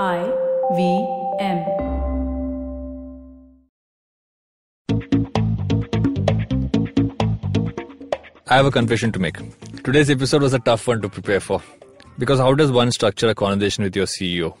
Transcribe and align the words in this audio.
I 0.00 0.24
V 0.74 1.06
M. 1.38 1.58
I 8.48 8.56
have 8.56 8.64
a 8.64 8.70
confession 8.70 9.12
to 9.12 9.18
make. 9.18 9.36
Today's 9.84 10.08
episode 10.08 10.40
was 10.40 10.54
a 10.54 10.58
tough 10.60 10.86
one 10.86 11.02
to 11.02 11.10
prepare 11.10 11.40
for. 11.40 11.62
Because 12.18 12.38
how 12.40 12.54
does 12.54 12.72
one 12.72 12.90
structure 12.90 13.28
a 13.28 13.34
conversation 13.34 13.84
with 13.84 13.94
your 13.94 14.06
CEO? 14.06 14.56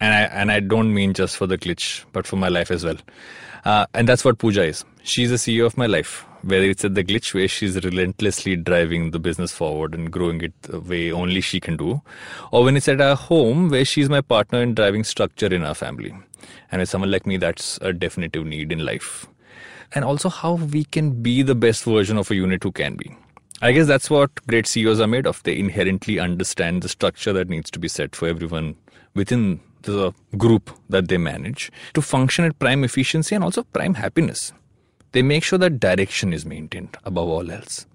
And 0.00 0.14
I 0.14 0.20
and 0.22 0.50
I 0.50 0.60
don't 0.60 0.94
mean 0.94 1.12
just 1.12 1.36
for 1.36 1.46
the 1.46 1.58
glitch, 1.58 2.06
but 2.12 2.26
for 2.26 2.36
my 2.36 2.48
life 2.48 2.70
as 2.70 2.82
well. 2.82 2.96
Uh, 3.66 3.84
and 3.92 4.08
that's 4.08 4.24
what 4.24 4.38
Pooja 4.38 4.64
is. 4.64 4.86
She's 5.02 5.28
the 5.28 5.36
CEO 5.36 5.66
of 5.66 5.76
my 5.76 5.86
life. 5.86 6.24
Whether 6.42 6.64
it's 6.64 6.84
at 6.84 6.94
the 6.94 7.04
glitch 7.04 7.34
where 7.34 7.48
she's 7.48 7.82
relentlessly 7.84 8.56
driving 8.56 9.10
the 9.10 9.18
business 9.18 9.52
forward 9.52 9.94
and 9.94 10.10
growing 10.10 10.40
it 10.40 10.54
the 10.62 10.80
way 10.80 11.12
only 11.12 11.40
she 11.40 11.60
can 11.60 11.76
do, 11.76 12.00
or 12.50 12.64
when 12.64 12.76
it's 12.76 12.88
at 12.88 13.00
our 13.00 13.16
home 13.16 13.68
where 13.68 13.84
she's 13.84 14.08
my 14.08 14.20
partner 14.20 14.62
in 14.62 14.74
driving 14.74 15.04
structure 15.04 15.52
in 15.52 15.64
our 15.64 15.74
family. 15.74 16.14
And 16.72 16.80
with 16.80 16.88
someone 16.88 17.10
like 17.10 17.26
me, 17.26 17.36
that's 17.36 17.78
a 17.82 17.92
definitive 17.92 18.46
need 18.46 18.72
in 18.72 18.84
life 18.84 19.26
and 19.92 20.04
also 20.04 20.28
how 20.28 20.54
we 20.54 20.84
can 20.84 21.22
be 21.22 21.42
the 21.42 21.54
best 21.54 21.84
version 21.84 22.16
of 22.16 22.30
a 22.30 22.34
unit 22.34 22.62
who 22.62 22.72
can 22.72 22.96
be. 22.96 23.16
I 23.62 23.72
guess 23.72 23.86
that's 23.86 24.08
what 24.08 24.30
great 24.46 24.66
CEOs 24.66 25.00
are 25.00 25.06
made 25.06 25.26
of. 25.26 25.42
They 25.42 25.58
inherently 25.58 26.18
understand 26.18 26.82
the 26.82 26.88
structure 26.88 27.32
that 27.34 27.48
needs 27.48 27.70
to 27.72 27.78
be 27.78 27.88
set 27.88 28.16
for 28.16 28.26
everyone 28.26 28.76
within 29.14 29.60
the 29.82 30.12
group 30.36 30.70
that 30.88 31.08
they 31.08 31.18
manage 31.18 31.70
to 31.94 32.02
function 32.02 32.44
at 32.44 32.58
prime 32.58 32.84
efficiency 32.84 33.34
and 33.34 33.44
also 33.44 33.64
prime 33.64 33.94
happiness. 33.94 34.52
They 35.12 35.22
make 35.22 35.42
sure 35.42 35.58
that 35.58 35.80
direction 35.80 36.32
is 36.32 36.46
maintained 36.46 36.96
above 37.04 37.28
all 37.28 37.50
else. 37.50 37.86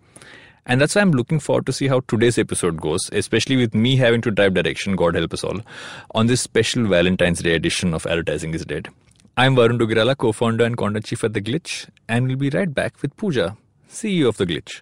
And 0.65 0.81
that's 0.81 0.95
why 0.95 1.01
I'm 1.01 1.11
looking 1.11 1.39
forward 1.39 1.65
to 1.67 1.73
see 1.73 1.87
how 1.87 2.01
today's 2.01 2.37
episode 2.37 2.81
goes, 2.81 3.09
especially 3.11 3.55
with 3.55 3.73
me 3.73 3.95
having 3.95 4.21
to 4.21 4.31
drive 4.31 4.55
direction, 4.55 4.95
God 4.95 5.15
help 5.15 5.33
us 5.33 5.43
all, 5.43 5.61
on 6.13 6.27
this 6.27 6.41
special 6.41 6.87
Valentine's 6.87 7.41
Day 7.41 7.53
edition 7.53 7.93
of 7.93 8.05
Advertising 8.05 8.53
is 8.53 8.65
Dead. 8.65 8.89
I'm 9.37 9.55
Varun 9.55 9.79
Duggirala, 9.79 10.17
co-founder 10.17 10.65
and 10.65 10.75
content 10.75 11.05
chief 11.05 11.23
at 11.23 11.33
The 11.33 11.41
Glitch, 11.41 11.87
and 12.09 12.27
we'll 12.27 12.37
be 12.37 12.49
right 12.49 12.73
back 12.73 13.01
with 13.01 13.15
Pooja, 13.15 13.55
CEO 13.89 14.27
of 14.27 14.37
The 14.37 14.45
Glitch. 14.45 14.81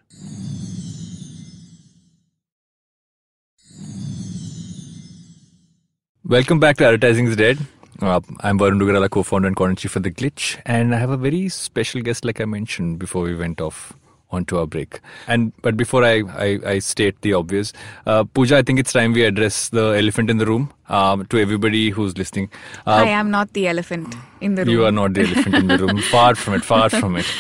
Welcome 6.24 6.60
back 6.60 6.78
to 6.78 6.86
Advertising 6.86 7.28
is 7.28 7.36
Dead. 7.36 7.60
Uh, 8.02 8.20
I'm 8.42 8.58
Varun 8.60 8.80
Duggirala, 8.80 9.10
co-founder 9.10 9.48
and 9.48 9.56
content 9.56 9.80
chief 9.80 9.96
at 9.96 10.04
The 10.04 10.12
Glitch, 10.12 10.60
and 10.66 10.94
I 10.96 10.98
have 10.98 11.10
a 11.12 11.18
very 11.18 11.48
special 11.50 12.02
guest, 12.02 12.26
like 12.26 12.42
I 12.42 12.46
mentioned 12.46 13.00
before 13.00 13.24
we 13.24 13.36
went 13.36 13.62
off 13.62 13.94
onto 14.32 14.58
our 14.58 14.66
break. 14.66 15.00
And 15.28 15.54
but 15.62 15.78
before 15.78 16.04
I, 16.04 16.24
I, 16.36 16.60
I 16.66 16.80
state 16.80 17.22
the 17.22 17.34
obvious, 17.34 17.72
uh, 18.08 18.24
Pooja, 18.24 18.58
I 18.58 18.62
think 18.64 18.80
it's 18.80 18.92
time 18.92 19.14
we 19.14 19.24
address 19.24 19.70
the 19.70 19.92
elephant 19.92 20.30
in 20.32 20.38
the 20.38 20.46
room 20.46 20.74
um, 20.90 21.26
to 21.28 21.38
everybody 21.40 21.92
who's 21.92 22.18
listening. 22.18 22.50
Uh, 22.88 23.04
I 23.06 23.10
am 23.10 23.30
not 23.30 23.54
the 23.54 23.68
elephant 23.68 24.16
in 24.42 24.56
the 24.56 24.66
room. 24.66 24.74
You 24.74 24.86
are 24.86 24.92
not 24.92 25.14
the 25.14 25.22
elephant 25.22 25.56
in 25.56 25.68
the 25.68 25.78
room. 25.78 26.02
Far 26.02 26.34
from 26.36 26.56
it. 26.56 26.66
Far 26.66 26.90
from 27.02 27.16
it. 27.16 27.32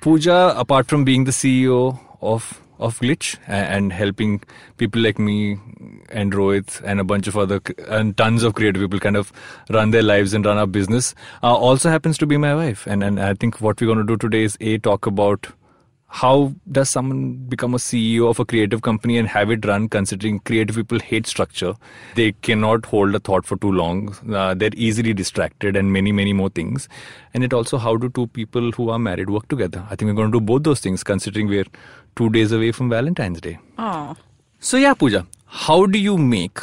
Pooja, 0.00 0.54
apart 0.56 0.88
from 0.88 1.04
being 1.04 1.24
the 1.24 1.32
CEO 1.32 1.98
of 2.22 2.60
of 2.78 2.98
Glitch 3.00 3.36
and 3.46 3.92
helping 3.92 4.42
people 4.76 5.02
like 5.02 5.18
me 5.18 5.58
and 6.10 6.32
Rohit 6.32 6.80
and 6.84 7.00
a 7.00 7.04
bunch 7.04 7.26
of 7.26 7.36
other 7.36 7.60
and 7.88 8.16
tons 8.16 8.42
of 8.42 8.54
creative 8.54 8.82
people 8.82 9.00
kind 9.00 9.16
of 9.16 9.32
run 9.70 9.90
their 9.90 10.02
lives 10.02 10.34
and 10.34 10.46
run 10.46 10.58
our 10.58 10.66
business, 10.66 11.14
uh, 11.42 11.54
also 11.54 11.90
happens 11.90 12.18
to 12.18 12.26
be 12.26 12.36
my 12.36 12.54
wife. 12.54 12.86
And 12.86 13.02
and 13.02 13.20
I 13.20 13.34
think 13.34 13.60
what 13.60 13.80
we're 13.80 13.86
going 13.86 14.06
to 14.06 14.12
do 14.12 14.16
today 14.16 14.44
is 14.44 14.56
a 14.60 14.78
talk 14.78 15.06
about 15.06 15.48
how 16.10 16.54
does 16.72 16.88
someone 16.88 17.34
become 17.36 17.74
a 17.74 17.76
CEO 17.76 18.30
of 18.30 18.40
a 18.40 18.44
creative 18.44 18.80
company 18.80 19.18
and 19.18 19.28
have 19.28 19.50
it 19.50 19.64
run 19.66 19.88
considering 19.88 20.38
creative 20.40 20.74
people 20.74 20.98
hate 20.98 21.26
structure? 21.26 21.74
They 22.14 22.32
cannot 22.32 22.86
hold 22.86 23.14
a 23.14 23.20
thought 23.20 23.44
for 23.44 23.58
too 23.58 23.70
long. 23.70 24.16
Uh, 24.32 24.54
they're 24.54 24.70
easily 24.74 25.12
distracted 25.12 25.76
and 25.76 25.92
many, 25.92 26.10
many 26.10 26.32
more 26.32 26.48
things. 26.48 26.88
And 27.34 27.44
it 27.44 27.52
also 27.52 27.76
how 27.76 27.96
do 27.96 28.08
two 28.08 28.26
people 28.28 28.72
who 28.72 28.88
are 28.88 28.98
married 28.98 29.28
work 29.28 29.48
together? 29.48 29.86
I 29.90 29.96
think 29.96 30.08
we're 30.08 30.14
going 30.14 30.32
to 30.32 30.40
do 30.40 30.44
both 30.44 30.62
those 30.62 30.80
things 30.80 31.04
considering 31.04 31.46
we're 31.46 31.66
two 32.18 32.28
days 32.30 32.52
away 32.58 32.72
from 32.72 32.90
Valentine's 32.90 33.40
Day. 33.40 33.58
Oh, 33.78 34.16
So 34.60 34.76
yeah, 34.76 34.94
Pooja, 34.94 35.26
how 35.46 35.86
do 35.86 35.98
you 35.98 36.18
make 36.18 36.58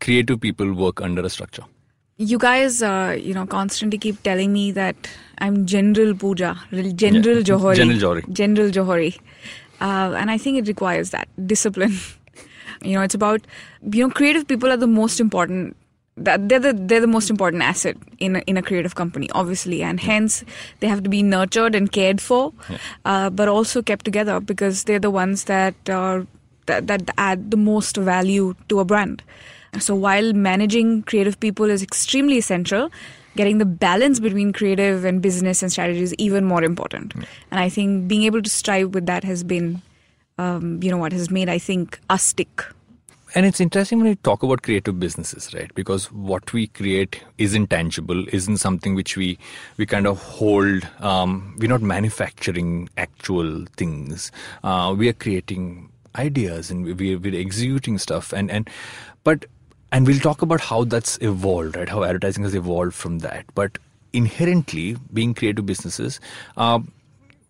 creative 0.00 0.40
people 0.40 0.72
work 0.84 1.00
under 1.08 1.24
a 1.30 1.30
structure? 1.38 1.64
you 2.18 2.38
guys, 2.38 2.82
uh, 2.82 3.14
you 3.20 3.34
know, 3.34 3.46
constantly 3.46 3.98
keep 3.98 4.22
telling 4.22 4.52
me 4.52 4.72
that 4.72 5.08
I'm 5.38 5.66
General 5.66 6.14
Pooja, 6.14 6.58
General 6.72 7.36
Yeah, 7.38 7.42
Jauhari. 7.42 7.76
General 7.76 7.98
Jauhari. 7.98 8.32
General 8.32 8.70
Jauhari. 8.70 9.18
Uh, 9.80 10.14
and 10.20 10.30
I 10.30 10.38
think 10.38 10.56
it 10.58 10.66
requires 10.66 11.10
that 11.10 11.28
discipline. 11.46 11.98
you 12.82 12.94
know, 12.94 13.02
it's 13.02 13.14
about, 13.14 13.46
you 13.92 14.02
know, 14.02 14.10
creative 14.10 14.48
people 14.48 14.70
are 14.70 14.78
the 14.78 14.86
most 14.86 15.20
important. 15.20 15.76
That 16.18 16.48
they're 16.48 16.58
the 16.58 16.72
they're 16.72 17.02
the 17.02 17.06
most 17.06 17.28
important 17.28 17.62
asset 17.62 17.96
in 18.18 18.36
a, 18.36 18.38
in 18.46 18.56
a 18.56 18.62
creative 18.62 18.94
company, 18.94 19.28
obviously, 19.32 19.82
and 19.82 20.00
hence 20.00 20.44
they 20.80 20.86
have 20.88 21.02
to 21.02 21.10
be 21.10 21.22
nurtured 21.22 21.74
and 21.74 21.92
cared 21.92 22.22
for, 22.22 22.54
uh, 23.04 23.28
but 23.28 23.48
also 23.48 23.82
kept 23.82 24.06
together 24.06 24.40
because 24.40 24.84
they're 24.84 24.98
the 24.98 25.10
ones 25.10 25.44
that 25.44 25.74
are 25.90 26.26
that, 26.66 26.86
that 26.86 27.10
add 27.18 27.50
the 27.50 27.58
most 27.58 27.98
value 27.98 28.54
to 28.68 28.80
a 28.80 28.84
brand. 28.84 29.22
So 29.78 29.94
while 29.94 30.32
managing 30.32 31.02
creative 31.02 31.38
people 31.38 31.66
is 31.66 31.82
extremely 31.82 32.38
essential, 32.38 32.90
getting 33.36 33.58
the 33.58 33.66
balance 33.66 34.18
between 34.18 34.52
creative 34.52 35.04
and 35.04 35.20
business 35.20 35.62
and 35.62 35.70
strategy 35.70 36.02
is 36.02 36.14
even 36.14 36.44
more 36.44 36.64
important. 36.64 37.14
And 37.50 37.60
I 37.60 37.68
think 37.68 38.08
being 38.08 38.22
able 38.22 38.42
to 38.42 38.48
strive 38.48 38.94
with 38.94 39.06
that 39.06 39.24
has 39.24 39.44
been, 39.44 39.82
um, 40.38 40.82
you 40.82 40.90
know, 40.90 40.96
what 40.96 41.12
has 41.12 41.30
made 41.30 41.48
I 41.48 41.58
think 41.58 42.00
us 42.08 42.22
stick. 42.22 42.64
And 43.36 43.44
it's 43.44 43.60
interesting 43.60 43.98
when 43.98 44.08
we 44.08 44.14
talk 44.16 44.42
about 44.42 44.62
creative 44.62 44.98
businesses, 44.98 45.52
right? 45.52 45.70
Because 45.74 46.10
what 46.10 46.54
we 46.54 46.68
create 46.68 47.22
isn't 47.36 47.68
tangible, 47.68 48.26
isn't 48.28 48.56
something 48.56 48.94
which 48.94 49.14
we 49.14 49.38
we 49.76 49.84
kind 49.84 50.06
of 50.06 50.22
hold. 50.22 50.88
Um, 51.00 51.54
we're 51.58 51.68
not 51.68 51.82
manufacturing 51.82 52.88
actual 52.96 53.66
things. 53.76 54.32
Uh, 54.64 54.94
we 54.96 55.10
are 55.10 55.12
creating 55.12 55.92
ideas 56.14 56.70
and 56.70 56.86
we, 56.86 57.14
we're 57.16 57.38
executing 57.38 57.98
stuff. 57.98 58.32
And 58.32 58.50
and 58.50 58.70
but 59.22 59.44
and 59.92 60.06
we'll 60.06 60.18
talk 60.18 60.40
about 60.40 60.62
how 60.62 60.84
that's 60.84 61.18
evolved, 61.20 61.76
right? 61.76 61.90
How 61.90 62.04
advertising 62.04 62.44
has 62.44 62.54
evolved 62.54 62.94
from 62.94 63.18
that. 63.18 63.44
But 63.54 63.76
inherently, 64.14 64.96
being 65.12 65.34
creative 65.34 65.66
businesses, 65.66 66.20
uh, 66.56 66.80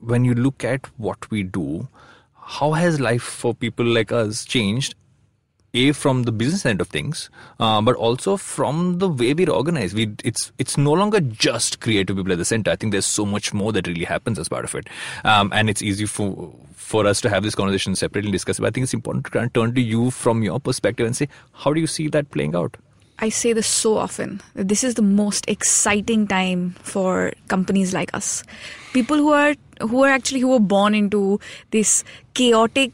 when 0.00 0.24
you 0.24 0.34
look 0.34 0.64
at 0.64 0.84
what 0.98 1.30
we 1.30 1.44
do, 1.44 1.86
how 2.34 2.72
has 2.72 2.98
life 2.98 3.22
for 3.22 3.54
people 3.54 3.84
like 3.86 4.10
us 4.10 4.44
changed? 4.44 4.96
A 5.76 5.92
from 5.92 6.22
the 6.22 6.32
business 6.32 6.64
end 6.64 6.80
of 6.80 6.88
things, 6.88 7.28
uh, 7.60 7.80
but 7.82 7.96
also 7.96 8.36
from 8.36 8.98
the 8.98 9.08
way 9.08 9.34
we're 9.34 9.50
organized. 9.50 9.94
We 9.94 10.14
it's 10.24 10.52
it's 10.58 10.78
no 10.78 10.92
longer 10.92 11.20
just 11.20 11.80
creative 11.80 12.16
people 12.16 12.32
at 12.32 12.38
the 12.38 12.44
center. 12.44 12.70
I 12.70 12.76
think 12.76 12.92
there's 12.92 13.06
so 13.06 13.26
much 13.26 13.52
more 13.52 13.72
that 13.72 13.86
really 13.86 14.04
happens 14.04 14.38
as 14.38 14.48
part 14.48 14.64
of 14.64 14.74
it, 14.74 14.88
um, 15.24 15.52
and 15.52 15.68
it's 15.68 15.82
easy 15.82 16.06
for 16.06 16.52
for 16.86 17.06
us 17.06 17.20
to 17.20 17.28
have 17.28 17.42
this 17.42 17.54
conversation 17.54 17.96
separately 17.96 18.28
and 18.28 18.32
discuss. 18.32 18.58
But 18.60 18.68
I 18.68 18.70
think 18.70 18.84
it's 18.84 18.94
important 18.94 19.24
to 19.26 19.30
kind 19.30 19.46
of 19.46 19.52
turn 19.52 19.74
to 19.74 19.80
you 19.80 20.10
from 20.10 20.42
your 20.42 20.60
perspective 20.60 21.04
and 21.04 21.16
say, 21.16 21.28
how 21.52 21.72
do 21.72 21.80
you 21.80 21.86
see 21.86 22.08
that 22.08 22.30
playing 22.30 22.54
out? 22.54 22.76
I 23.18 23.30
say 23.30 23.54
this 23.54 23.66
so 23.66 23.96
often 23.96 24.42
this 24.54 24.84
is 24.84 24.94
the 24.94 25.02
most 25.02 25.48
exciting 25.48 26.26
time 26.26 26.72
for 26.82 27.32
companies 27.48 27.94
like 27.94 28.12
us. 28.14 28.44
People 28.92 29.16
who 29.16 29.32
are 29.32 29.54
who 29.80 30.04
are 30.04 30.10
actually 30.10 30.40
who 30.40 30.48
were 30.48 30.60
born 30.60 30.94
into 30.94 31.40
this 31.70 32.04
chaotic 32.34 32.92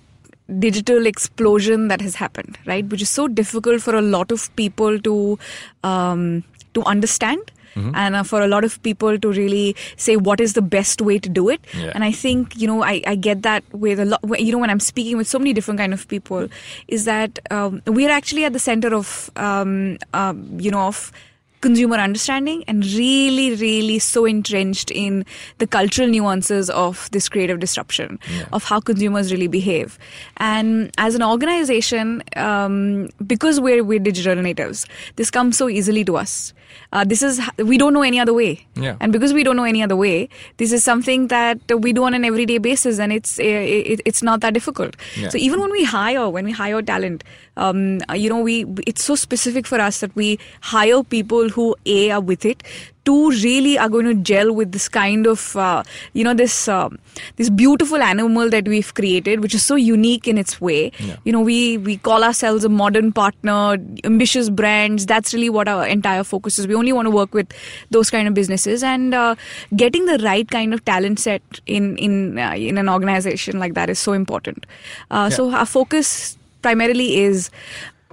digital 0.52 1.06
explosion 1.06 1.88
that 1.88 2.00
has 2.00 2.14
happened, 2.14 2.58
right? 2.66 2.86
Which 2.86 3.02
is 3.02 3.08
so 3.10 3.26
difficult 3.28 3.82
for 3.82 3.94
a 3.96 4.02
lot 4.02 4.30
of 4.30 4.54
people 4.56 5.00
to 5.00 5.38
um, 5.82 6.44
to 6.74 6.82
understand. 6.84 7.50
And 7.74 8.14
uh, 8.14 8.22
for 8.22 8.42
a 8.42 8.46
lot 8.48 8.64
of 8.64 8.82
people 8.82 9.18
to 9.18 9.28
really 9.32 9.74
say 9.96 10.16
what 10.18 10.40
is 10.42 10.52
the 10.52 10.60
best 10.60 11.00
way 11.00 11.18
to 11.18 11.26
do 11.30 11.48
it, 11.48 11.58
Yeah. 11.74 11.92
and 11.94 12.04
I 12.04 12.12
think 12.12 12.54
you 12.54 12.66
know 12.66 12.82
I, 12.84 13.00
I 13.06 13.14
get 13.14 13.40
that 13.44 13.64
with 13.72 13.98
a 13.98 14.04
lot. 14.04 14.20
You 14.38 14.52
know 14.52 14.58
when 14.58 14.68
I'm 14.68 14.78
speaking 14.78 15.16
with 15.16 15.26
so 15.26 15.38
many 15.38 15.54
different 15.54 15.80
kind 15.80 15.94
of 15.94 16.06
people, 16.06 16.48
is 16.86 17.06
that 17.06 17.38
um, 17.50 17.80
we're 17.86 18.10
actually 18.10 18.44
at 18.44 18.52
the 18.52 18.58
center 18.58 18.94
of 18.94 19.30
um, 19.36 19.96
um, 20.12 20.44
you 20.60 20.70
know 20.70 20.82
of 20.88 21.12
consumer 21.62 21.96
understanding 21.96 22.64
and 22.68 22.84
really 22.92 23.54
really 23.54 23.98
so 23.98 24.24
entrenched 24.24 24.90
in 24.90 25.24
the 25.58 25.66
cultural 25.66 26.08
nuances 26.08 26.68
of 26.70 27.08
this 27.12 27.28
creative 27.28 27.60
disruption 27.60 28.18
of 28.52 28.64
how 28.64 28.80
consumers 28.80 29.32
really 29.32 29.46
behave. 29.46 29.98
And 30.36 30.90
as 30.98 31.14
an 31.14 31.22
organization 31.22 32.22
um, 32.36 33.08
because 33.26 33.60
we're 33.60 33.84
we're 33.84 33.98
digital 33.98 34.34
natives 34.34 34.86
this 35.16 35.30
comes 35.30 35.56
so 35.56 35.68
easily 35.68 36.04
to 36.04 36.16
us 36.16 36.52
uh, 36.92 37.04
this 37.04 37.22
is 37.22 37.40
we 37.58 37.78
don't 37.78 37.92
know 37.92 38.02
any 38.02 38.18
other 38.20 38.32
way 38.34 38.66
Yeah. 38.76 38.96
and 39.00 39.12
because 39.12 39.32
we 39.32 39.42
don't 39.44 39.56
know 39.56 39.64
any 39.64 39.82
other 39.82 39.96
way 39.96 40.28
this 40.56 40.72
is 40.72 40.82
something 40.84 41.28
that 41.28 41.58
we 41.86 41.92
do 41.92 42.04
on 42.04 42.14
an 42.14 42.24
everyday 42.24 42.58
basis 42.58 42.98
and 42.98 43.12
it's 43.12 43.38
uh, 43.38 43.42
it, 43.44 44.00
it's 44.04 44.22
not 44.22 44.40
that 44.40 44.54
difficult 44.54 44.96
Yeah. 45.16 45.28
so 45.28 45.38
even 45.38 45.60
when 45.60 45.70
we 45.70 45.84
hire 45.84 46.28
when 46.28 46.44
we 46.44 46.52
hire 46.52 46.82
talent 46.82 47.24
um, 47.56 47.98
uh, 48.10 48.14
you 48.14 48.28
know 48.30 48.40
we 48.40 48.66
it's 48.86 49.04
so 49.04 49.14
specific 49.14 49.66
for 49.66 49.80
us 49.80 50.00
that 50.00 50.14
we 50.16 50.38
hire 50.60 51.02
people 51.02 51.48
who 51.48 51.74
a 51.86 52.10
are 52.10 52.20
with 52.20 52.44
it 52.44 52.62
two 53.04 53.30
really 53.30 53.78
are 53.78 53.88
going 53.88 54.04
to 54.06 54.14
gel 54.14 54.52
with 54.54 54.72
this 54.72 54.88
kind 54.88 55.26
of 55.26 55.56
uh, 55.56 55.82
you 56.12 56.24
know 56.24 56.34
this 56.34 56.68
uh, 56.68 56.88
this 57.36 57.50
beautiful 57.50 58.02
animal 58.02 58.48
that 58.50 58.66
we've 58.66 58.92
created 58.94 59.40
which 59.40 59.54
is 59.54 59.64
so 59.64 59.74
unique 59.74 60.28
in 60.28 60.38
its 60.38 60.60
way. 60.60 60.92
Yeah. 60.98 61.16
you 61.24 61.32
know 61.32 61.40
we 61.40 61.78
we 61.78 61.96
call 61.96 62.24
ourselves 62.24 62.64
a 62.64 62.68
modern 62.68 63.12
partner 63.12 63.76
ambitious 64.04 64.50
brands. 64.50 65.06
That's 65.06 65.34
really 65.34 65.50
what 65.50 65.68
our 65.68 65.86
entire 65.86 66.24
focus 66.24 66.58
is. 66.58 66.66
We 66.66 66.74
only 66.74 66.92
want 66.92 67.06
to 67.06 67.10
work 67.10 67.34
with 67.34 67.52
those 67.90 68.10
kind 68.10 68.28
of 68.28 68.34
businesses 68.34 68.82
and 68.82 69.14
uh, 69.14 69.34
getting 69.76 70.06
the 70.06 70.18
right 70.18 70.48
kind 70.48 70.74
of 70.74 70.84
talent 70.84 71.18
set 71.18 71.42
in 71.66 71.96
in 71.96 72.38
uh, 72.38 72.54
in 72.56 72.78
an 72.78 72.88
organization 72.88 73.58
like 73.58 73.74
that 73.74 73.90
is 73.90 73.98
so 73.98 74.12
important. 74.12 74.66
Uh, 75.10 75.30
so 75.30 75.50
our 75.52 75.66
focus 75.66 76.38
primarily 76.62 77.18
is 77.18 77.50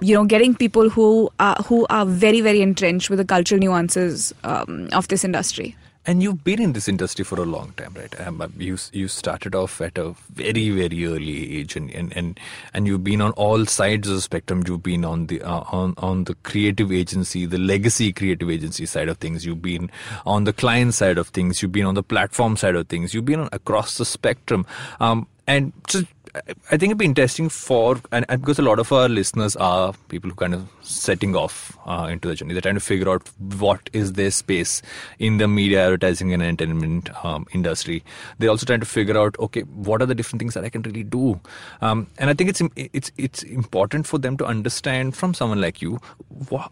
you 0.00 0.14
know 0.14 0.24
getting 0.24 0.54
people 0.54 0.88
who 0.88 1.30
are 1.38 1.56
who 1.66 1.86
are 1.90 2.06
very 2.06 2.40
very 2.40 2.62
entrenched 2.62 3.10
with 3.10 3.18
the 3.18 3.24
cultural 3.24 3.58
nuances 3.58 4.34
um, 4.44 4.88
of 4.92 5.08
this 5.08 5.24
industry 5.24 5.76
And 6.06 6.22
you've 6.22 6.42
been 6.42 6.62
in 6.62 6.72
this 6.72 6.88
industry 6.88 7.26
for 7.26 7.38
a 7.38 7.44
long 7.44 7.72
time, 7.76 7.92
right? 7.94 8.18
Um, 8.26 8.52
you 8.56 8.78
you 8.90 9.06
started 9.06 9.54
off 9.54 9.82
at 9.82 9.98
a 9.98 10.14
very 10.32 10.70
very 10.70 11.04
early 11.04 11.58
age, 11.58 11.76
and 11.76 11.90
and 11.90 12.16
and, 12.16 12.40
and 12.72 12.86
you've 12.86 13.04
been 13.04 13.20
on 13.20 13.32
all 13.32 13.66
sides 13.66 14.08
of 14.08 14.14
the 14.14 14.22
spectrum. 14.22 14.64
You've 14.66 14.82
been 14.82 15.04
on 15.04 15.26
the 15.26 15.42
uh, 15.42 15.62
on 15.70 15.92
on 15.98 16.24
the 16.24 16.34
creative 16.36 16.90
agency, 16.90 17.44
the 17.44 17.58
legacy 17.58 18.14
creative 18.14 18.50
agency 18.50 18.86
side 18.86 19.10
of 19.10 19.18
things. 19.18 19.44
You've 19.44 19.60
been 19.60 19.90
on 20.24 20.44
the 20.44 20.54
client 20.54 20.94
side 20.94 21.18
of 21.18 21.28
things. 21.28 21.60
You've 21.60 21.72
been 21.72 21.84
on 21.84 21.94
the 21.94 22.02
platform 22.02 22.56
side 22.56 22.76
of 22.76 22.88
things. 22.88 23.12
You've 23.12 23.26
been 23.26 23.40
on, 23.40 23.50
across 23.52 23.98
the 23.98 24.06
spectrum, 24.06 24.64
um, 25.00 25.26
and 25.46 25.74
just 25.86 26.06
I- 26.34 26.76
think 26.76 26.84
it'd 26.84 26.98
be 26.98 27.04
interesting 27.04 27.48
for 27.48 28.00
and, 28.12 28.24
because 28.28 28.58
a 28.58 28.62
lot 28.62 28.78
of 28.78 28.92
our 28.92 29.08
listeners 29.08 29.56
are 29.56 29.92
people 30.08 30.30
who 30.30 30.36
kind 30.36 30.54
of 30.54 30.68
setting 30.82 31.34
off 31.34 31.76
uh, 31.86 32.08
into 32.10 32.28
the 32.28 32.34
journey. 32.34 32.52
They're 32.54 32.62
trying 32.62 32.74
to 32.74 32.80
figure 32.80 33.10
out 33.10 33.28
what 33.58 33.90
is 33.92 34.12
their 34.14 34.30
space 34.30 34.82
in 35.18 35.38
the 35.38 35.48
media, 35.48 35.84
advertising, 35.86 36.32
and 36.32 36.42
entertainment 36.42 37.10
um, 37.24 37.46
industry. 37.52 38.04
They're 38.38 38.50
also 38.50 38.66
trying 38.66 38.80
to 38.80 38.86
figure 38.86 39.18
out 39.18 39.36
okay, 39.38 39.62
what 39.62 40.02
are 40.02 40.06
the 40.06 40.14
different 40.14 40.40
things 40.40 40.54
that 40.54 40.64
I 40.64 40.68
can 40.68 40.82
really 40.82 41.02
do. 41.02 41.40
Um, 41.80 42.06
and 42.18 42.30
I 42.30 42.34
think 42.34 42.50
it's 42.50 42.62
it's 42.76 43.12
it's 43.16 43.42
important 43.42 44.06
for 44.06 44.18
them 44.18 44.36
to 44.36 44.46
understand 44.46 45.16
from 45.16 45.34
someone 45.34 45.60
like 45.60 45.82
you 45.82 46.00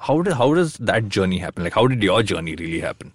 how 0.00 0.22
how 0.24 0.54
does 0.54 0.74
that 0.74 1.08
journey 1.08 1.38
happen? 1.38 1.64
Like 1.64 1.74
how 1.74 1.86
did 1.86 2.02
your 2.02 2.22
journey 2.22 2.54
really 2.56 2.80
happen? 2.80 3.12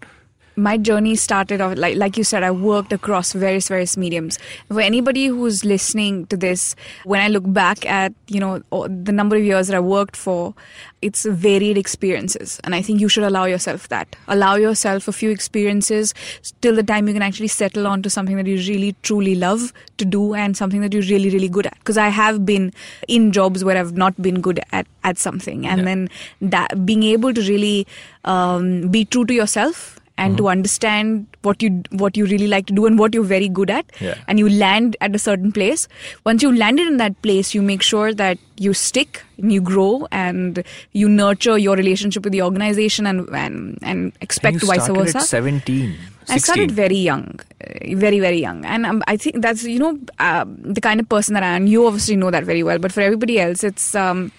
My 0.55 0.77
journey 0.77 1.15
started 1.15 1.61
off 1.61 1.77
like 1.77 1.95
like 1.97 2.15
you 2.15 2.23
said 2.23 2.43
i 2.43 2.51
worked 2.51 2.93
across 2.93 3.33
various 3.33 3.67
various 3.67 3.97
mediums. 3.97 4.37
For 4.69 4.81
anybody 4.81 5.27
who's 5.27 5.65
listening 5.65 6.27
to 6.27 6.37
this 6.37 6.75
when 7.05 7.19
i 7.21 7.27
look 7.27 7.43
back 7.51 7.85
at 7.85 8.13
you 8.27 8.39
know 8.39 8.59
the 8.87 9.11
number 9.11 9.35
of 9.35 9.43
years 9.43 9.67
that 9.67 9.75
i 9.75 9.79
worked 9.79 10.15
for 10.15 10.53
it's 11.01 11.25
varied 11.25 11.77
experiences. 11.77 12.59
And 12.63 12.75
i 12.75 12.81
think 12.81 13.01
you 13.01 13.09
should 13.09 13.23
allow 13.23 13.45
yourself 13.45 13.87
that. 13.89 14.15
Allow 14.27 14.55
yourself 14.55 15.07
a 15.07 15.11
few 15.11 15.31
experiences 15.31 16.13
till 16.61 16.75
the 16.75 16.83
time 16.83 17.07
you 17.07 17.13
can 17.13 17.21
actually 17.23 17.49
settle 17.49 17.87
onto 17.87 18.09
something 18.09 18.37
that 18.37 18.45
you 18.47 18.55
really 18.57 18.95
truly 19.01 19.35
love 19.35 19.73
to 19.97 20.05
do 20.05 20.33
and 20.33 20.55
something 20.55 20.81
that 20.81 20.93
you're 20.93 21.03
really 21.03 21.29
really 21.29 21.49
good 21.49 21.65
at. 21.65 21.77
Because 21.79 21.97
i 21.97 22.07
have 22.09 22.45
been 22.45 22.71
in 23.07 23.31
jobs 23.31 23.63
where 23.65 23.77
i've 23.77 23.97
not 23.97 24.21
been 24.21 24.39
good 24.41 24.59
at 24.71 24.87
at 25.03 25.17
something. 25.17 25.65
And 25.67 25.79
Yeah. 25.79 25.85
then 25.85 26.09
that 26.41 26.85
being 26.85 27.03
able 27.03 27.33
to 27.33 27.41
really 27.41 27.85
um, 28.23 28.87
be 28.87 29.03
true 29.05 29.25
to 29.25 29.33
yourself 29.33 29.99
and 30.17 30.37
to 30.37 30.43
mm-hmm. 30.43 30.51
understand 30.51 31.27
what 31.41 31.61
you 31.63 31.83
what 31.91 32.15
you 32.15 32.25
really 32.25 32.47
like 32.47 32.65
to 32.67 32.73
do 32.73 32.85
and 32.85 32.99
what 32.99 33.13
you're 33.13 33.23
very 33.23 33.49
good 33.49 33.69
at 33.69 33.85
Yeah. 33.99 34.15
and 34.27 34.39
you 34.39 34.49
land 34.49 34.95
at 35.01 35.15
a 35.15 35.19
certain 35.19 35.51
place 35.51 35.87
once 36.25 36.43
you 36.43 36.55
landed 36.55 36.87
in 36.87 36.97
that 36.97 37.19
place 37.21 37.53
you 37.55 37.61
make 37.61 37.81
sure 37.81 38.13
that 38.13 38.37
you 38.57 38.73
stick 38.73 39.23
and 39.37 39.51
you 39.51 39.61
grow 39.61 40.07
and 40.11 40.63
you 40.91 41.09
nurture 41.09 41.57
your 41.57 41.75
relationship 41.75 42.23
with 42.23 42.33
the 42.33 42.41
organization 42.41 43.07
and 43.07 43.27
and, 43.29 43.79
and 43.81 44.13
expect 44.21 44.55
And 44.55 44.63
vice 44.63 44.87
versa 44.87 45.17
At 45.19 45.23
17, 45.23 45.95
I 46.29 46.37
started 46.37 46.71
very 46.71 46.97
young, 46.97 47.39
uh, 47.61 47.95
very 47.95 48.19
very 48.19 48.39
young, 48.39 48.63
and 48.65 48.85
um, 48.85 49.03
I 49.07 49.17
think 49.17 49.41
that's 49.41 49.63
you 49.63 49.79
know 49.79 49.99
uh, 50.19 50.45
the 50.47 50.81
kind 50.81 50.99
of 50.99 51.09
person 51.09 51.33
that 51.33 51.43
I 51.43 51.55
am. 51.55 51.67
You 51.67 51.85
obviously 51.87 52.15
know 52.15 52.31
that 52.31 52.43
very 52.43 52.63
well, 52.63 52.79
but 52.79 52.91
for 52.91 53.01
everybody 53.01 53.39
else, 53.39 53.63
it's 53.63 53.93
um, 53.95 54.31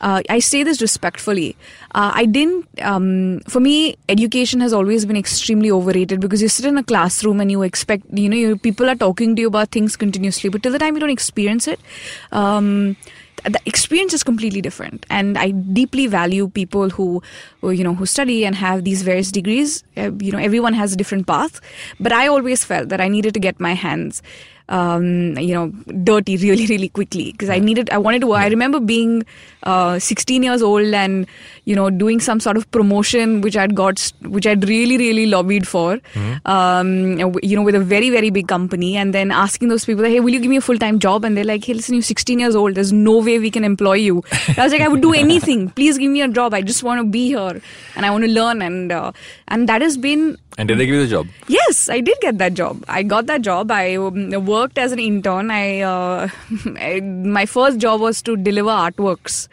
uh, 0.00 0.22
I 0.28 0.40
say 0.40 0.62
this 0.62 0.80
respectfully. 0.80 1.56
Uh, 1.94 2.12
I 2.14 2.26
didn't. 2.26 2.66
Um, 2.82 3.40
for 3.48 3.60
me, 3.60 3.96
education 4.08 4.60
has 4.60 4.72
always 4.72 5.06
been 5.06 5.16
extremely 5.16 5.70
overrated 5.70 6.20
because 6.20 6.42
you 6.42 6.48
sit 6.48 6.66
in 6.66 6.76
a 6.76 6.82
classroom 6.82 7.40
and 7.40 7.50
you 7.50 7.62
expect 7.62 8.04
you 8.12 8.28
know 8.28 8.36
you, 8.36 8.56
people 8.56 8.88
are 8.90 8.96
talking 8.96 9.36
to 9.36 9.42
you 9.42 9.48
about 9.48 9.70
things 9.70 9.96
continuously, 9.96 10.50
but 10.50 10.62
till 10.62 10.72
the 10.72 10.78
time 10.78 10.94
you 10.94 11.00
don't 11.00 11.10
experience 11.10 11.66
it. 11.66 11.80
The 13.44 13.60
experience 13.66 14.14
is 14.14 14.22
completely 14.22 14.60
different. 14.60 15.06
And 15.10 15.36
i 15.38 15.50
deeply 15.50 16.06
value 16.06 16.48
people 16.48 16.90
who, 16.90 17.22
who 17.60 17.70
you 17.70 17.84
know 17.84 17.94
who 17.94 18.06
study 18.06 18.44
and 18.44 18.54
have 18.54 18.84
these 18.84 19.02
various 19.02 19.32
degrees. 19.32 19.84
Uh, 19.96 20.12
you 20.18 20.32
know 20.32 20.38
everyone 20.38 20.74
has 20.74 20.92
a 20.92 20.96
different 20.96 21.26
path. 21.26 21.60
But 22.00 22.12
i 22.12 22.26
always 22.28 22.64
felt 22.64 22.88
that 22.88 23.00
i 23.00 23.08
needed 23.08 23.34
to 23.34 23.40
get 23.40 23.60
my 23.60 23.74
hands 23.74 24.22
um, 24.78 25.38
you 25.46 25.54
know 25.54 25.68
dirty 26.10 26.36
really 26.44 26.66
really 26.66 26.88
quickly. 26.88 27.30
Because 27.32 27.50
i 27.54 27.58
needed 27.68 27.90
i 27.90 27.98
wanted 28.04 28.22
to 28.26 28.32
i 28.32 28.46
remember 28.48 28.80
being 28.80 29.24
uh, 29.62 29.98
16 29.98 30.42
years 30.42 30.62
old 30.68 30.94
and 31.00 31.26
you 31.70 31.76
know 31.76 31.88
doing 31.90 32.20
some 32.26 32.40
sort 32.46 32.56
of 32.60 32.68
promotion 32.76 33.40
which 33.42 33.56
i'd 33.64 33.74
got 33.80 34.00
which 34.36 34.46
i'd 34.52 34.66
really 34.68 34.96
really 35.02 35.26
lobbied 35.26 35.68
for 35.72 35.90
um, 36.44 36.90
you 37.42 37.56
know 37.56 37.62
with 37.62 37.74
a 37.74 37.84
very 37.92 38.10
very 38.10 38.30
big 38.38 38.48
company 38.48 38.96
and 38.96 39.14
then 39.18 39.30
asking 39.30 39.68
those 39.68 39.84
people 39.84 40.04
hey 40.04 40.20
will 40.20 40.36
you 40.38 40.40
give 40.40 40.50
me 40.50 40.56
a 40.56 40.60
full-time 40.60 40.98
job? 40.98 41.24
And 41.24 41.36
they're 41.36 41.44
like 41.44 41.64
hey 41.64 41.74
listen 41.74 41.94
you're 41.94 42.02
16 42.02 42.38
years 42.38 42.56
old. 42.56 42.74
There's 42.74 42.92
no 42.92 43.18
way 43.18 43.38
we 43.38 43.50
can 43.50 43.64
employ 43.64 43.94
you. 43.94 44.22
I 44.56 44.62
was 44.64 44.72
like 44.72 44.80
i 44.80 44.88
would 44.88 45.02
do 45.02 45.12
anything. 45.12 45.70
Please 45.80 45.98
give 45.98 46.10
me 46.10 46.22
a 46.22 46.28
job. 46.28 46.54
I 46.54 46.62
just 46.62 46.82
want 46.82 47.00
to 47.00 47.04
be 47.04 47.28
here 47.28 47.60
and 47.96 48.06
i 48.06 48.10
want 48.10 48.24
to 48.24 48.30
learn. 48.30 48.62
And 48.62 48.92
uh, 48.92 49.12
and 49.48 49.68
that 49.68 49.82
has 49.82 49.96
been 49.96 50.38
And 50.58 50.68
did 50.68 50.78
they 50.78 50.86
give 50.86 50.94
you 50.94 51.02
the 51.02 51.08
job? 51.10 51.28
Yes, 51.48 51.88
I 51.88 52.00
did 52.00 52.18
get 52.20 52.38
that 52.38 52.54
job. 52.54 52.84
I 52.86 53.02
got 53.02 53.26
that 53.26 53.40
job. 53.40 53.70
I 53.70 53.96
um, 53.96 54.44
worked 54.44 54.61
as 54.76 54.92
an 54.92 54.98
intern. 54.98 55.50
I, 55.50 55.80
uh, 55.80 56.28
I 56.76 57.00
my 57.00 57.46
first 57.46 57.78
job 57.78 58.00
was 58.00 58.22
to 58.22 58.36
deliver 58.36 58.70
artworks 58.70 59.48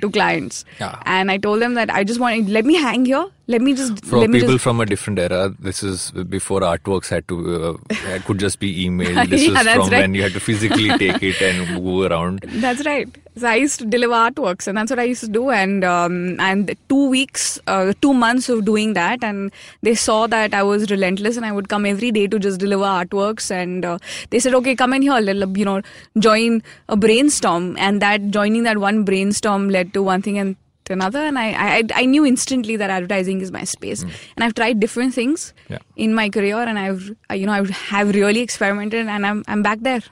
to 0.00 0.10
clients, 0.10 0.64
Yeah. 0.80 0.98
and 1.04 1.30
I 1.30 1.36
told 1.36 1.60
them 1.60 1.74
that 1.74 1.90
I 1.90 2.04
just 2.04 2.20
want 2.20 2.48
let 2.48 2.64
me 2.64 2.74
hang 2.76 3.04
here. 3.04 3.26
Let 3.52 3.62
me 3.66 3.72
just 3.78 4.04
For 4.04 4.18
let 4.18 4.30
me 4.30 4.38
people 4.40 4.54
just, 4.54 4.62
from 4.64 4.80
a 4.82 4.86
different 4.86 5.18
era, 5.18 5.52
this 5.58 5.82
is 5.82 6.10
before 6.34 6.60
artworks 6.60 7.08
had 7.14 7.26
to 7.28 7.36
uh, 7.70 8.18
could 8.26 8.38
just 8.38 8.60
be 8.64 8.70
emailed. 8.86 9.28
This 9.34 9.42
Yeah, 9.46 9.54
was 9.54 9.64
that's 9.64 9.76
from 9.80 9.90
right. 9.94 10.02
when 10.02 10.14
you 10.18 10.22
had 10.26 10.32
to 10.34 10.40
physically 10.48 10.88
take 11.04 11.22
it 11.30 11.40
and 11.48 11.82
move 11.82 12.10
around. 12.10 12.44
That's 12.66 12.84
right. 12.86 13.08
So 13.36 13.48
I 13.48 13.56
used 13.62 13.80
to 13.80 13.86
deliver 13.86 14.12
artworks, 14.20 14.68
and 14.68 14.76
that's 14.78 14.90
what 14.94 15.00
I 15.00 15.08
used 15.14 15.24
to 15.24 15.28
do. 15.38 15.50
And 15.50 15.84
um, 15.84 16.38
and 16.48 16.72
two 16.88 17.08
weeks, 17.16 17.58
uh, 17.66 17.92
two 18.06 18.14
months 18.22 18.48
of 18.48 18.64
doing 18.70 18.94
that, 19.00 19.24
and 19.32 19.50
they 19.82 19.94
saw 20.06 20.20
that 20.36 20.54
I 20.54 20.62
was 20.70 20.88
relentless, 20.94 21.36
and 21.36 21.44
I 21.44 21.52
would 21.58 21.68
come 21.74 21.86
every 21.94 22.12
day 22.20 22.26
to 22.28 22.38
just 22.48 22.60
deliver 22.66 22.84
artworks. 22.94 23.50
And 23.50 23.84
uh, 23.84 23.98
they 24.30 24.38
said, 24.46 24.54
"Okay, 24.62 24.76
come 24.86 24.92
in 25.00 25.02
here, 25.10 25.20
let- 25.32 25.56
you 25.56 25.64
know, 25.64 25.80
join 26.18 26.62
a 26.88 26.96
brainstorm." 26.96 27.70
And 27.78 28.02
that 28.08 28.30
joining 28.40 28.62
that 28.72 28.78
one 28.88 29.04
brainstorm 29.12 29.68
led 29.78 29.94
to 29.94 30.02
one 30.14 30.22
thing 30.30 30.38
and 30.46 30.56
to 30.90 30.98
another. 30.98 31.24
And 31.30 31.38
I 31.38 31.48
I, 31.78 31.82
I 32.02 32.04
knew 32.12 32.24
instantly 32.34 32.76
that 32.84 32.90
advertising 32.98 33.40
is 33.48 33.52
my 33.58 33.64
space, 33.74 34.02
and 34.36 34.44
I've 34.48 34.54
tried 34.62 34.80
different 34.86 35.14
things 35.14 35.52
Yeah. 35.74 35.78
in 36.06 36.14
my 36.22 36.28
career, 36.38 36.58
and 36.72 36.78
I've 36.86 37.10
you 37.42 37.46
know 37.50 37.58
I 37.58 37.66
have 37.90 38.14
really 38.22 38.40
experimented, 38.48 39.06
and 39.18 39.30
I'm 39.34 39.44
I'm 39.48 39.62
back 39.68 39.80
there. 39.90 40.02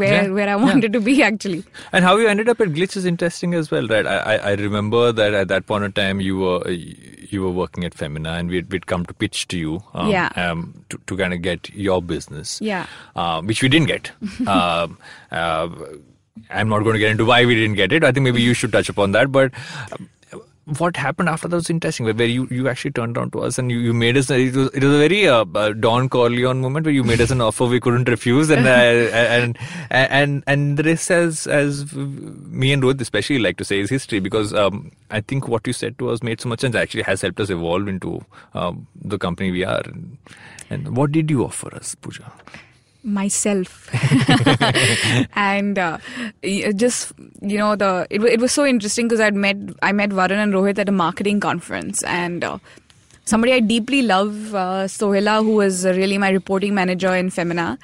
Where, 0.00 0.12
Yeah. 0.24 0.28
where 0.36 0.48
I 0.50 0.52
Yeah. 0.52 0.64
wanted 0.66 0.92
to 0.94 1.00
be 1.06 1.14
actually. 1.24 1.56
And 1.96 2.02
how 2.04 2.12
you 2.20 2.26
ended 2.26 2.48
up 2.52 2.60
at 2.66 2.68
Glitch 2.76 2.94
is 3.00 3.04
interesting 3.08 3.52
as 3.58 3.66
well, 3.72 3.88
right? 3.88 4.06
I, 4.12 4.14
I, 4.20 4.36
I 4.36 4.52
remember 4.60 5.00
that 5.18 5.34
at 5.40 5.48
that 5.48 5.66
point 5.72 5.84
of 5.88 5.92
time 5.98 6.22
you 6.26 6.38
were 6.42 6.70
you 7.32 7.42
were 7.42 7.50
working 7.58 7.84
at 7.88 7.92
Femina, 8.02 8.30
and 8.38 8.48
we'd, 8.54 8.70
we'd 8.76 8.86
come 8.92 9.04
to 9.10 9.12
pitch 9.24 9.42
to 9.48 9.58
you, 9.64 9.82
um, 9.92 10.08
Yeah. 10.14 10.30
um, 10.44 10.62
to, 10.94 10.98
to 11.12 11.16
kind 11.18 11.34
of 11.36 11.42
get 11.48 11.68
your 11.88 12.00
business, 12.14 12.54
Yeah. 12.70 12.86
uh, 13.16 13.42
which 13.42 13.62
we 13.66 13.68
didn't 13.74 13.88
get. 13.92 14.10
um, 14.54 14.96
uh, 15.30 15.68
I'm 16.50 16.70
not 16.70 16.84
going 16.88 16.94
to 16.94 16.98
get 17.04 17.10
into 17.10 17.26
why 17.26 17.44
we 17.44 17.54
didn't 17.54 17.76
get 17.76 17.92
it. 17.92 18.02
I 18.02 18.12
think 18.12 18.24
maybe 18.24 18.40
you 18.40 18.54
should 18.54 18.72
touch 18.72 18.88
upon 18.88 19.12
that, 19.12 19.30
but. 19.40 19.52
um, 19.92 20.08
what 20.64 20.96
happened 20.96 21.28
after 21.28 21.48
that 21.48 21.56
was 21.56 21.70
interesting, 21.70 22.06
where 22.06 22.26
you, 22.26 22.46
you 22.50 22.68
actually 22.68 22.92
turned 22.92 23.16
around 23.16 23.32
to 23.32 23.40
us 23.40 23.58
and 23.58 23.70
you, 23.70 23.78
you 23.78 23.92
made 23.92 24.16
us. 24.16 24.30
It 24.30 24.54
was 24.54 24.68
it 24.68 24.84
was 24.84 24.94
a 24.94 24.98
very 24.98 25.26
uh, 25.28 25.44
uh, 25.54 25.72
Don 25.72 26.08
Corleone 26.08 26.60
moment 26.60 26.86
where 26.86 26.94
you 26.94 27.02
made 27.02 27.20
us 27.20 27.30
an 27.30 27.40
offer 27.48 27.66
we 27.66 27.80
couldn't 27.80 28.08
refuse, 28.08 28.48
and 28.48 28.66
uh, 28.66 28.70
and 28.70 29.58
and 29.90 30.44
and 30.46 30.86
rest, 30.86 31.10
as 31.10 31.46
as 31.46 31.92
me 31.94 32.72
and 32.72 32.82
Rohit 32.82 33.00
especially 33.00 33.40
like 33.40 33.56
to 33.56 33.64
say, 33.64 33.80
is 33.80 33.90
history 33.90 34.20
because 34.20 34.54
um, 34.54 34.92
I 35.10 35.20
think 35.20 35.48
what 35.48 35.66
you 35.66 35.72
said 35.72 35.98
to 35.98 36.10
us 36.10 36.22
made 36.22 36.40
so 36.40 36.48
much 36.48 36.60
sense. 36.60 36.76
Actually, 36.76 37.02
has 37.02 37.22
helped 37.22 37.40
us 37.40 37.50
evolve 37.50 37.88
into 37.88 38.24
um, 38.54 38.86
the 38.94 39.18
company 39.18 39.50
we 39.50 39.64
are. 39.64 39.82
And, 39.84 40.16
and 40.70 40.96
what 40.96 41.10
did 41.10 41.28
you 41.30 41.44
offer 41.44 41.74
us, 41.74 41.96
Pooja? 41.96 42.32
Myself. 43.02 43.90
And 45.34 45.78
uh, 45.78 45.98
just 46.74 47.12
you 47.40 47.58
know 47.58 47.76
the 47.76 48.06
it, 48.10 48.22
it 48.22 48.40
was 48.40 48.52
so 48.52 48.64
interesting 48.64 49.06
because 49.08 49.20
i'd 49.20 49.34
met 49.34 49.56
i 49.82 49.92
met 49.92 50.10
varun 50.10 50.42
and 50.42 50.54
rohit 50.54 50.78
at 50.78 50.88
a 50.88 50.92
marketing 50.92 51.40
conference 51.40 52.02
and 52.04 52.44
uh, 52.44 52.58
somebody 53.24 53.52
I 53.52 53.60
deeply 53.60 54.02
love, 54.02 54.54
uh, 54.54 54.84
Sohela, 54.86 55.42
who 55.42 55.54
was 55.54 55.84
really 55.84 56.18
my 56.18 56.30
reporting 56.30 56.74
manager 56.74 57.14
in 57.14 57.30
Femina, 57.30 57.78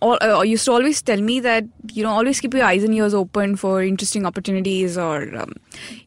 all, 0.00 0.18
uh, 0.22 0.42
used 0.42 0.64
to 0.66 0.72
always 0.72 1.00
tell 1.02 1.20
me 1.20 1.40
that 1.40 1.64
you 1.92 2.02
know 2.02 2.10
always 2.10 2.40
keep 2.40 2.54
your 2.54 2.64
eyes 2.64 2.84
and 2.84 2.94
ears 2.94 3.14
open 3.14 3.56
for 3.56 3.82
interesting 3.82 4.26
opportunities 4.26 4.98
or 4.98 5.34
um, 5.36 5.52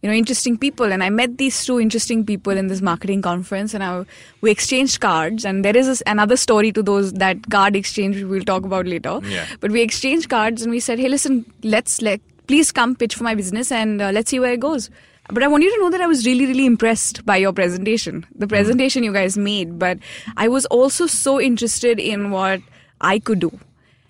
you 0.01 0.09
know 0.09 0.13
interesting 0.13 0.57
people. 0.57 0.91
And 0.91 1.03
I 1.03 1.09
met 1.09 1.37
these 1.37 1.65
two 1.65 1.79
interesting 1.79 2.25
people 2.25 2.55
in 2.55 2.67
this 2.67 2.81
marketing 2.81 3.21
conference, 3.21 3.73
and 3.73 3.83
I, 3.83 4.05
we 4.41 4.51
exchanged 4.51 4.99
cards. 4.99 5.45
And 5.45 5.65
there 5.65 5.75
is 5.75 5.87
this, 5.87 6.03
another 6.05 6.37
story 6.37 6.71
to 6.73 6.83
those 6.83 7.13
that 7.13 7.49
card 7.49 7.75
exchange 7.75 8.23
we'll 8.23 8.43
talk 8.43 8.65
about 8.65 8.85
later. 8.85 9.19
Yeah. 9.23 9.45
But 9.59 9.71
we 9.71 9.81
exchanged 9.81 10.29
cards, 10.29 10.61
and 10.61 10.71
we 10.71 10.79
said, 10.79 10.99
hey, 10.99 11.09
listen, 11.09 11.45
let's 11.63 12.01
let 12.01 12.21
please 12.47 12.71
come 12.71 12.95
pitch 12.95 13.15
for 13.15 13.23
my 13.23 13.35
business, 13.35 13.71
and 13.71 14.01
uh, 14.01 14.11
let's 14.11 14.31
see 14.31 14.39
where 14.39 14.53
it 14.53 14.59
goes. 14.59 14.89
But 15.29 15.43
I 15.43 15.47
want 15.47 15.63
you 15.63 15.71
to 15.73 15.79
know 15.81 15.89
that 15.89 16.01
I 16.01 16.07
was 16.07 16.25
really, 16.25 16.45
really 16.45 16.65
impressed 16.65 17.25
by 17.25 17.37
your 17.37 17.53
presentation, 17.53 18.25
the 18.33 18.47
presentation 18.47 19.03
you 19.03 19.13
guys 19.13 19.37
made. 19.37 19.77
But 19.77 19.99
I 20.37 20.47
was 20.47 20.65
also 20.67 21.05
so 21.05 21.39
interested 21.41 21.99
in 21.99 22.31
what 22.31 22.61
I 23.01 23.19
could 23.19 23.39
do. 23.39 23.59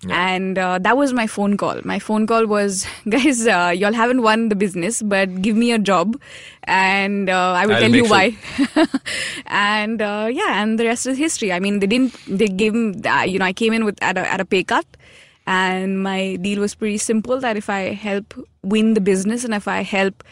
And 0.08 0.56
uh, 0.58 0.78
that 0.78 0.96
was 0.96 1.12
my 1.12 1.26
phone 1.26 1.56
call. 1.56 1.80
My 1.84 1.98
phone 1.98 2.26
call 2.26 2.46
was, 2.46 2.86
guys, 3.08 3.46
uh, 3.46 3.72
y'all 3.76 3.92
haven't 3.92 4.22
won 4.22 4.48
the 4.48 4.54
business, 4.54 5.02
but 5.02 5.42
give 5.42 5.56
me 5.56 5.72
a 5.72 5.78
job, 5.78 6.20
and 6.64 7.28
uh, 7.28 7.52
I 7.52 7.66
will 7.66 7.74
I'll 7.74 7.80
tell 7.80 7.94
you 7.94 8.02
make 8.02 8.10
why. 8.10 8.36
and 9.46 10.00
uh, 10.00 10.28
yeah, 10.30 10.62
and 10.62 10.78
the 10.78 10.84
rest 10.84 11.06
is 11.06 11.18
history. 11.18 11.52
I 11.52 11.58
mean, 11.58 11.80
they 11.80 11.88
didn't. 11.88 12.16
They 12.28 12.46
gave, 12.46 12.74
him, 12.74 13.02
uh, 13.04 13.22
you 13.22 13.40
know, 13.40 13.44
I 13.44 13.52
came 13.52 13.72
in 13.72 13.84
with 13.84 14.00
at 14.00 14.16
a 14.16 14.20
at 14.20 14.40
a 14.40 14.44
pay 14.44 14.62
cut, 14.62 14.86
and 15.48 16.00
my 16.00 16.36
deal 16.36 16.60
was 16.60 16.76
pretty 16.76 16.98
simple. 16.98 17.40
That 17.40 17.56
if 17.56 17.68
I 17.68 17.92
help 17.92 18.34
win 18.62 18.94
the 18.94 19.00
business, 19.00 19.44
and 19.44 19.52
if 19.52 19.66
I 19.66 19.82
help 19.82 20.22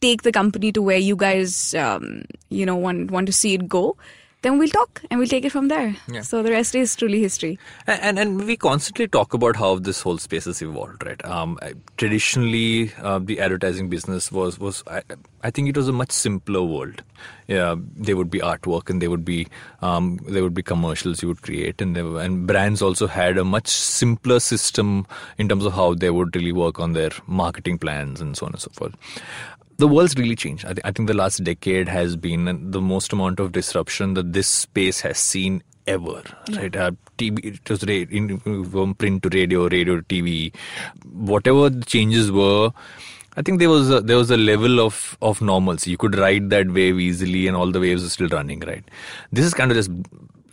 take 0.00 0.22
the 0.22 0.32
company 0.32 0.72
to 0.72 0.82
where 0.82 0.98
you 0.98 1.16
guys, 1.16 1.74
um, 1.74 2.24
you 2.48 2.66
know, 2.66 2.76
want 2.76 3.10
want 3.10 3.26
to 3.26 3.32
see 3.32 3.54
it 3.54 3.68
go, 3.68 3.96
then 4.42 4.58
we'll 4.58 4.68
talk 4.68 5.02
and 5.10 5.18
we'll 5.18 5.28
take 5.28 5.44
it 5.44 5.50
from 5.50 5.68
there. 5.68 5.96
Yeah. 6.08 6.20
So 6.20 6.42
the 6.42 6.50
rest 6.50 6.74
is 6.74 6.94
truly 6.94 7.20
history. 7.20 7.58
And, 7.86 8.02
and 8.02 8.18
and 8.18 8.44
we 8.44 8.56
constantly 8.56 9.08
talk 9.08 9.34
about 9.34 9.56
how 9.56 9.78
this 9.78 10.00
whole 10.00 10.18
space 10.18 10.44
has 10.44 10.62
evolved, 10.62 11.04
right? 11.04 11.24
Um, 11.24 11.58
I- 11.62 11.74
traditionally, 11.96 12.92
uh, 13.02 13.18
the 13.18 13.40
advertising 13.40 13.88
business 13.88 14.30
was 14.30 14.58
was 14.58 14.84
I, 14.86 15.02
I 15.42 15.50
think 15.50 15.68
it 15.68 15.76
was 15.76 15.88
a 15.88 15.92
much 15.92 16.12
simpler 16.12 16.62
world. 16.62 17.02
Yeah, 17.48 17.76
there 17.96 18.16
would 18.16 18.30
be 18.30 18.40
artwork 18.40 18.90
and 18.90 19.00
there 19.00 19.10
would 19.10 19.24
be 19.24 19.46
um, 19.80 20.18
there 20.28 20.42
would 20.42 20.54
be 20.54 20.62
commercials 20.62 21.22
you 21.22 21.28
would 21.28 21.42
create, 21.42 21.80
and 21.80 21.96
there 21.96 22.04
were, 22.04 22.20
and 22.20 22.46
brands 22.46 22.82
also 22.82 23.06
had 23.06 23.38
a 23.38 23.44
much 23.44 23.68
simpler 23.68 24.38
system 24.38 25.06
in 25.38 25.48
terms 25.48 25.64
of 25.64 25.72
how 25.72 25.94
they 25.94 26.10
would 26.10 26.36
really 26.36 26.52
work 26.52 26.78
on 26.78 26.92
their 26.92 27.10
marketing 27.26 27.78
plans 27.78 28.20
and 28.20 28.36
so 28.36 28.46
on 28.46 28.52
and 28.52 28.60
so 28.60 28.70
forth 28.72 28.94
the 29.78 29.88
world's 29.88 30.16
really 30.16 30.36
changed. 30.36 30.64
I, 30.64 30.72
th- 30.74 30.84
I 30.84 30.90
think 30.90 31.08
the 31.08 31.14
last 31.14 31.44
decade 31.44 31.88
has 31.88 32.16
been 32.16 32.70
the 32.70 32.80
most 32.80 33.12
amount 33.12 33.40
of 33.40 33.52
disruption 33.52 34.14
that 34.14 34.32
this 34.32 34.46
space 34.46 35.00
has 35.00 35.18
seen 35.18 35.62
ever. 35.86 36.22
Right? 36.52 36.74
Uh, 36.74 36.92
TV, 37.18 37.44
it 37.44 37.70
was 37.70 37.84
ra- 37.84 37.92
in, 38.10 38.38
from 38.64 38.94
print 38.94 39.22
to 39.22 39.28
radio, 39.28 39.68
radio 39.68 39.96
to 39.96 40.02
TV, 40.02 40.54
whatever 41.12 41.70
the 41.70 41.84
changes 41.84 42.32
were. 42.32 42.70
I 43.38 43.42
think 43.42 43.58
there 43.58 43.68
was 43.68 43.90
a, 43.90 44.00
there 44.00 44.16
was 44.16 44.30
a 44.30 44.36
level 44.38 44.80
of 44.80 45.18
of 45.20 45.42
normalcy. 45.42 45.90
You 45.90 45.98
could 45.98 46.16
ride 46.16 46.48
that 46.50 46.70
wave 46.70 46.98
easily, 46.98 47.46
and 47.46 47.56
all 47.56 47.70
the 47.70 47.80
waves 47.80 48.04
are 48.04 48.08
still 48.08 48.28
running. 48.28 48.60
Right. 48.60 48.84
This 49.30 49.44
is 49.44 49.54
kind 49.54 49.70
of 49.70 49.76
just. 49.76 49.90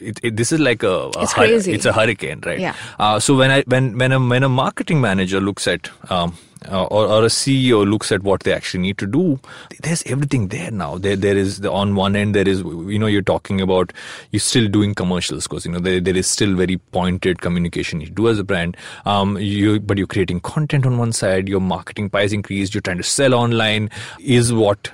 It, 0.04 0.20
it, 0.24 0.36
this 0.36 0.52
is 0.52 0.60
like 0.60 0.84
a, 0.84 1.10
a 1.16 1.24
It's 1.24 1.34
hur-. 1.34 1.46
It's 1.46 1.86
a 1.86 1.94
hurricane, 1.94 2.42
right? 2.46 2.60
Yeah. 2.60 2.76
Uh, 3.00 3.20
so 3.20 3.36
when 3.36 3.52
I 3.52 3.64
when 3.68 3.98
when 3.98 4.12
a 4.12 4.20
when 4.20 4.44
a 4.44 4.50
marketing 4.50 5.02
manager 5.02 5.40
looks 5.40 5.68
at 5.68 5.90
um, 6.10 6.38
uh, 6.72 6.86
or, 6.86 7.06
or 7.08 7.24
a 7.24 7.28
CEO 7.28 7.86
looks 7.90 8.12
at 8.12 8.24
what 8.24 8.42
they 8.44 8.54
actually 8.54 8.82
need 8.82 8.98
to 8.98 9.06
do, 9.06 9.40
there's 9.82 10.04
everything 10.06 10.48
there 10.48 10.72
now. 10.72 10.98
There 10.98 11.16
there 11.16 11.38
is 11.38 11.60
the, 11.60 11.72
on 11.72 11.96
one 11.96 12.16
end 12.16 12.36
there 12.36 12.48
is 12.48 12.60
you 12.62 13.00
know 13.00 13.08
you're 13.08 13.22
talking 13.22 13.62
about 13.62 13.94
you're 14.32 14.40
still 14.40 14.68
doing 14.68 14.94
commercials 14.94 15.48
because 15.48 15.66
you 15.66 15.72
know 15.72 15.80
there, 15.80 16.00
there 16.00 16.16
is 16.16 16.28
still 16.28 16.56
very 16.56 16.78
pointed 16.78 17.42
communication 17.42 18.02
you 18.02 18.10
do 18.10 18.30
as 18.30 18.40
a 18.40 18.44
brand. 18.44 18.78
Um, 19.06 19.38
you 19.38 19.80
but 19.80 19.98
you're 19.98 20.08
creating 20.08 20.42
content 20.42 20.86
on 20.86 20.98
one 20.98 21.12
side. 21.12 21.48
Your 21.50 21.62
marketing 21.62 22.10
pie 22.10 22.24
is 22.24 22.34
increased. 22.34 22.74
You're 22.74 22.82
trying 22.82 22.98
to 22.98 23.04
sell 23.04 23.34
online. 23.34 23.90
Is 24.20 24.54
what 24.54 24.92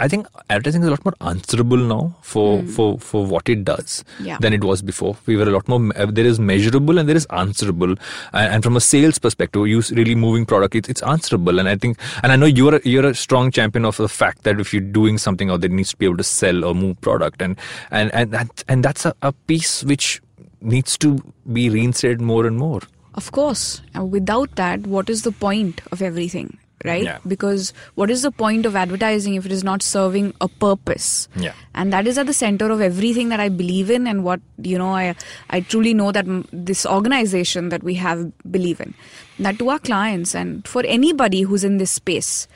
I 0.00 0.08
think 0.08 0.26
advertising 0.50 0.82
is 0.82 0.88
a 0.88 0.90
lot 0.90 1.04
more 1.04 1.14
answerable 1.20 1.76
now 1.76 2.16
for, 2.20 2.62
for, 2.64 2.98
for 2.98 3.24
what 3.24 3.48
it 3.48 3.64
does 3.64 4.04
Yeah. 4.20 4.38
than 4.40 4.52
it 4.52 4.64
was 4.64 4.82
before. 4.82 5.16
We 5.26 5.36
were 5.36 5.44
a 5.44 5.52
lot 5.52 5.68
more. 5.68 5.80
uh, 5.96 6.06
There 6.06 6.24
is 6.26 6.40
measurable 6.40 6.98
and 6.98 7.08
there 7.08 7.16
is 7.16 7.26
answerable, 7.26 7.90
and, 8.32 8.54
and 8.54 8.64
from 8.64 8.76
a 8.76 8.80
sales 8.80 9.18
perspective, 9.20 9.66
you 9.68 9.82
really 9.92 10.16
moving 10.16 10.46
product. 10.46 10.74
It's, 10.74 10.88
it's 10.88 11.02
answerable, 11.04 11.60
and 11.60 11.68
I 11.68 11.76
think, 11.76 11.98
and 12.24 12.32
I 12.32 12.36
know 12.36 12.46
you're 12.46 12.74
a, 12.76 12.80
you're 12.84 13.06
a 13.06 13.14
strong 13.14 13.52
champion 13.52 13.84
of 13.84 13.96
the 13.96 14.08
fact 14.08 14.42
that 14.42 14.58
if 14.58 14.72
you're 14.74 14.82
doing 14.82 15.16
something 15.16 15.48
out 15.50 15.60
there, 15.60 15.70
needs 15.70 15.90
to 15.90 15.96
be 15.96 16.06
able 16.06 16.16
to 16.16 16.24
sell 16.24 16.64
or 16.64 16.74
move 16.74 17.00
product, 17.00 17.40
and 17.40 17.56
and 17.92 18.12
and 18.14 18.32
that, 18.32 18.64
and 18.68 18.84
that's 18.84 19.06
a, 19.06 19.14
a 19.22 19.32
piece 19.32 19.84
which 19.84 20.20
needs 20.60 20.98
to 20.98 21.20
be 21.52 21.70
reinstated 21.70 22.20
more 22.20 22.46
and 22.46 22.56
more. 22.58 22.80
Of 23.14 23.30
course. 23.30 23.80
Without 23.94 24.56
that, 24.56 24.88
what 24.88 25.08
is 25.08 25.22
the 25.22 25.30
point 25.30 25.82
of 25.92 26.02
everything? 26.02 26.58
Right? 26.84 27.02
Yeah. 27.04 27.18
Because 27.26 27.72
what 27.94 28.10
is 28.10 28.20
the 28.22 28.30
point 28.30 28.66
of 28.66 28.76
advertising 28.76 29.34
if 29.36 29.46
it 29.46 29.52
is 29.52 29.64
not 29.64 29.82
serving 29.82 30.34
a 30.42 30.48
purpose? 30.48 31.28
Yeah. 31.34 31.54
And 31.74 31.92
that 31.94 32.06
is 32.06 32.18
at 32.18 32.26
the 32.26 32.34
center 32.34 32.70
of 32.70 32.82
everything 32.82 33.30
that 33.30 33.40
I 33.40 33.48
believe 33.48 33.90
in 33.90 34.06
and 34.06 34.22
what, 34.22 34.40
you 34.58 34.76
know, 34.76 34.90
I, 34.94 35.14
I 35.48 35.60
truly 35.60 35.94
know 35.94 36.12
that 36.12 36.26
m- 36.28 36.46
this 36.52 36.84
organization 36.84 37.70
that 37.70 37.82
we 37.82 37.94
have 37.94 38.30
believe 38.50 38.80
in. 38.80 38.92
That 39.38 39.58
to 39.60 39.70
our 39.70 39.78
clients 39.78 40.34
and 40.34 40.68
for 40.68 40.82
anybody 40.84 41.40
who's 41.42 41.64
in 41.64 41.78
this 41.78 41.90
space, 41.90 42.46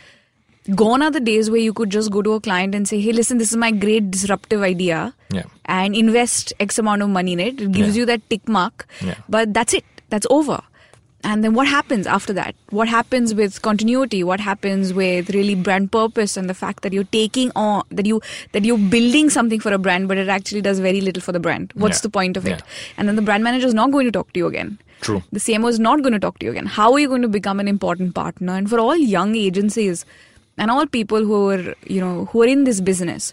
gone 0.74 1.00
are 1.02 1.10
the 1.10 1.20
days 1.20 1.50
where 1.50 1.60
you 1.60 1.72
could 1.72 1.88
just 1.88 2.10
go 2.10 2.20
to 2.20 2.32
a 2.34 2.40
client 2.40 2.74
and 2.74 2.86
say, 2.86 3.00
hey, 3.00 3.12
listen, 3.12 3.38
this 3.38 3.50
is 3.50 3.56
my 3.56 3.70
great 3.70 4.10
disruptive 4.10 4.60
idea. 4.60 5.14
Yeah. 5.32 5.44
And 5.64 5.94
invest 5.96 6.52
X 6.60 6.78
amount 6.78 7.00
of 7.00 7.08
money 7.08 7.32
in 7.32 7.40
it. 7.40 7.60
It 7.60 7.72
gives 7.72 7.96
Yeah. 7.96 8.00
you 8.00 8.06
that 8.06 8.28
tick 8.28 8.46
mark. 8.46 8.86
Yeah. 9.00 9.14
But 9.28 9.54
that's 9.54 9.72
it. 9.72 9.84
That's 10.10 10.26
over. 10.30 10.60
And 11.24 11.42
then 11.42 11.52
what 11.52 11.66
happens 11.66 12.06
after 12.06 12.32
that? 12.34 12.54
What 12.70 12.88
happens 12.88 13.34
with 13.34 13.60
continuity? 13.62 14.22
What 14.22 14.38
happens 14.40 14.92
with 14.94 15.30
really 15.30 15.54
brand 15.56 15.90
purpose 15.90 16.36
and 16.36 16.48
the 16.48 16.54
fact 16.54 16.82
that 16.84 16.92
you're 16.92 17.04
taking 17.04 17.50
on 17.56 17.82
that 17.90 18.06
you 18.06 18.20
that 18.52 18.64
you're 18.64 18.78
building 18.78 19.28
something 19.28 19.58
for 19.60 19.72
a 19.72 19.78
brand, 19.78 20.06
but 20.06 20.16
it 20.16 20.28
actually 20.28 20.60
does 20.62 20.78
very 20.78 21.00
little 21.00 21.20
for 21.20 21.32
the 21.32 21.40
brand. 21.40 21.72
What's 21.74 21.98
Yeah. 21.98 22.02
the 22.02 22.10
point 22.10 22.36
of 22.36 22.46
it? 22.46 22.50
Yeah. 22.50 22.60
And 22.96 23.08
then 23.08 23.16
the 23.16 23.22
brand 23.22 23.42
manager 23.42 23.66
is 23.66 23.74
not 23.74 23.90
going 23.90 24.06
to 24.06 24.12
talk 24.12 24.32
to 24.34 24.38
you 24.38 24.46
again. 24.46 24.78
True. 25.00 25.22
The 25.32 25.40
CMO 25.40 25.68
is 25.68 25.80
not 25.80 26.02
going 26.02 26.12
to 26.12 26.18
talk 26.20 26.38
to 26.38 26.46
you 26.46 26.52
again. 26.52 26.66
How 26.66 26.92
are 26.92 26.98
you 27.00 27.08
going 27.08 27.22
to 27.22 27.28
become 27.28 27.58
an 27.60 27.68
important 27.68 28.14
partner? 28.14 28.54
And 28.54 28.70
for 28.70 28.78
all 28.78 28.96
young 28.96 29.34
agencies 29.34 30.04
and 30.56 30.70
all 30.70 30.86
people 30.86 31.24
who 31.24 31.48
are, 31.50 31.74
you 31.86 32.00
know, 32.00 32.26
who 32.26 32.42
are 32.42 32.46
in 32.46 32.64
this 32.64 32.80
business, 32.80 33.32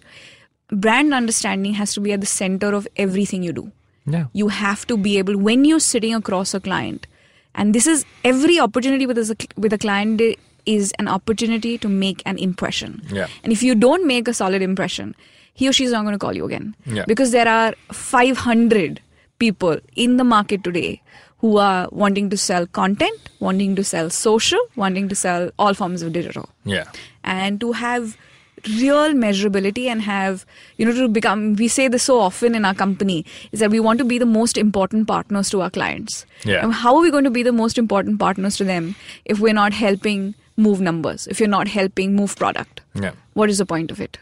brand 0.70 1.14
understanding 1.14 1.74
has 1.74 1.94
to 1.94 2.02
be 2.02 2.14
at 2.14 2.22
the 2.22 2.28
center 2.28 2.74
of 2.74 2.88
everything 2.98 3.44
you 3.44 3.54
do. 3.54 3.72
Yeah. 4.08 4.26
You 4.34 4.48
have 4.50 4.86
to 4.88 4.98
be 4.98 5.18
able 5.18 5.38
when 5.38 5.66
you're 5.66 5.80
sitting 5.80 6.14
across 6.14 6.54
a 6.54 6.60
client, 6.60 7.08
and 7.56 7.74
this 7.74 7.88
is 7.88 8.06
every 8.24 8.60
opportunity 8.60 9.06
with 9.06 9.18
a, 9.18 9.48
with 9.58 9.74
a 9.74 9.78
client 9.78 10.22
is 10.66 10.94
an 11.00 11.08
opportunity 11.08 11.78
to 11.78 11.88
make 11.88 12.22
an 12.26 12.38
impression. 12.38 13.02
Yeah. 13.10 13.28
And 13.44 13.54
if 13.54 13.64
you 13.64 13.76
don't 13.76 14.06
make 14.06 14.28
a 14.28 14.34
solid 14.34 14.62
impression, 14.62 15.16
he 15.54 15.68
or 15.70 15.74
she 15.74 15.86
is 15.86 15.92
not 15.92 16.02
going 16.04 16.14
to 16.14 16.20
call 16.20 16.36
you 16.36 16.46
again. 16.46 16.76
Yeah. 16.86 17.06
Because 17.08 17.32
there 17.32 17.48
are 17.48 17.74
500 17.92 19.00
people 19.40 19.78
in 19.96 20.18
the 20.18 20.24
market 20.24 20.64
today 20.64 21.02
who 21.40 21.58
are 21.58 21.88
wanting 21.92 22.30
to 22.30 22.38
sell 22.38 22.66
content, 22.68 23.30
wanting 23.40 23.76
to 23.76 23.84
sell 23.84 24.10
social, 24.10 24.60
wanting 24.76 25.08
to 25.10 25.16
sell 25.16 25.52
all 25.60 25.74
forms 25.74 26.02
of 26.02 26.12
digital. 26.12 26.50
Yeah. 26.64 26.86
And 27.24 27.60
to 27.62 27.72
have 27.74 28.18
real 28.68 29.14
measurability 29.14 29.86
and 29.88 30.02
have, 30.02 30.46
you 30.78 30.86
know, 30.86 30.94
to 30.94 31.08
become, 31.08 31.56
we 31.56 31.68
say 31.68 31.88
this 31.88 32.04
so 32.04 32.20
often 32.20 32.56
in 32.56 32.66
our 32.66 32.74
company, 32.74 33.26
is 33.52 33.60
that 33.60 33.72
we 33.72 33.80
want 33.80 34.00
to 34.00 34.06
be 34.06 34.18
the 34.18 34.26
most 34.26 34.58
important 34.58 35.08
partners 35.08 35.50
to 35.52 35.62
our 35.62 35.70
clients. 35.70 36.26
Yeah. 36.44 36.64
And 36.64 36.74
how 36.74 36.96
are 36.96 37.02
we 37.02 37.12
going 37.12 37.24
to 37.24 37.30
be 37.30 37.44
the 37.44 37.52
most 37.52 37.78
important 37.78 38.20
partners 38.20 38.58
to 38.58 38.64
them 38.64 38.96
if 39.26 39.40
we're 39.40 39.54
not 39.54 39.74
helping 39.74 40.36
move 40.58 40.82
numbers, 40.82 41.28
if 41.28 41.40
you're 41.40 41.50
not 41.50 41.68
helping 41.68 42.16
move 42.16 42.36
product? 42.36 42.82
Yeah. 42.94 43.12
What 43.34 43.50
is 43.50 43.58
the 43.58 43.66
point 43.66 43.92
of 43.92 44.00
it? 44.00 44.18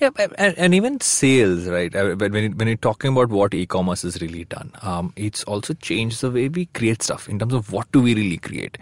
Yeah, 0.00 0.08
and, 0.18 0.32
and- 0.38 0.54
and 0.56 0.74
even 0.74 0.98
sales, 1.02 1.66
right? 1.66 1.94
Uh, 1.94 2.14
when, 2.16 2.34
it- 2.34 2.56
when 2.56 2.68
you're 2.68 2.76
talking 2.78 3.10
about 3.12 3.28
what 3.28 3.52
e-commerce 3.52 4.00
has 4.02 4.20
really 4.22 4.44
done, 4.44 4.72
um, 4.80 5.12
it's 5.14 5.44
also 5.44 5.74
changed 5.74 6.22
the 6.22 6.30
way 6.30 6.48
we 6.48 6.64
create 6.66 7.02
stuff 7.02 7.28
in 7.28 7.38
terms 7.38 7.52
of 7.52 7.70
what 7.70 7.90
do 7.92 8.00
we 8.00 8.14
really 8.14 8.38
create. 8.38 8.78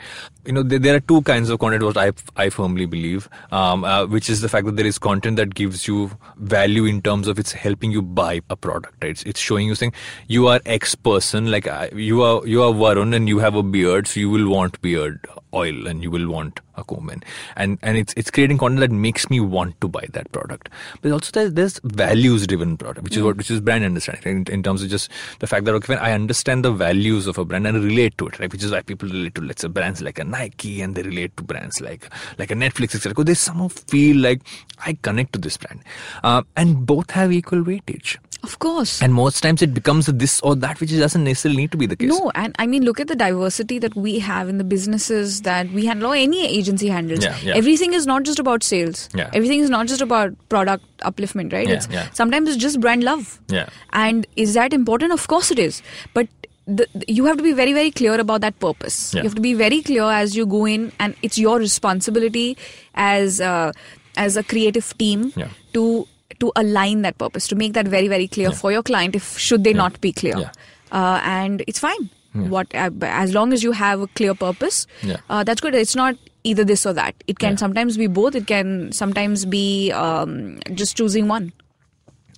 You 0.46 0.52
know, 0.52 0.62
there, 0.62 0.78
there 0.78 0.94
are 0.94 1.00
two 1.00 1.20
kinds 1.22 1.50
of 1.50 1.58
content. 1.58 1.82
What 1.82 1.96
I 1.96 2.12
I 2.36 2.50
firmly 2.50 2.86
believe, 2.86 3.28
um, 3.50 3.82
uh, 3.84 4.06
which 4.06 4.30
is 4.30 4.40
the 4.42 4.48
fact 4.48 4.66
that 4.66 4.76
there 4.76 4.86
is 4.86 4.98
content 4.98 5.36
that 5.38 5.54
gives 5.56 5.88
you 5.88 6.10
value 6.36 6.84
in 6.84 7.02
terms 7.02 7.26
of 7.26 7.38
it's 7.38 7.52
helping 7.52 7.90
you 7.90 8.00
buy 8.00 8.40
a 8.48 8.56
product. 8.56 8.94
Right? 9.02 9.10
It's, 9.10 9.24
it's 9.24 9.40
showing 9.40 9.66
you 9.66 9.74
saying 9.74 9.92
you 10.28 10.46
are 10.46 10.60
X 10.66 10.94
person, 10.94 11.50
like 11.50 11.66
I, 11.66 11.88
you 11.94 12.22
are 12.22 12.46
you 12.46 12.62
are 12.62 12.72
Varun 12.72 13.14
and 13.14 13.28
you 13.28 13.40
have 13.40 13.56
a 13.56 13.62
beard, 13.64 14.06
so 14.06 14.20
you 14.20 14.30
will 14.30 14.48
want 14.48 14.80
beard 14.80 15.26
oil 15.52 15.86
and 15.88 16.02
you 16.02 16.10
will 16.12 16.28
want 16.30 16.60
a 16.78 16.84
Komen, 16.84 17.22
and 17.56 17.78
and 17.82 17.96
it's 17.96 18.14
it's 18.16 18.30
creating 18.30 18.58
content 18.58 18.80
that 18.80 18.90
makes 18.90 19.28
me 19.30 19.40
want 19.40 19.80
to 19.80 19.88
buy 19.88 20.06
that 20.12 20.30
product. 20.32 20.68
But 21.02 21.12
also 21.12 21.32
there's, 21.32 21.52
there's 21.52 21.80
values 21.84 22.46
driven 22.46 22.76
product, 22.76 23.04
which 23.04 23.16
is 23.16 23.22
what 23.22 23.36
which 23.36 23.50
is 23.50 23.60
brand 23.60 23.84
understanding 23.84 24.38
right? 24.38 24.48
in, 24.48 24.54
in 24.54 24.62
terms 24.62 24.82
of 24.82 24.88
just 24.88 25.10
the 25.40 25.46
fact 25.46 25.64
that 25.64 25.74
okay, 25.74 25.94
when 25.94 25.98
I 25.98 26.12
understand 26.12 26.64
the 26.64 26.72
values 26.72 27.26
of 27.26 27.38
a 27.38 27.44
brand 27.44 27.66
and 27.66 27.82
relate 27.82 28.16
to 28.18 28.28
it, 28.28 28.38
right? 28.38 28.50
Which 28.50 28.64
is 28.64 28.72
why 28.72 28.82
people 28.82 29.08
relate 29.08 29.34
to 29.34 29.40
let's 29.42 29.62
say 29.62 29.68
brands 29.68 30.00
like 30.02 30.18
a 30.18 30.24
Nike 30.24 30.80
and 30.80 30.94
they 30.94 31.02
relate 31.02 31.36
to 31.36 31.42
brands 31.42 31.80
like 31.80 32.08
like 32.38 32.50
a 32.50 32.54
Netflix, 32.54 32.94
etc. 32.94 33.10
Because 33.10 33.24
they 33.26 33.34
somehow 33.34 33.68
feel 33.68 34.16
like 34.16 34.42
I 34.84 34.94
connect 34.94 35.32
to 35.34 35.38
this 35.38 35.56
brand, 35.56 35.82
uh, 36.22 36.42
and 36.56 36.86
both 36.86 37.10
have 37.10 37.32
equal 37.32 37.62
weightage. 37.62 38.18
Of 38.44 38.60
course. 38.60 39.02
And 39.02 39.12
most 39.12 39.42
times 39.42 39.62
it 39.62 39.74
becomes 39.74 40.06
this 40.06 40.40
or 40.42 40.54
that, 40.56 40.80
which 40.80 40.90
doesn't 40.96 41.24
necessarily 41.24 41.56
need 41.62 41.72
to 41.72 41.76
be 41.76 41.86
the 41.86 41.96
case. 41.96 42.08
No, 42.08 42.30
and 42.34 42.54
I 42.58 42.66
mean, 42.66 42.84
look 42.84 43.00
at 43.00 43.08
the 43.08 43.16
diversity 43.16 43.78
that 43.80 43.96
we 43.96 44.20
have 44.20 44.48
in 44.48 44.58
the 44.58 44.64
businesses 44.64 45.42
that 45.42 45.70
we 45.72 45.86
handle, 45.86 46.12
or 46.12 46.14
any 46.14 46.46
agency 46.46 46.88
handles. 46.88 47.24
Yeah, 47.24 47.36
yeah. 47.42 47.54
Everything 47.56 47.94
is 47.94 48.06
not 48.06 48.22
just 48.22 48.38
about 48.38 48.62
sales. 48.62 49.08
Yeah. 49.14 49.28
Everything 49.34 49.60
is 49.60 49.70
not 49.70 49.88
just 49.88 50.00
about 50.00 50.34
product 50.48 50.84
upliftment, 51.00 51.52
right? 51.52 51.66
Yeah, 51.68 51.74
it's 51.74 51.88
yeah. 51.90 52.10
sometimes 52.12 52.48
it's 52.48 52.58
just 52.58 52.80
brand 52.80 53.02
love. 53.02 53.40
Yeah. 53.48 53.68
And 53.92 54.26
is 54.36 54.54
that 54.54 54.72
important? 54.72 55.12
Of 55.12 55.26
course 55.26 55.50
it 55.50 55.58
is. 55.58 55.82
But 56.14 56.28
the, 56.66 56.86
you 57.08 57.24
have 57.24 57.38
to 57.38 57.42
be 57.42 57.52
very, 57.52 57.72
very 57.72 57.90
clear 57.90 58.18
about 58.20 58.40
that 58.42 58.58
purpose. 58.60 59.14
Yeah. 59.14 59.22
You 59.22 59.28
have 59.28 59.34
to 59.34 59.40
be 59.40 59.54
very 59.54 59.82
clear 59.82 60.04
as 60.04 60.36
you 60.36 60.46
go 60.46 60.64
in, 60.64 60.92
and 61.00 61.16
it's 61.22 61.38
your 61.38 61.58
responsibility 61.58 62.56
as 62.94 63.40
uh, 63.40 63.72
as 64.16 64.36
a 64.36 64.42
creative 64.42 64.96
team 64.96 65.32
Yeah. 65.36 65.48
to 65.72 66.06
to 66.40 66.52
align 66.56 67.02
that 67.02 67.18
purpose, 67.18 67.48
to 67.48 67.56
make 67.56 67.72
that 67.72 67.88
very, 67.88 68.08
very 68.08 68.28
clear 68.28 68.48
Yeah. 68.50 68.54
for 68.54 68.70
your 68.72 68.82
client. 68.82 69.14
If 69.16 69.38
should 69.38 69.64
they 69.64 69.72
not 69.72 70.00
be 70.00 70.12
clear, 70.12 70.36
Yeah. 70.38 70.50
uh, 70.92 71.20
and 71.24 71.62
it's 71.66 71.78
fine. 71.78 72.10
What 72.34 72.72
uh, 72.74 72.90
as 73.02 73.32
long 73.34 73.52
as 73.52 73.62
you 73.64 73.72
have 73.72 74.00
a 74.00 74.06
clear 74.08 74.34
purpose, 74.34 74.86
Yeah. 75.02 75.16
uh, 75.28 75.42
that's 75.42 75.60
good. 75.60 75.74
It's 75.74 75.96
not 75.96 76.16
either 76.44 76.62
this 76.62 76.84
or 76.86 76.92
that. 76.92 77.14
It 77.26 77.38
can 77.38 77.52
Yeah. 77.52 77.56
sometimes 77.56 77.96
be 77.96 78.06
both. 78.06 78.34
It 78.36 78.46
can 78.46 78.92
sometimes 78.92 79.44
be 79.44 79.90
um, 79.92 80.60
just 80.74 80.96
choosing 80.96 81.26
one. 81.26 81.52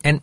And 0.05 0.23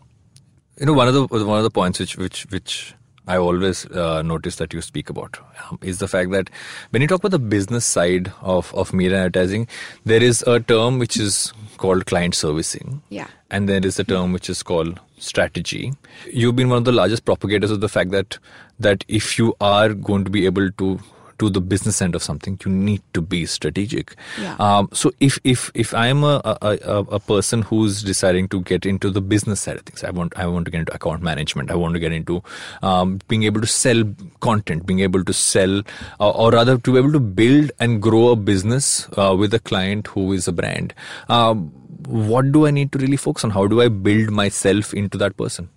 you 0.80 0.86
know, 0.88 0.94
one 0.94 1.08
of 1.08 1.14
the 1.14 1.26
one 1.28 1.58
of 1.58 1.64
the 1.64 1.70
points 1.70 2.00
which 2.00 2.18
which 2.18 2.46
which 2.50 2.96
I 3.28 3.38
always 3.38 3.86
uh, 3.88 4.22
notice 4.22 4.56
that 4.56 4.74
you 4.74 4.82
speak 4.82 5.10
about 5.10 5.38
um, 5.70 5.80
is 5.82 6.00
the 6.00 6.08
fact 6.08 6.32
that 6.32 6.50
when 6.92 7.02
you 7.02 7.08
talk 7.08 7.20
about 7.20 7.32
the 7.32 7.40
business 7.40 7.86
side 7.86 8.32
of 8.42 8.74
of 8.74 8.94
media 8.94 9.26
advertising, 9.26 9.68
there 10.06 10.24
is 10.24 10.44
a 10.44 10.60
term 10.60 11.00
which 11.00 11.18
is 11.18 11.54
called 11.78 12.06
client 12.06 12.36
servicing. 12.36 13.02
Yeah. 13.10 13.28
And 13.52 13.70
there 13.70 13.86
is 13.86 14.00
a 14.00 14.04
term 14.04 14.34
which 14.34 14.50
is 14.50 14.64
called 14.64 15.00
strategy. 15.18 15.94
You've 16.32 16.56
been 16.56 16.70
one 16.70 16.80
of 16.80 16.86
the 16.86 16.92
largest 16.92 17.26
propagators 17.26 17.72
of 17.72 17.82
the 17.82 17.90
fact 17.90 18.12
that 18.12 18.38
that 18.80 19.04
if 19.08 19.38
you 19.38 19.56
are 19.60 19.94
going 19.94 20.24
to 20.24 20.32
be 20.32 20.46
able 20.46 20.72
to 20.72 21.00
do 21.38 21.50
the 21.50 21.62
business 21.62 22.02
end 22.02 22.16
of 22.16 22.24
something, 22.24 22.60
you 22.66 22.72
need 22.72 23.02
to 23.14 23.22
be 23.22 23.46
strategic. 23.46 24.16
Yeah. 24.42 24.56
Um, 24.60 24.90
so 24.94 25.12
if 25.20 25.40
if 25.44 25.72
if 25.74 25.94
I'm 25.94 26.24
a, 26.24 26.42
a 26.44 26.78
a 26.84 26.98
a 27.18 27.20
person 27.20 27.62
who's 27.62 28.04
deciding 28.04 28.50
to 28.50 28.62
get 28.62 28.86
into 28.86 29.10
the 29.10 29.22
business 29.22 29.62
side 29.62 29.78
of 29.78 29.84
things, 29.84 30.04
I 30.04 30.12
want 30.12 30.38
I 30.38 30.48
want 30.48 30.66
to 30.66 30.72
get 30.72 30.80
into 30.80 30.96
account 30.96 31.22
management. 31.22 31.72
I 31.72 31.76
want 31.76 31.94
to 31.94 32.00
get 32.00 32.12
into 32.12 32.44
um, 32.82 33.20
being 33.28 33.44
able 33.44 33.62
to 33.62 33.68
sell 33.68 34.04
content, 34.40 34.86
being 34.86 35.00
able 35.02 35.24
to 35.24 35.34
sell, 35.34 35.82
uh, 36.20 36.30
or 36.32 36.52
rather 36.52 36.78
to 36.78 36.94
be 36.94 36.98
able 36.98 37.12
to 37.12 37.20
build 37.20 37.72
and 37.80 38.02
grow 38.02 38.30
a 38.30 38.36
business 38.36 39.08
uh, 39.18 39.36
with 39.38 39.54
a 39.54 39.60
client 39.60 40.08
who 40.08 40.34
is 40.34 40.48
a 40.48 40.52
brand. 40.52 40.94
Um, 41.30 41.72
what 42.08 42.52
do 42.52 42.66
I 42.68 42.72
need 42.72 42.92
to 42.94 43.00
really 43.00 43.18
focus 43.18 43.44
on? 43.44 43.52
How 43.52 43.68
do 43.68 43.82
I 43.82 43.90
build 43.90 44.32
myself 44.32 44.94
into 44.94 45.18
that 45.18 45.36
person? 45.38 45.70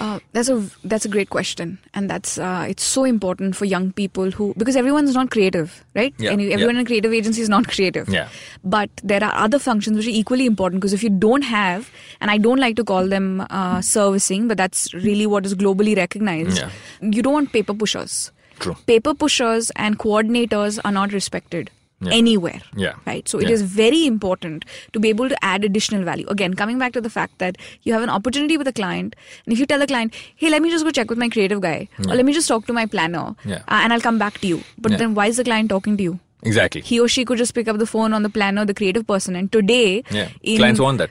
Uh, 0.00 0.18
that's 0.32 0.48
a 0.48 0.68
that's 0.84 1.04
a 1.04 1.08
great 1.08 1.30
question, 1.30 1.78
and 1.94 2.10
that's 2.10 2.38
uh, 2.38 2.66
it's 2.68 2.84
so 2.84 3.04
important 3.04 3.56
for 3.56 3.64
young 3.64 3.92
people 3.92 4.30
who 4.30 4.52
because 4.56 4.76
everyone's 4.76 5.14
not 5.14 5.30
creative, 5.30 5.84
right? 5.94 6.14
Yeah, 6.18 6.32
and 6.32 6.40
everyone 6.40 6.74
yeah. 6.74 6.80
in 6.80 6.86
a 6.86 6.88
creative 6.88 7.12
agency 7.12 7.40
is 7.40 7.48
not 7.48 7.68
creative. 7.68 8.08
Yeah. 8.08 8.28
But 8.64 8.90
there 9.02 9.22
are 9.24 9.34
other 9.34 9.58
functions 9.58 9.96
which 9.96 10.06
are 10.06 10.18
equally 10.22 10.46
important 10.46 10.80
because 10.80 10.92
if 10.92 11.02
you 11.02 11.10
don't 11.10 11.42
have, 11.42 11.90
and 12.20 12.30
I 12.30 12.38
don't 12.38 12.58
like 12.58 12.76
to 12.76 12.84
call 12.84 13.08
them 13.08 13.46
uh, 13.48 13.80
servicing, 13.80 14.48
but 14.48 14.56
that's 14.56 14.92
really 14.94 15.26
what 15.26 15.46
is 15.46 15.54
globally 15.54 15.96
recognized. 15.96 16.58
Yeah. 16.58 16.70
You 17.00 17.22
don't 17.22 17.32
want 17.32 17.52
paper 17.52 17.74
pushers. 17.74 18.32
True. 18.58 18.76
Paper 18.86 19.14
pushers 19.14 19.70
and 19.76 19.98
coordinators 19.98 20.78
are 20.84 20.92
not 20.92 21.12
respected. 21.12 21.70
Yeah. 22.00 22.12
Anywhere. 22.12 22.60
Yeah. 22.76 22.96
Right. 23.06 23.26
So 23.26 23.38
it 23.38 23.48
Yeah. 23.48 23.54
is 23.54 23.62
very 23.62 24.00
important 24.06 24.64
to 24.92 25.00
be 25.00 25.08
able 25.08 25.30
to 25.30 25.36
add 25.50 25.64
additional 25.64 26.02
value. 26.08 26.26
Again, 26.34 26.52
coming 26.54 26.78
back 26.78 26.92
to 26.96 27.00
the 27.00 27.08
fact 27.14 27.38
that 27.38 27.56
you 27.84 27.94
have 27.94 28.02
an 28.02 28.10
opportunity 28.10 28.58
with 28.62 28.68
a 28.68 28.74
client, 28.80 29.16
and 29.46 29.52
if 29.54 29.58
you 29.58 29.66
tell 29.70 29.78
the 29.78 29.86
client, 29.86 30.18
"Hey, 30.44 30.50
let 30.56 30.60
me 30.66 30.70
just 30.74 30.84
go 30.84 30.90
check 31.00 31.08
with 31.14 31.18
my 31.24 31.30
creative 31.36 31.62
guy, 31.68 31.88
or 32.08 32.14
let 32.20 32.26
me 32.30 32.34
just 32.40 32.48
talk 32.54 32.66
to 32.66 32.74
my 32.80 32.84
planner, 32.96 33.24
uh, 33.54 33.80
and 33.80 33.92
I'll 33.96 34.06
come 34.10 34.18
back 34.26 34.38
to 34.44 34.46
you," 34.52 34.60
but 34.78 34.98
then 34.98 35.14
why 35.20 35.26
is 35.34 35.38
the 35.42 35.44
client 35.50 35.70
talking 35.76 35.96
to 36.02 36.08
you? 36.10 36.14
Exactly. 36.46 36.80
He 36.80 36.98
or 37.00 37.08
she 37.08 37.24
could 37.24 37.38
just 37.38 37.54
pick 37.54 37.68
up 37.68 37.78
the 37.78 37.86
phone 37.86 38.12
on 38.12 38.22
the 38.22 38.30
planner, 38.30 38.64
the 38.64 38.74
creative 38.80 39.06
person, 39.06 39.36
and 39.36 39.50
today, 39.52 40.02
Yeah. 40.10 40.28
in- 40.42 40.58
Clients 40.58 40.80
want 40.80 40.98
that. 40.98 41.10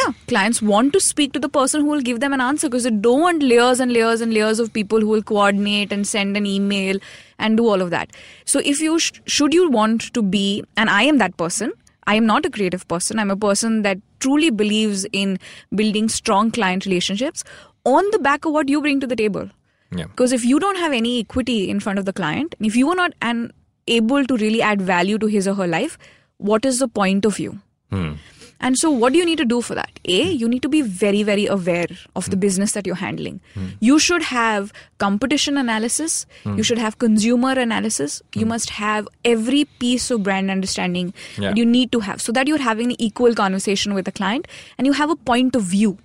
yeah, 0.00 0.12
clients 0.28 0.62
want 0.72 0.92
to 0.94 1.00
speak 1.00 1.32
to 1.36 1.40
the 1.46 1.48
person 1.48 1.80
who 1.82 1.88
will 1.94 2.00
give 2.10 2.20
them 2.20 2.32
an 2.32 2.40
answer 2.40 2.68
because 2.68 2.84
they 2.84 2.90
don't 3.06 3.20
want 3.20 3.42
layers 3.42 3.80
and 3.80 3.92
layers 3.92 4.20
and 4.26 4.32
layers 4.32 4.60
of 4.66 4.72
people 4.72 5.00
who 5.00 5.08
will 5.08 5.22
coordinate 5.32 5.92
and 5.98 6.06
send 6.06 6.36
an 6.42 6.46
email 6.46 6.98
and 7.38 7.56
do 7.62 7.66
all 7.68 7.82
of 7.82 7.90
that. 7.90 8.10
So, 8.44 8.60
if 8.74 8.80
you 8.80 8.98
sh- 8.98 9.12
should 9.26 9.52
you 9.60 9.68
want 9.70 10.12
to 10.14 10.22
be, 10.22 10.64
and 10.76 10.88
I 10.88 11.02
am 11.02 11.18
that 11.18 11.36
person, 11.36 11.72
I 12.06 12.14
am 12.14 12.24
not 12.26 12.46
a 12.46 12.50
creative 12.50 12.86
person. 12.88 13.18
I'm 13.18 13.30
a 13.30 13.36
person 13.36 13.82
that 13.82 13.98
truly 14.20 14.50
believes 14.50 15.04
in 15.12 15.38
building 15.74 16.08
strong 16.08 16.50
client 16.50 16.86
relationships 16.86 17.42
on 17.84 18.04
the 18.12 18.18
back 18.20 18.44
of 18.44 18.52
what 18.52 18.68
you 18.68 18.80
bring 18.80 19.00
to 19.00 19.06
the 19.06 19.16
table. 19.16 19.50
Yeah. 19.96 20.04
Because 20.06 20.32
if 20.32 20.44
you 20.44 20.58
don't 20.60 20.76
have 20.78 20.92
any 20.92 21.18
equity 21.20 21.68
in 21.68 21.80
front 21.80 21.98
of 21.98 22.04
the 22.04 22.12
client, 22.12 22.54
if 22.60 22.74
you 22.76 22.88
are 22.90 22.96
not 22.96 23.12
an, 23.22 23.52
able 23.86 24.24
to 24.24 24.36
really 24.36 24.62
add 24.62 24.82
value 24.82 25.18
to 25.18 25.26
his 25.26 25.46
or 25.48 25.54
her 25.54 25.66
life, 25.66 25.98
what 26.38 26.64
is 26.64 26.78
the 26.78 26.88
point 26.88 27.24
of 27.24 27.38
you? 27.38 27.58
Hmm. 27.90 28.14
And 28.58 28.78
so, 28.78 28.90
what 28.90 29.12
do 29.12 29.18
you 29.18 29.24
need 29.26 29.36
to 29.38 29.44
do 29.44 29.60
for 29.60 29.74
that? 29.74 30.00
A, 30.06 30.22
you 30.30 30.48
need 30.48 30.62
to 30.62 30.68
be 30.68 30.80
very, 30.80 31.22
very 31.22 31.46
aware 31.46 31.86
of 32.14 32.30
the 32.30 32.36
hmm. 32.36 32.40
business 32.40 32.72
that 32.72 32.86
you're 32.86 32.96
handling. 32.96 33.40
Hmm. 33.54 33.66
You 33.80 33.98
should 33.98 34.22
have 34.22 34.72
competition 34.98 35.58
analysis, 35.58 36.26
hmm. 36.42 36.56
you 36.56 36.62
should 36.62 36.78
have 36.78 36.98
consumer 36.98 37.52
analysis, 37.52 38.22
you 38.34 38.46
must 38.46 38.70
have 38.70 39.06
every 39.24 39.66
piece 39.78 40.10
of 40.10 40.22
brand 40.22 40.50
understanding 40.50 41.12
Yeah. 41.36 41.50
that 41.50 41.58
you 41.58 41.66
need 41.66 41.92
to 41.92 42.00
have 42.00 42.22
so 42.22 42.32
that 42.32 42.48
you're 42.48 42.58
having 42.58 42.92
an 42.92 43.00
equal 43.00 43.34
conversation 43.34 43.92
with 43.92 44.06
the 44.06 44.12
client 44.12 44.48
and 44.78 44.86
you 44.86 44.94
have 44.94 45.10
a 45.10 45.16
point 45.16 45.54
of 45.54 45.62
view. 45.62 45.98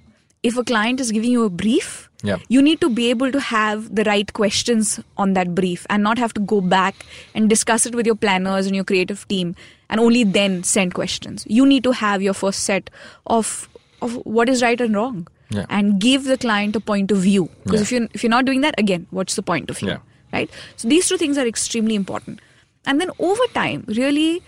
If 0.43 0.57
a 0.57 0.63
client 0.63 0.99
is 0.99 1.11
giving 1.11 1.31
you 1.31 1.43
a 1.45 1.49
brief, 1.49 2.09
Yeah. 2.23 2.37
you 2.49 2.61
need 2.61 2.79
to 2.81 2.89
be 2.89 3.09
able 3.09 3.31
to 3.31 3.39
have 3.39 3.95
the 3.95 4.03
right 4.03 4.31
questions 4.39 4.99
on 5.17 5.33
that 5.33 5.53
brief 5.55 5.85
and 5.89 6.03
not 6.03 6.17
have 6.19 6.33
to 6.35 6.41
go 6.41 6.61
back 6.61 7.05
and 7.33 7.49
discuss 7.49 7.85
it 7.85 7.95
with 7.95 8.05
your 8.05 8.15
planners 8.15 8.67
and 8.67 8.75
your 8.75 8.83
creative 8.91 9.27
team 9.27 9.55
and 9.89 9.99
only 9.99 10.23
then 10.23 10.63
send 10.63 10.93
questions. 10.93 11.45
You 11.47 11.65
need 11.65 11.83
to 11.85 11.91
have 12.01 12.21
your 12.21 12.33
first 12.33 12.63
set 12.71 12.89
of 13.27 13.67
of 14.01 14.13
what 14.39 14.49
is 14.49 14.61
right 14.67 14.79
and 14.81 14.95
wrong 14.95 15.27
Yeah. 15.55 15.65
and 15.69 15.99
give 15.99 16.23
the 16.25 16.37
client 16.37 16.75
a 16.75 16.79
point 16.91 17.11
of 17.11 17.17
view. 17.25 17.49
Because 17.63 17.79
Yeah. 17.81 17.87
if 17.87 17.91
you 17.97 18.07
if 18.13 18.23
you're 18.23 18.35
not 18.35 18.45
doing 18.45 18.61
that 18.61 18.79
again, 18.85 19.07
what's 19.09 19.35
the 19.35 19.43
point 19.43 19.69
of 19.69 19.77
view? 19.79 19.89
Yeah. 19.89 19.97
Right? 20.37 20.49
So 20.77 20.87
these 20.95 21.07
two 21.09 21.17
things 21.17 21.37
are 21.37 21.47
extremely 21.47 21.95
important. 21.95 22.39
And 22.85 22.99
then 23.01 23.11
over 23.19 23.47
time, 23.53 23.83
really 23.87 24.41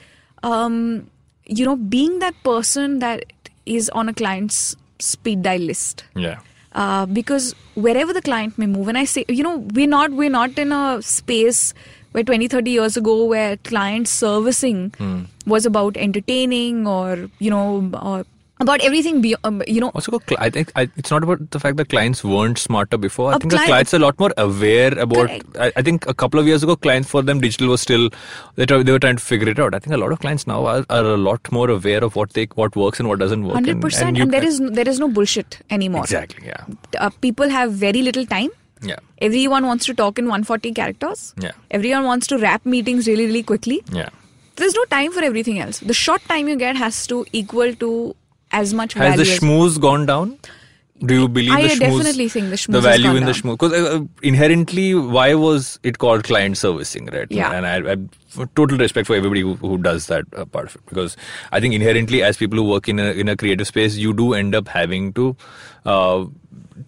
um, 0.44 1.10
you 1.46 1.66
know, 1.66 1.76
being 1.76 2.20
that 2.20 2.36
person 2.44 3.00
that 3.00 3.26
is 3.66 3.90
on 3.90 4.10
a 4.10 4.14
client's 4.14 4.76
speed 5.00 5.42
dial 5.42 5.60
list 5.74 6.04
Yeah. 6.16 6.40
Uh, 6.74 7.06
because 7.06 7.54
wherever 7.76 8.14
the 8.14 8.22
client 8.22 8.58
may 8.58 8.66
move 8.66 8.88
and 8.88 8.98
i 8.98 9.06
say 9.06 9.26
you 9.28 9.44
know 9.44 9.58
we're 9.80 9.88
not 9.88 10.12
we're 10.12 10.30
not 10.30 10.58
in 10.58 10.72
a 10.72 11.02
space 11.02 11.74
where 12.12 12.24
20 12.24 12.48
30 12.48 12.72
years 12.72 12.96
ago 12.98 13.26
where 13.26 13.58
client 13.58 14.08
servicing 14.08 14.92
was 15.54 15.66
about 15.66 15.98
entertaining 15.98 16.86
or 16.88 17.30
you 17.40 17.50
know 17.50 17.90
or 18.02 18.26
about 18.64 18.82
everything 18.90 19.22
be, 19.26 19.32
um, 19.50 19.62
you 19.76 19.82
know 19.84 19.90
Also, 20.00 20.20
cl- 20.28 20.42
I 20.46 20.50
think 20.58 20.72
I, 20.82 20.84
it's 21.04 21.12
not 21.16 21.24
about 21.28 21.44
the 21.56 21.60
fact 21.66 21.78
that 21.82 21.90
clients 21.94 22.24
weren't 22.34 22.58
smarter 22.64 23.00
before. 23.06 23.28
I 23.32 23.36
A 23.36 23.40
think 23.44 23.52
the 23.56 23.60
clients 23.66 23.94
are 23.94 23.98
a 23.98 24.04
lot 24.06 24.20
more 24.24 24.32
aware 24.46 24.98
about. 25.08 25.30
I, 25.68 25.72
I 25.82 25.86
think 25.90 26.08
a 26.14 26.16
couple 26.24 26.40
of 26.44 26.48
years 26.54 26.64
ago, 26.70 26.76
clients 26.88 27.10
for 27.16 27.22
them 27.32 27.42
digital 27.48 27.68
was 27.76 27.82
still 27.88 28.10
they, 28.56 28.66
they 28.66 28.92
were 28.98 29.04
trying 29.08 29.22
to 29.22 29.28
figure 29.28 29.50
it 29.56 29.60
out. 29.68 29.76
I 29.76 29.80
think 29.86 29.94
a 30.00 30.02
lot 30.06 30.12
of 30.18 30.20
clients 30.26 30.48
now 30.54 30.60
are, 30.74 30.86
are 31.00 31.06
a 31.14 31.18
lot 31.28 31.52
more 31.60 31.70
aware 31.78 32.04
of 32.10 32.16
what 32.22 32.34
they 32.40 32.48
what 32.64 32.76
works 32.86 33.00
and 33.06 33.14
what 33.14 33.20
doesn't 33.28 33.44
work. 33.52 33.56
hundred 33.62 33.82
percent, 33.88 34.10
and, 34.10 34.18
you 34.24 34.26
there 34.38 34.42
can- 34.48 34.50
is 34.56 34.60
no, 34.66 34.70
there 34.82 34.90
is 34.96 35.00
no 35.06 35.10
bullshit 35.20 35.60
anymore. 35.80 36.04
exactly 36.10 36.48
yeah 36.48 36.66
Uh, 37.06 37.10
people 37.30 37.50
have 37.60 37.74
very 37.86 38.02
little 38.12 38.26
time. 38.36 38.52
yeah 38.92 39.00
Everyone 39.26 39.66
wants 39.68 39.86
to 39.90 39.94
talk 40.00 40.18
in 40.22 40.26
140 40.32 40.72
characters. 40.78 41.20
Yeah. 41.44 41.52
Everyone 41.78 42.04
wants 42.08 42.28
to 42.32 42.38
wrap 42.40 42.66
meetings 42.74 43.08
really, 43.12 43.28
really 43.30 43.44
quickly. 43.52 43.78
yeah. 44.00 44.10
There's 44.62 44.76
no 44.78 44.84
time 44.94 45.14
for 45.14 45.22
everything 45.28 45.60
else. 45.66 45.80
The 45.92 45.96
short 46.00 46.26
time 46.32 46.50
you 46.52 46.56
get 46.64 46.76
has 46.82 46.98
to 47.12 47.20
equal 47.40 47.72
to 47.84 47.92
as 48.54 48.74
much 48.74 48.94
Has 48.94 49.18
the 49.18 49.24
schmooze 49.24 49.80
gone 49.80 50.06
down? 50.06 50.38
Do 51.06 51.16
you 51.20 51.28
believe 51.28 51.52
I 51.52 51.62
the 51.64 51.68
schmooze? 51.70 51.76
I 51.76 51.90
definitely 51.90 52.30
think 52.30 52.50
the 52.50 52.56
schmooze 52.56 52.76
has 52.76 52.84
value 52.84 53.10
in 53.18 53.26
the 53.26 53.34
down. 53.34 53.42
schmooze 53.42 53.58
because 53.60 53.74
uh, 53.74 54.04
inherently, 54.22 54.96
why 54.96 55.34
was 55.34 55.80
it 55.84 55.98
called 55.98 56.24
client 56.24 56.58
servicing, 56.58 57.08
right? 57.08 57.28
Yeah. 57.30 57.52
And 57.52 57.68
I, 57.68 57.94
I 57.94 58.46
total 58.56 58.78
respect 58.78 59.08
for 59.08 59.16
everybody 59.16 59.42
who, 59.42 59.56
who 59.56 59.78
does 59.80 60.08
that 60.08 60.26
uh, 60.36 60.46
part 60.46 60.70
of 60.70 60.76
it 60.76 60.86
because 60.86 61.18
I 61.52 61.60
think 61.60 61.74
inherently, 61.74 62.24
as 62.24 62.38
people 62.38 62.58
who 62.58 62.64
work 62.70 62.88
in 62.88 63.00
a 63.00 63.12
in 63.12 63.28
a 63.28 63.36
creative 63.36 63.68
space, 63.68 63.98
you 63.98 64.14
do 64.14 64.34
end 64.34 64.56
up 64.56 64.68
having 64.68 65.12
to. 65.14 65.36
Uh, 65.86 66.26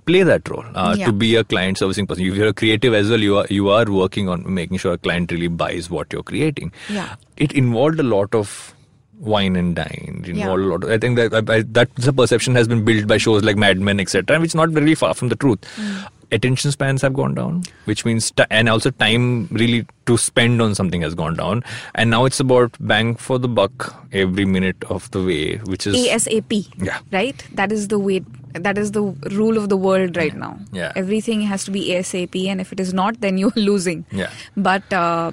play 0.06 0.24
that 0.24 0.48
role 0.50 0.66
uh, 0.74 0.96
Yeah. 0.98 1.08
to 1.08 1.12
be 1.12 1.36
a 1.36 1.44
client 1.44 1.78
servicing 1.78 2.08
person. 2.08 2.26
If 2.26 2.36
you're 2.36 2.48
a 2.48 2.54
creative 2.54 2.94
as 2.94 3.10
well, 3.10 3.20
you 3.20 3.38
are 3.38 3.46
you 3.50 3.70
are 3.70 3.86
working 3.92 4.30
on 4.30 4.52
making 4.54 4.78
sure 4.78 4.94
a 4.94 4.98
client 4.98 5.32
really 5.32 5.48
buys 5.48 5.90
what 5.90 6.14
you're 6.14 6.24
creating. 6.24 6.72
Yeah. 6.90 7.16
It 7.38 7.52
involved 7.54 8.00
a 8.00 8.04
lot 8.04 8.34
of 8.34 8.74
wine 9.20 9.56
and 9.56 9.76
dine. 9.76 10.22
It 10.26 10.36
Yeah. 10.36 10.44
involved 10.44 10.62
a 10.64 10.66
lot. 10.66 10.84
Of, 10.84 10.90
I 10.92 10.98
think 10.98 11.16
that 11.18 11.50
I, 11.50 11.62
that's 11.62 12.08
a 12.08 12.14
perception 12.14 12.56
has 12.56 12.68
been 12.68 12.84
built 12.84 13.08
by 13.08 13.18
shows 13.18 13.44
like 13.44 13.56
Mad 13.58 13.80
Men, 13.80 14.00
etc., 14.00 14.40
which 14.40 14.50
is 14.52 14.56
not 14.56 14.72
really 14.74 14.96
far 14.96 15.14
from 15.14 15.30
the 15.30 15.36
truth. 15.36 15.60
Mm. 15.78 16.08
Attention 16.32 16.72
spans 16.72 17.04
have 17.04 17.14
gone 17.14 17.36
down, 17.36 17.64
which 17.86 18.04
means 18.04 18.32
ti 18.32 18.44
and 18.50 18.68
also 18.68 18.90
time 18.90 19.48
really 19.52 19.86
to 20.08 20.18
spend 20.18 20.60
on 20.62 20.74
something 20.74 21.02
has 21.02 21.14
gone 21.14 21.36
down, 21.36 21.64
and 21.94 22.10
now 22.10 22.26
it's 22.26 22.40
about 22.40 22.76
bang 22.80 23.16
for 23.16 23.38
the 23.38 23.48
buck 23.48 24.04
every 24.12 24.44
minute 24.44 24.84
of 24.90 25.10
the 25.12 25.22
way, 25.24 25.58
which 25.66 25.86
is 25.86 25.96
ASAP. 25.96 26.66
Yeah. 26.84 26.98
Right? 27.12 27.46
That 27.54 27.72
is 27.72 27.88
the 27.90 28.00
way 28.00 28.24
that 28.54 28.78
is 28.78 28.92
the 28.92 29.04
rule 29.32 29.56
of 29.58 29.70
the 29.70 29.78
world 29.78 30.18
right 30.18 30.36
now. 30.36 30.58
Yeah. 30.74 30.92
Everything 30.96 31.42
has 31.42 31.64
to 31.66 31.72
be 31.72 31.90
ASAP 31.92 32.48
and 32.48 32.60
if 32.60 32.72
it 32.74 32.80
is 32.80 32.94
not 32.94 33.22
then 33.22 33.38
you're 33.38 33.52
losing. 33.72 34.04
Yeah. 34.12 34.32
But 34.58 34.92
uh, 34.92 35.32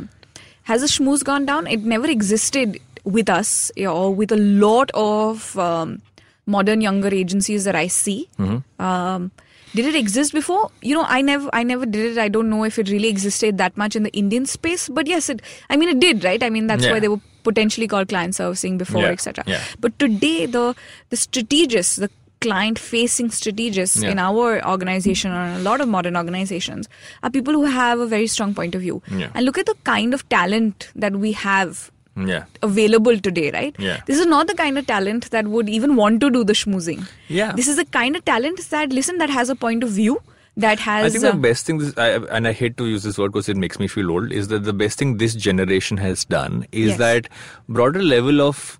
has 0.64 0.82
the 0.82 0.88
schmooze 0.88 1.24
gone 1.24 1.46
down? 1.46 1.66
It 1.66 1.80
never 1.84 2.06
existed 2.06 2.78
with 3.04 3.28
us 3.28 3.70
you 3.76 3.84
know, 3.84 3.96
or 3.96 4.14
with 4.14 4.32
a 4.32 4.36
lot 4.36 4.90
of 4.94 5.58
um, 5.58 6.00
modern 6.46 6.80
younger 6.80 7.08
agencies 7.12 7.64
that 7.64 7.74
I 7.74 7.86
see. 7.88 8.28
Mm-hmm. 8.38 8.82
Um, 8.82 9.30
did 9.74 9.86
it 9.86 9.94
exist 9.94 10.34
before? 10.34 10.70
You 10.82 10.94
know, 10.94 11.04
I 11.08 11.22
never, 11.22 11.48
I 11.52 11.62
never 11.62 11.86
did 11.86 12.12
it. 12.12 12.18
I 12.18 12.28
don't 12.28 12.50
know 12.50 12.62
if 12.64 12.78
it 12.78 12.90
really 12.90 13.08
existed 13.08 13.56
that 13.58 13.74
much 13.76 13.96
in 13.96 14.02
the 14.02 14.10
Indian 14.10 14.44
space. 14.44 14.88
But 14.88 15.06
yes, 15.06 15.30
it. 15.30 15.40
I 15.70 15.78
mean, 15.78 15.88
it 15.88 15.98
did, 15.98 16.24
right? 16.24 16.42
I 16.42 16.50
mean, 16.50 16.66
that's 16.66 16.84
Yeah. 16.84 16.92
why 16.92 17.00
they 17.00 17.08
were 17.08 17.20
potentially 17.42 17.88
called 17.88 18.08
client 18.08 18.34
servicing 18.34 18.76
before, 18.76 19.00
Yeah, 19.02 19.08
etc. 19.08 19.44
yeah. 19.46 19.62
But 19.80 19.98
today, 19.98 20.44
the 20.44 20.74
the 21.08 21.16
strategists, 21.16 21.96
the 21.96 22.10
client-facing 22.42 23.30
strategists 23.30 24.02
Yeah. 24.02 24.10
in 24.10 24.18
our 24.18 24.46
organization 24.68 25.32
or 25.32 25.42
a 25.54 25.60
lot 25.60 25.80
of 25.80 25.88
modern 25.88 26.16
organizations 26.16 26.88
are 27.22 27.30
people 27.30 27.54
who 27.54 27.64
have 27.64 28.00
a 28.00 28.06
very 28.06 28.26
strong 28.26 28.52
point 28.52 28.74
of 28.74 28.82
view. 28.82 29.00
Yeah. 29.10 29.30
And 29.34 29.46
look 29.46 29.58
at 29.58 29.66
the 29.66 29.76
kind 29.84 30.12
of 30.12 30.28
talent 30.28 30.88
that 30.94 31.16
we 31.16 31.32
have 31.32 31.90
yeah. 32.16 32.44
available 32.62 33.18
today, 33.18 33.51
right? 33.51 33.75
Yeah. 33.79 34.01
This 34.07 34.18
is 34.18 34.27
not 34.27 34.46
the 34.46 34.55
kind 34.55 34.79
of 34.79 34.87
talent 34.87 35.31
that 35.31 35.46
would 35.48 35.68
even 35.68 35.96
want 35.96 36.20
to 36.20 36.31
do 36.31 36.44
the 36.44 36.53
schmoozing. 36.53 37.09
Yeah. 37.29 37.53
This 37.53 37.68
is 37.68 37.77
the 37.77 37.85
kind 37.87 38.16
of 38.16 38.25
talent 38.25 38.61
that 38.70 38.90
listen 38.92 39.18
that 39.18 39.31
has 39.31 39.48
a 39.48 39.55
point 39.57 39.83
of 39.83 39.90
view 39.90 40.20
that 40.57 40.79
has 40.81 41.07
I 41.07 41.09
think 41.09 41.25
uh, 41.25 41.33
the 41.33 41.38
best 41.38 41.64
thing, 41.64 41.79
this, 41.79 41.96
I, 41.96 42.09
and 42.37 42.46
I 42.46 42.53
hate 42.53 42.77
to 42.77 42.87
use 42.87 43.03
this 43.03 43.16
word 43.16 43.33
because 43.33 43.48
it 43.48 43.57
makes 43.57 43.79
me 43.79 43.88
feel 43.88 44.11
old, 44.11 44.31
is 44.33 44.48
that 44.48 44.64
the 44.64 44.75
best 44.75 44.98
thing 44.98 45.16
this 45.16 45.35
generation 45.35 45.96
has 45.96 46.27
done 46.27 46.66
is 46.72 46.90
Yes. 46.90 46.98
that 46.98 47.29
broader 47.70 48.03
level 48.03 48.42
of 48.42 48.79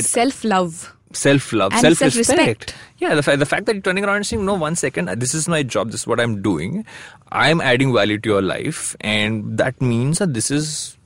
self-love. 0.00 0.94
self 1.12 1.52
love, 1.54 1.72
self 1.72 2.00
respect. 2.02 2.74
Yeah, 2.98 3.14
the, 3.14 3.22
fa- 3.22 3.38
the 3.38 3.46
fact 3.46 3.64
that 3.66 3.74
you're 3.74 3.82
turning 3.82 4.04
around 4.04 4.16
and 4.16 4.26
saying, 4.26 4.44
no, 4.44 4.52
one 4.54 4.76
second, 4.76 5.08
this 5.18 5.32
is 5.32 5.48
my 5.48 5.62
job, 5.62 5.90
this 5.92 6.02
is 6.02 6.06
what 6.06 6.20
I'm 6.20 6.42
doing. 6.42 6.84
I'm 7.32 7.62
adding 7.62 7.94
value 7.94 8.18
to 8.18 8.28
your 8.28 8.42
life, 8.42 8.94
and 9.00 9.56
that 9.56 9.80
means 9.80 10.18
that 10.18 10.34
this 10.34 10.50
is 10.50 10.97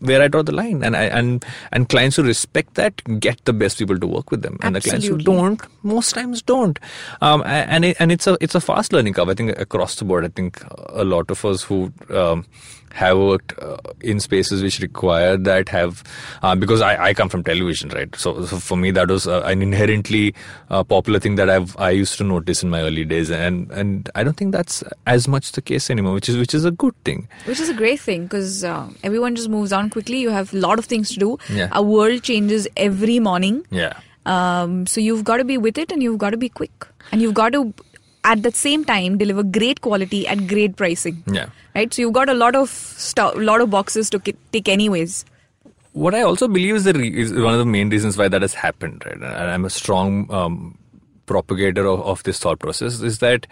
where 0.00 0.22
I 0.22 0.28
draw 0.28 0.42
the 0.42 0.52
line. 0.52 0.82
And 0.82 0.96
I, 0.96 1.04
and 1.04 1.44
and 1.72 1.88
clients 1.88 2.16
who 2.16 2.22
respect 2.22 2.74
that 2.74 3.02
get 3.20 3.44
the 3.44 3.52
best 3.52 3.78
people 3.78 3.98
to 3.98 4.06
work 4.06 4.30
with 4.30 4.42
them, 4.42 4.58
and 4.62 4.76
the 4.76 4.80
clients 4.80 5.06
who 5.06 5.18
don't, 5.18 5.62
most 5.82 6.14
times 6.14 6.42
don't. 6.42 6.78
Um, 7.20 7.42
and 7.46 7.84
it, 7.84 7.96
and 7.98 8.12
it's 8.12 8.26
a 8.26 8.36
it's 8.40 8.54
a 8.54 8.60
fast 8.60 8.92
learning 8.92 9.14
curve. 9.14 9.28
I 9.28 9.34
think 9.34 9.58
across 9.58 9.96
the 9.96 10.04
board, 10.04 10.24
I 10.24 10.28
think 10.28 10.62
a 10.88 11.04
lot 11.04 11.30
of 11.30 11.44
us 11.44 11.62
who 11.62 11.92
um, 12.10 12.46
have 12.94 13.18
worked 13.18 13.52
uh, 13.60 13.76
in 14.00 14.20
spaces 14.20 14.62
which 14.62 14.78
require 14.80 15.36
that 15.36 15.68
have 15.68 16.02
uh, 16.42 16.54
because 16.54 16.80
I, 16.80 16.92
I 17.06 17.14
come 17.14 17.28
from 17.28 17.42
television 17.48 17.90
right 17.90 18.14
so, 18.16 18.44
so 18.46 18.58
for 18.58 18.76
me 18.76 18.92
that 18.92 19.08
was 19.08 19.26
uh, 19.26 19.42
an 19.42 19.62
inherently 19.62 20.34
uh, 20.70 20.82
popular 20.84 21.18
thing 21.18 21.34
that 21.40 21.50
I've 21.50 21.76
I 21.76 21.90
used 21.90 22.16
to 22.18 22.24
notice 22.24 22.62
in 22.62 22.70
my 22.70 22.82
early 22.82 23.04
days 23.04 23.30
and 23.30 23.70
and 23.72 24.08
I 24.14 24.24
don't 24.24 24.36
think 24.36 24.52
that's 24.52 24.82
as 25.06 25.28
much 25.34 25.52
the 25.52 25.62
case 25.72 25.90
anymore 25.90 26.14
which 26.14 26.28
is 26.28 26.36
which 26.36 26.54
is 26.54 26.64
a 26.64 26.70
good 26.70 26.94
thing 27.04 27.28
Which 27.50 27.60
is 27.66 27.68
a 27.68 27.74
great 27.74 28.00
thing 28.00 28.24
because 28.24 28.64
uh, 28.64 28.88
everyone 29.02 29.34
just 29.34 29.48
moves 29.48 29.72
on 29.72 29.90
quickly. 29.90 30.20
You 30.20 30.30
have 30.30 30.52
a 30.54 30.58
lot 30.58 30.78
of 30.78 30.84
things 30.86 31.10
to 31.14 31.18
do. 31.18 31.38
Yeah. 31.50 31.68
Our 31.72 31.82
world 31.82 32.22
changes 32.22 32.68
every 32.88 33.18
morning. 33.30 33.64
yeah 33.70 33.94
Um, 34.32 34.86
so 34.90 35.00
you've 35.04 35.24
got 35.28 35.38
to 35.40 35.44
be 35.44 35.56
with 35.64 35.78
it 35.80 35.90
and 35.94 36.02
you've 36.02 36.20
got 36.20 36.30
to 36.30 36.38
be 36.42 36.48
quick. 36.48 36.86
And 37.12 37.20
you've 37.24 37.34
got 37.34 37.52
to, 37.56 37.74
at 38.24 38.42
the 38.42 38.50
same 38.52 38.84
time, 38.84 39.18
deliver 39.18 39.42
great 39.42 39.80
quality 39.80 40.26
at 40.26 40.46
great 40.46 40.76
pricing. 40.76 41.22
yeah 41.26 41.46
Right? 41.76 41.92
So 41.92 42.02
you've 42.02 42.12
got 42.12 42.28
a 42.28 42.34
lot 42.34 42.54
of 42.56 42.68
stuff, 42.70 43.34
lot 43.36 43.60
of 43.60 43.70
boxes 43.70 44.08
to 44.10 44.18
ki- 44.20 44.36
tick 44.52 44.68
anyways. 44.68 45.24
what 45.92 46.14
I 46.14 46.22
also 46.22 46.46
believe 46.48 46.76
is, 46.76 46.84
the 46.84 46.92
re- 46.92 47.16
is 47.24 47.32
one 47.32 47.52
of 47.52 47.58
the 47.58 47.66
main 47.72 47.90
reasons 47.90 48.16
why 48.20 48.26
that 48.28 48.42
has 48.42 48.54
happened, 48.54 49.02
right? 49.06 49.14
And 49.16 49.50
I'm 49.54 49.64
a 49.64 49.70
strong 49.70 50.32
um, 50.38 50.78
propagator 51.26 51.84
of, 51.90 52.00
of 52.12 52.22
this 52.24 52.38
thought 52.38 52.58
process 52.64 53.00
is 53.00 53.18
that 53.20 53.46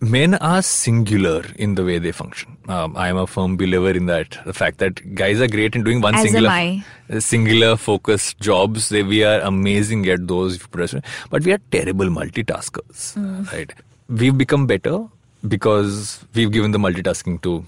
men 0.00 0.34
are 0.34 0.62
singular 0.62 1.44
in 1.66 1.74
the 1.76 1.84
way 1.84 1.98
they 2.06 2.12
function. 2.12 2.56
Um, 2.68 2.96
I 2.96 3.08
am 3.08 3.16
a 3.16 3.26
firm 3.26 3.56
believer 3.56 3.90
in 3.90 4.06
that. 4.06 4.38
The 4.44 4.52
fact 4.52 4.78
that 4.78 5.14
guys 5.14 5.40
are 5.40 5.48
great 5.48 5.74
in 5.80 5.84
doing 5.84 6.00
one 6.00 6.14
As 6.16 6.22
singular, 6.22 6.50
uh, 6.50 7.20
singular 7.20 7.76
focused 7.76 8.38
jobs. 8.40 8.88
They, 8.90 9.02
we 9.02 9.22
are 9.24 9.40
amazing 9.40 10.06
at 10.08 10.26
those, 10.28 10.56
if 10.56 10.62
you 10.62 10.68
put 10.68 10.80
it 10.80 10.84
this 10.90 10.94
way. 10.94 11.02
but 11.30 11.44
we 11.44 11.52
are 11.52 11.58
terrible 11.78 12.06
multitaskers, 12.06 13.14
Mm. 13.14 13.52
right? 13.52 13.72
We've 14.08 14.36
become 14.36 14.66
better 14.66 15.06
because 15.46 16.24
we've 16.34 16.52
given 16.52 16.70
the 16.70 16.78
multitasking 16.78 17.42
to 17.42 17.64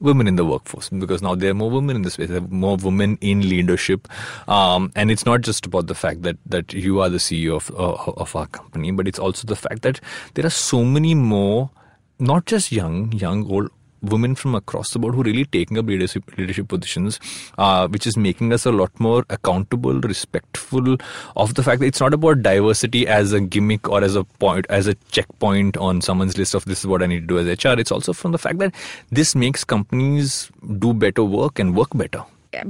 women 0.00 0.26
in 0.26 0.36
the 0.36 0.44
workforce 0.44 0.88
because 0.88 1.22
now 1.22 1.34
there 1.34 1.50
are 1.50 1.54
more 1.54 1.70
women 1.70 1.96
in 1.96 2.02
the 2.02 2.10
space, 2.10 2.28
there 2.28 2.38
are 2.38 2.48
more 2.48 2.76
women 2.76 3.18
in 3.20 3.48
leadership, 3.48 4.08
um, 4.48 4.92
and 4.94 5.10
it's 5.10 5.24
not 5.24 5.40
just 5.40 5.66
about 5.66 5.86
the 5.86 5.94
fact 5.94 6.22
that 6.22 6.36
that 6.46 6.72
you 6.72 7.00
are 7.00 7.08
the 7.08 7.18
CEO 7.18 7.56
of 7.56 7.70
uh, 7.78 8.12
of 8.20 8.34
our 8.34 8.46
company, 8.46 8.90
but 8.90 9.06
it's 9.06 9.18
also 9.18 9.46
the 9.46 9.56
fact 9.56 9.82
that 9.82 10.00
there 10.34 10.46
are 10.46 10.50
so 10.50 10.84
many 10.84 11.14
more, 11.14 11.70
not 12.18 12.46
just 12.46 12.72
young, 12.72 13.12
young, 13.12 13.48
old 13.50 13.70
women 14.02 14.34
from 14.34 14.54
across 14.54 14.90
the 14.92 14.98
board 14.98 15.14
who 15.14 15.20
are 15.20 15.24
really 15.24 15.44
taking 15.44 15.78
up 15.78 15.86
leadership 15.86 16.24
leadership 16.38 16.68
positions, 16.68 17.18
uh, 17.58 17.88
which 17.88 18.06
is 18.06 18.16
making 18.16 18.52
us 18.52 18.64
a 18.66 18.72
lot 18.72 18.90
more 19.00 19.24
accountable, 19.30 20.00
respectful 20.00 20.96
of 21.36 21.54
the 21.54 21.62
fact 21.62 21.80
that 21.80 21.86
it's 21.86 22.00
not 22.00 22.14
about 22.14 22.42
diversity 22.42 23.06
as 23.06 23.32
a 23.32 23.40
gimmick 23.40 23.88
or 23.88 24.02
as 24.04 24.14
a 24.14 24.24
point 24.24 24.66
as 24.68 24.86
a 24.86 24.94
checkpoint 25.10 25.76
on 25.76 26.00
someone's 26.00 26.38
list 26.38 26.54
of 26.54 26.64
this 26.64 26.80
is 26.80 26.86
what 26.86 27.02
I 27.02 27.06
need 27.06 27.20
to 27.20 27.26
do 27.26 27.38
as 27.38 27.64
HR. 27.64 27.78
It's 27.78 27.90
also 27.92 28.12
from 28.12 28.32
the 28.32 28.38
fact 28.38 28.58
that 28.58 28.74
this 29.10 29.34
makes 29.34 29.64
companies 29.64 30.50
do 30.78 30.92
better 30.94 31.24
work 31.24 31.58
and 31.58 31.76
work 31.76 31.90
better. 31.94 32.24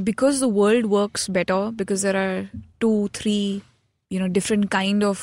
because 0.04 0.40
the 0.40 0.48
world 0.48 0.86
works 0.92 1.28
better 1.34 1.70
because 1.80 2.02
there 2.02 2.16
are 2.20 2.50
two 2.84 3.08
three 3.18 3.62
you 4.14 4.18
know 4.22 4.26
different 4.38 4.70
kind 4.72 5.04
of 5.08 5.20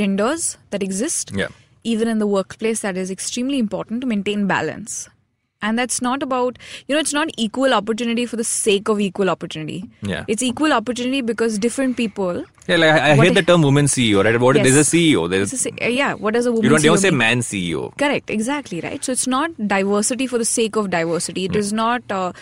genders 0.00 0.58
that 0.70 0.82
exist 0.82 1.32
Yeah. 1.34 1.48
Even 1.92 2.08
in 2.08 2.18
the 2.18 2.26
workplace 2.26 2.80
that 2.80 2.96
is 2.96 3.10
extremely 3.10 3.58
important 3.58 4.00
to 4.00 4.08
maintain 4.12 4.46
balance 4.46 5.08
and 5.68 5.78
that's 5.82 6.00
not 6.08 6.22
about 6.26 6.58
you 6.88 6.94
know 6.96 7.00
it's 7.06 7.14
not 7.20 7.32
equal 7.46 7.74
opportunity 7.78 8.26
for 8.32 8.36
the 8.42 8.48
sake 8.50 8.92
of 8.94 9.00
equal 9.06 9.32
opportunity 9.36 9.78
Yeah. 10.12 10.24
it's 10.34 10.42
equal 10.50 10.72
opportunity 10.82 11.22
because 11.32 11.58
different 11.70 11.96
people 12.02 12.44
Yeah, 12.70 12.78
like 12.82 12.94
I, 13.00 13.10
I 13.10 13.16
hate 13.18 13.34
the 13.38 13.42
term 13.48 13.64
woman 13.64 13.88
CEO, 13.90 14.22
right? 14.26 14.36
What, 14.44 14.56
There's 14.66 14.78
a 14.78 14.84
CEO. 14.92 15.20
There's, 15.32 15.52
a, 15.68 15.90
yeah 15.96 16.14
what 16.24 16.34
does 16.36 16.46
a 16.50 16.52
woman 16.54 16.64
you 16.64 16.70
don't, 16.72 16.82
you 16.86 16.88
don't 16.90 16.98
CEO 16.98 17.02
say 17.04 17.12
man 17.18 17.42
CEO. 17.48 17.82
Correct, 18.02 18.32
exactly, 18.36 18.80
right? 18.86 19.04
So 19.08 19.12
it's 19.18 19.26
not 19.34 19.52
diversity 19.74 20.26
for 20.32 20.40
the 20.42 20.48
sake 20.52 20.78
of 20.82 20.88
diversity. 20.94 21.44
It 21.50 21.54
is 21.60 21.70
not 21.82 22.14
uh, 22.16 22.32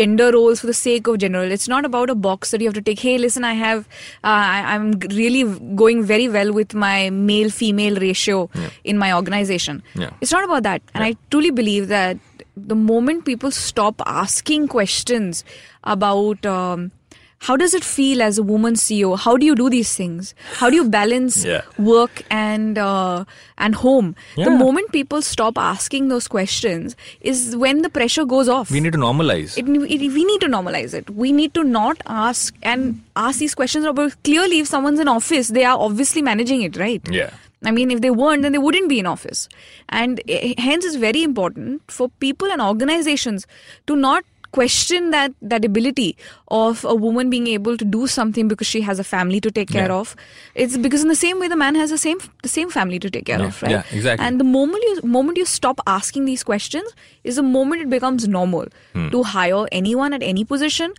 gender 0.00 0.28
roles 0.36 0.62
for 0.64 0.70
the 0.72 0.76
sake 0.78 1.10
of 1.12 1.18
gender. 1.24 1.42
It's 1.58 1.68
not 1.74 1.84
about 1.90 2.14
a 2.14 2.16
box 2.28 2.54
that 2.54 2.62
you 2.64 2.70
have 2.70 2.78
to 2.80 2.84
take. 2.88 3.02
Hey, 3.08 3.18
listen, 3.26 3.44
I 3.50 3.52
have, 3.60 3.84
uh, 4.32 4.40
I, 4.54 4.74
I'm 4.74 4.88
really 5.22 5.44
going 5.84 6.02
very 6.14 6.28
well 6.38 6.54
with 6.60 6.74
my 6.86 7.10
male 7.10 7.50
female 7.60 8.00
ratio 8.08 8.40
in 8.84 8.96
my 9.06 9.12
organization. 9.20 9.82
Yeah. 10.04 10.10
It's 10.22 10.32
not 10.38 10.44
about 10.50 10.62
that. 10.70 10.80
And 10.94 11.04
I 11.04 11.14
truly 11.30 11.50
believe 11.62 11.88
that 11.88 12.16
the 12.56 12.74
moment 12.74 13.24
people 13.24 13.50
stop 13.50 14.00
asking 14.06 14.68
questions 14.68 15.44
about, 15.82 16.44
um, 16.46 16.92
how 17.40 17.56
does 17.56 17.74
it 17.74 17.84
feel 17.84 18.22
as 18.22 18.38
a 18.38 18.42
woman 18.42 18.72
CEO? 18.74 19.18
How 19.18 19.36
do 19.36 19.44
you 19.44 19.54
do 19.54 19.68
these 19.68 19.94
things? 19.94 20.34
How 20.54 20.70
do 20.70 20.76
you 20.76 20.88
balance 20.88 21.44
Yeah. 21.44 21.60
work 21.78 22.22
and 22.30 22.78
uh, 22.78 23.24
and 23.58 23.74
home? 23.74 24.14
The 24.36 24.50
moment 24.50 24.92
people 24.92 25.20
stop 25.20 25.58
asking 25.58 26.08
those 26.08 26.26
questions 26.26 26.96
is 27.20 27.54
when 27.54 27.82
the 27.82 27.90
pressure 27.90 28.24
goes 28.24 28.48
off. 28.48 28.70
We 28.70 28.80
need 28.80 28.94
to 28.94 28.98
normalize. 28.98 29.58
it, 29.58 29.68
it, 29.68 30.00
we 30.14 30.24
need 30.24 30.40
to 30.40 30.46
normalize 30.46 30.94
it. 30.94 31.10
We 31.10 31.32
need 31.32 31.52
to 31.54 31.64
not 31.64 32.00
ask 32.06 32.54
and 32.62 33.02
ask 33.14 33.40
these 33.40 33.54
questions 33.54 33.84
about 33.84 34.16
clearly 34.24 34.60
if 34.60 34.66
someone's 34.68 34.98
in 35.00 35.08
office, 35.08 35.48
they 35.48 35.64
are 35.64 35.78
obviously 35.78 36.22
managing 36.22 36.62
it, 36.62 36.76
right? 36.78 37.02
yeah. 37.10 37.30
I 37.66 37.70
mean, 37.70 37.90
if 37.90 38.00
they 38.00 38.10
weren't, 38.10 38.42
then 38.42 38.52
they 38.52 38.58
wouldn't 38.58 38.88
be 38.88 38.98
in 38.98 39.06
office. 39.06 39.48
And 39.88 40.20
eh, 40.28 40.54
hence, 40.58 40.84
it's 40.84 40.96
very 40.96 41.22
important 41.22 41.82
for 41.90 42.08
people 42.20 42.50
and 42.50 42.60
organizations 42.62 43.46
to 43.86 43.96
not 43.96 44.24
question 44.52 45.10
that 45.10 45.32
that 45.42 45.64
ability 45.64 46.16
of 46.56 46.84
a 46.84 46.94
woman 46.94 47.28
being 47.30 47.46
able 47.52 47.76
to 47.76 47.84
do 47.84 48.06
something 48.06 48.46
because 48.46 48.68
she 48.68 48.82
has 48.88 49.00
a 49.00 49.04
family 49.04 49.40
to 49.46 49.50
take 49.50 49.68
care 49.76 49.88
Yeah. 49.88 49.96
of. 50.02 50.14
It's 50.54 50.76
because 50.84 51.02
in 51.02 51.08
the 51.08 51.16
same 51.22 51.40
way 51.40 51.48
the 51.48 51.56
man 51.62 51.74
has 51.80 51.90
the 51.94 51.98
same 52.02 52.20
the 52.44 52.52
same 52.52 52.70
family 52.70 53.00
to 53.06 53.10
take 53.16 53.24
care 53.30 53.40
Yeah, 53.40 53.46
of, 53.48 53.58
right? 53.64 53.72
yeah, 53.72 53.82
exactly. 54.00 54.24
And 54.28 54.38
the 54.38 54.46
moment 54.52 54.84
you 54.90 55.00
moment 55.16 55.38
you 55.42 55.48
stop 55.54 55.82
asking 55.96 56.26
these 56.30 56.44
questions 56.52 56.94
is 57.24 57.42
the 57.42 57.46
moment 57.56 57.82
it 57.88 57.90
becomes 57.96 58.28
normal 58.38 58.70
Hmm. 58.92 59.08
to 59.16 59.24
hire 59.34 59.64
anyone 59.82 60.12
at 60.20 60.22
any 60.22 60.44
position 60.54 60.94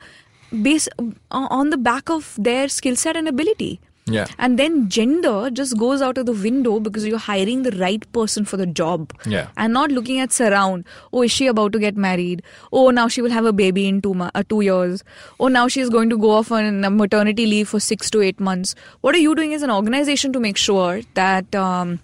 based 0.70 0.90
on 1.32 1.70
the 1.70 1.78
back 1.90 2.10
of 2.10 2.34
their 2.38 2.68
skill 2.68 2.96
set 3.08 3.16
and 3.16 3.28
ability. 3.36 3.74
Yeah. 4.08 4.28
And 4.38 4.60
then 4.60 4.88
gender 4.88 5.50
just 5.50 5.78
goes 5.80 6.00
out 6.00 6.18
of 6.20 6.28
the 6.28 6.32
window 6.34 6.80
because 6.80 7.08
you're 7.08 7.18
hiring 7.18 7.64
the 7.64 7.72
right 7.72 8.06
person 8.14 8.46
for 8.46 8.56
the 8.56 8.68
job. 8.68 9.12
Yeah. 9.26 9.48
And 9.58 9.74
not 9.74 9.92
looking 9.92 10.20
at 10.20 10.32
surround. 10.32 10.86
Oh, 11.12 11.24
is 11.24 11.32
she 11.32 11.48
about 11.48 11.72
to 11.74 11.80
get 11.80 11.98
married? 11.98 12.44
Oh, 12.72 12.92
now 12.92 13.08
she 13.08 13.24
will 13.24 13.32
have 13.32 13.46
a 13.46 13.54
baby 13.54 13.88
in 13.88 14.02
two 14.04 14.14
mo- 14.14 14.30
uh, 14.36 14.44
two 14.48 14.62
years. 14.62 15.04
Oh, 15.40 15.48
now 15.48 15.68
she 15.68 15.82
is 15.82 15.90
going 15.90 16.12
to 16.12 16.18
go 16.20 16.30
off 16.32 16.52
on 16.52 16.84
a 16.84 16.90
maternity 16.92 17.48
leave 17.48 17.68
for 17.70 17.80
six 17.80 18.12
to 18.12 18.22
eight 18.22 18.40
months. 18.40 18.76
What 19.02 19.16
are 19.16 19.20
you 19.20 19.34
doing 19.34 19.56
as 19.56 19.64
an 19.64 19.72
organization 19.72 20.32
to 20.34 20.40
make 20.40 20.58
sure 20.58 21.02
that 21.16 21.56
um, 21.56 22.00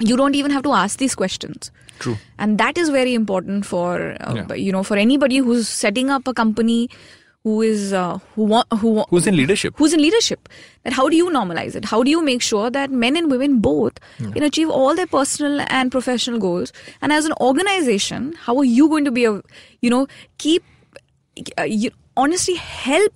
you 0.00 0.16
don't 0.16 0.34
even 0.34 0.50
have 0.50 0.62
to 0.62 0.72
ask 0.72 0.98
these 0.98 1.14
questions? 1.14 1.70
True. 2.00 2.16
and 2.40 2.58
that 2.58 2.76
is 2.76 2.88
very 2.88 3.14
important 3.14 3.64
for 3.64 4.16
uh, 4.20 4.34
Yeah. 4.34 4.54
you 4.54 4.72
know 4.72 4.82
for 4.82 4.96
anybody 4.96 5.36
who's 5.36 5.68
setting 5.68 6.10
up 6.10 6.26
a 6.26 6.34
company 6.34 6.90
who 7.44 7.54
is 7.62 7.92
uh, 7.92 8.18
who 8.34 8.44
want 8.50 8.66
who 8.82 8.90
Who's 9.10 9.26
in 9.30 9.36
leadership? 9.36 9.74
who's 9.80 9.92
in 9.96 10.00
leadership 10.02 10.48
that 10.84 10.94
how 10.98 11.08
do 11.14 11.16
you 11.16 11.26
normalize 11.34 11.74
it 11.80 11.84
how 11.90 12.02
do 12.02 12.10
you 12.10 12.22
make 12.28 12.42
sure 12.50 12.70
that 12.76 12.90
men 13.04 13.16
and 13.20 13.30
women 13.34 13.58
both 13.66 13.98
can 14.36 14.42
achieve 14.48 14.70
all 14.70 14.94
their 15.00 15.06
personal 15.14 15.60
and 15.80 15.92
professional 15.96 16.38
goals 16.44 16.72
and 17.02 17.12
as 17.18 17.26
an 17.26 17.34
organization 17.48 18.32
how 18.46 18.56
are 18.62 18.64
you 18.78 18.88
going 18.94 19.04
to 19.10 19.14
be 19.18 19.26
a 19.26 19.34
you 19.88 19.90
know 19.94 20.06
keep 20.38 20.64
uh, 21.58 21.62
you 21.64 21.90
honestly 22.16 22.54
help 22.54 23.12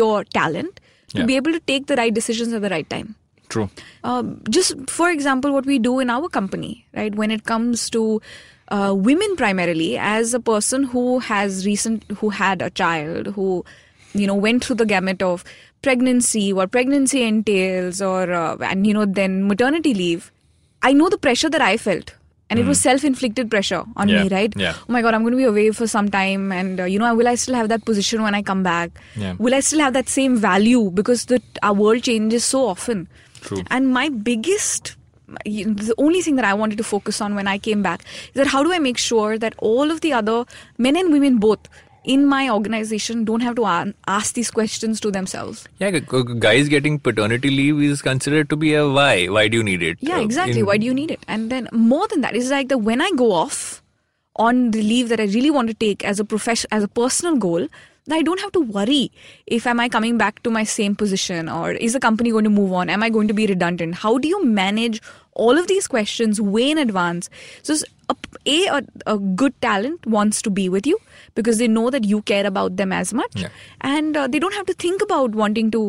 your 0.00 0.24
talent 0.40 0.80
to 1.14 1.20
Yeah. 1.20 1.26
be 1.28 1.36
able 1.36 1.52
to 1.52 1.60
take 1.68 1.86
the 1.92 1.96
right 2.00 2.12
decisions 2.18 2.52
at 2.58 2.62
the 2.68 2.68
right 2.76 2.88
time 2.98 3.14
True. 3.54 3.68
um, 4.04 4.26
just 4.48 4.82
for 4.88 5.10
example, 5.10 5.52
what 5.52 5.66
we 5.66 5.78
do 5.86 5.98
in 6.02 6.08
our 6.16 6.28
company, 6.28 6.86
right? 6.98 7.12
When 7.20 7.32
it 7.36 7.40
comes 7.46 7.90
to 7.94 8.02
uh, 8.70 8.94
women 8.96 9.36
primarily, 9.36 9.96
as 9.98 10.34
a 10.34 10.40
person 10.40 10.84
who 10.84 11.18
has 11.20 11.66
recent, 11.66 12.04
who 12.18 12.30
had 12.30 12.62
a 12.62 12.70
child, 12.70 13.28
who 13.28 13.64
you 14.14 14.26
know 14.26 14.34
went 14.34 14.64
through 14.64 14.76
the 14.76 14.86
gamut 14.86 15.22
of 15.22 15.44
pregnancy, 15.82 16.52
what 16.52 16.70
pregnancy 16.70 17.22
entails, 17.22 18.00
or 18.02 18.32
uh, 18.32 18.56
and 18.60 18.86
you 18.86 18.94
know 18.94 19.04
then 19.06 19.46
maternity 19.48 19.94
leave, 19.94 20.30
I 20.82 20.92
know 20.92 21.08
the 21.08 21.18
pressure 21.18 21.50
that 21.50 21.60
I 21.60 21.76
felt. 21.76 22.14
And 22.52 22.58
it 22.58 22.66
was 22.66 22.80
self-inflicted 22.80 23.48
pressure 23.48 23.84
on 23.94 24.08
Yeah, 24.08 24.24
me, 24.24 24.28
right? 24.28 24.52
yeah. 24.56 24.74
Oh 24.76 24.92
my 24.92 25.02
God, 25.02 25.14
I'm 25.14 25.22
going 25.22 25.30
to 25.34 25.36
be 25.36 25.44
away 25.44 25.70
for 25.70 25.86
some 25.86 26.08
time, 26.10 26.50
and 26.50 26.80
uh, 26.80 26.84
you 26.84 26.98
know, 26.98 27.14
will 27.14 27.28
I 27.28 27.36
still 27.36 27.54
have 27.54 27.68
that 27.68 27.84
position 27.84 28.22
when 28.24 28.34
I 28.34 28.42
come 28.42 28.64
back? 28.64 28.90
Yeah. 29.14 29.36
Will 29.38 29.54
I 29.54 29.60
still 29.60 29.78
have 29.78 29.92
that 29.92 30.08
same 30.08 30.36
value 30.36 30.90
because 30.90 31.26
the 31.26 31.40
our 31.62 31.72
world 31.72 32.02
changes 32.02 32.44
so 32.44 32.66
often? 32.66 33.06
True. 33.40 33.62
And 33.70 33.92
my 33.94 34.08
biggest, 34.08 34.96
the 35.44 35.94
only 35.98 36.20
thing 36.22 36.36
that 36.36 36.44
I 36.44 36.54
wanted 36.54 36.78
to 36.78 36.84
focus 36.84 37.20
on 37.20 37.34
when 37.34 37.46
I 37.46 37.58
came 37.58 37.82
back 37.82 38.02
is 38.28 38.32
that 38.34 38.46
how 38.48 38.62
do 38.62 38.72
I 38.72 38.78
make 38.78 38.98
sure 38.98 39.38
that 39.38 39.54
all 39.58 39.90
of 39.90 40.00
the 40.00 40.12
other 40.12 40.44
men 40.78 40.96
and 40.96 41.12
women 41.12 41.38
both 41.38 41.58
in 42.02 42.24
my 42.26 42.48
organization 42.48 43.24
don't 43.24 43.40
have 43.42 43.54
to 43.56 43.64
a- 43.66 43.92
ask 44.08 44.34
these 44.34 44.50
questions 44.50 45.00
to 45.00 45.10
themselves. 45.10 45.66
Yeah, 45.78 45.90
guys 45.90 46.68
getting 46.68 46.98
paternity 46.98 47.50
leave 47.50 47.82
is 47.82 48.00
considered 48.00 48.48
to 48.50 48.56
be 48.56 48.72
a 48.74 48.88
why. 48.88 49.26
Why 49.26 49.48
do 49.48 49.58
you 49.58 49.62
need 49.62 49.82
it? 49.82 49.98
Yeah, 50.00 50.16
Uh, 50.16 50.20
exactly. 50.22 50.60
in- 50.60 50.66
Why 50.66 50.78
do 50.78 50.86
you 50.86 50.94
need 50.94 51.10
it? 51.10 51.20
And 51.28 51.50
then 51.50 51.68
more 51.72 52.08
than 52.08 52.22
that, 52.22 52.34
it's 52.34 52.48
like 52.50 52.68
that 52.68 52.78
when 52.78 53.02
I 53.02 53.10
go 53.14 53.32
off 53.32 53.82
on 54.36 54.70
the 54.70 54.82
leave 54.82 55.10
that 55.10 55.20
I 55.20 55.24
really 55.24 55.50
want 55.50 55.68
to 55.68 55.74
take 55.74 56.02
as 56.04 56.18
a 56.18 56.24
profession, 56.24 56.68
as 56.72 56.82
a 56.82 56.88
personal 56.88 57.36
goal, 57.36 57.68
then 58.10 58.18
I 58.18 58.22
don't 58.28 58.40
have 58.40 58.52
to 58.58 58.60
worry 58.78 59.00
if 59.58 59.66
am 59.72 59.80
I 59.80 59.88
coming 59.88 60.18
back 60.18 60.42
to 60.48 60.50
my 60.50 60.64
same 60.64 60.94
position 61.04 61.48
or 61.48 61.72
is 61.72 61.92
the 61.98 62.00
company 62.00 62.30
going 62.36 62.44
to 62.44 62.50
move 62.58 62.72
on? 62.82 62.90
Am 62.98 63.02
I 63.02 63.10
going 63.16 63.28
to 63.28 63.34
be 63.34 63.46
redundant? 63.46 63.94
How 64.04 64.18
do 64.18 64.28
you 64.34 64.44
manage 64.44 65.00
all 65.46 65.58
of 65.58 65.66
these 65.72 65.88
questions 65.96 66.40
way 66.40 66.70
in 66.70 66.78
advance? 66.84 67.30
So 67.62 67.76
a 68.52 68.82
a 69.06 69.18
good 69.42 69.54
talent 69.64 70.06
wants 70.14 70.42
to 70.46 70.50
be 70.50 70.68
with 70.68 70.86
you 70.92 70.96
because 71.40 71.58
they 71.58 71.68
know 71.68 71.90
that 71.90 72.08
you 72.12 72.22
care 72.22 72.46
about 72.46 72.76
them 72.80 72.92
as 72.92 73.12
much, 73.20 73.36
Yeah. 73.42 73.48
and 73.80 74.16
uh, 74.16 74.26
they 74.26 74.40
don't 74.44 74.54
have 74.54 74.66
to 74.70 74.74
think 74.86 75.04
about 75.06 75.36
wanting 75.42 75.70
to, 75.76 75.82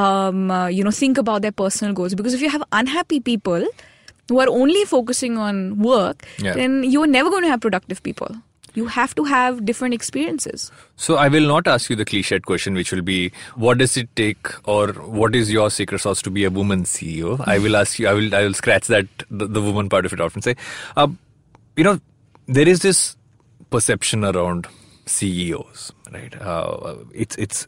um, 0.00 0.50
uh, 0.50 0.66
you 0.66 0.84
know, 0.84 0.90
think 0.90 1.16
about 1.24 1.40
their 1.46 1.52
personal 1.62 1.94
goals. 2.00 2.14
Because 2.14 2.34
if 2.34 2.42
you 2.42 2.50
have 2.56 2.62
unhappy 2.80 3.20
people 3.20 3.66
who 4.28 4.40
are 4.40 4.48
only 4.48 4.84
focusing 4.84 5.38
on 5.38 5.78
work, 5.88 6.26
Yeah. 6.38 6.52
then 6.60 6.76
you 6.96 7.02
are 7.02 7.12
never 7.14 7.30
going 7.36 7.42
to 7.48 7.48
have 7.56 7.60
productive 7.68 8.02
people. 8.02 8.36
You 8.74 8.86
have 8.86 9.14
to 9.16 9.24
have 9.24 9.64
different 9.64 9.94
experiences. 9.94 10.70
So 10.96 11.16
I 11.16 11.28
will 11.28 11.46
not 11.46 11.66
ask 11.66 11.90
you 11.90 11.96
the 11.96 12.04
cliched 12.04 12.42
question, 12.42 12.74
which 12.74 12.92
will 12.92 13.02
be, 13.02 13.32
what 13.54 13.78
does 13.78 13.96
it 13.96 14.14
take, 14.16 14.48
or 14.66 14.88
what 14.92 15.34
is 15.34 15.52
your 15.52 15.70
secret 15.70 16.00
sauce 16.00 16.22
to 16.22 16.30
be 16.30 16.44
a 16.44 16.50
woman 16.50 16.84
CEO? 16.84 17.42
I 17.46 17.58
will 17.58 17.76
ask 17.76 17.98
you. 17.98 18.08
I 18.08 18.14
will. 18.14 18.34
I 18.34 18.42
will 18.42 18.54
scratch 18.54 18.86
that 18.86 19.06
the, 19.30 19.46
the 19.46 19.60
woman 19.60 19.88
part 19.88 20.06
of 20.06 20.12
it 20.12 20.20
off 20.20 20.34
and 20.34 20.42
say, 20.42 20.56
uh, 20.96 21.08
you 21.76 21.84
know, 21.84 22.00
there 22.46 22.68
is 22.68 22.80
this 22.80 23.16
perception 23.70 24.24
around 24.24 24.66
CEOs, 25.06 25.92
right? 26.12 26.40
Uh, 26.40 26.96
it's 27.14 27.36
it's 27.36 27.66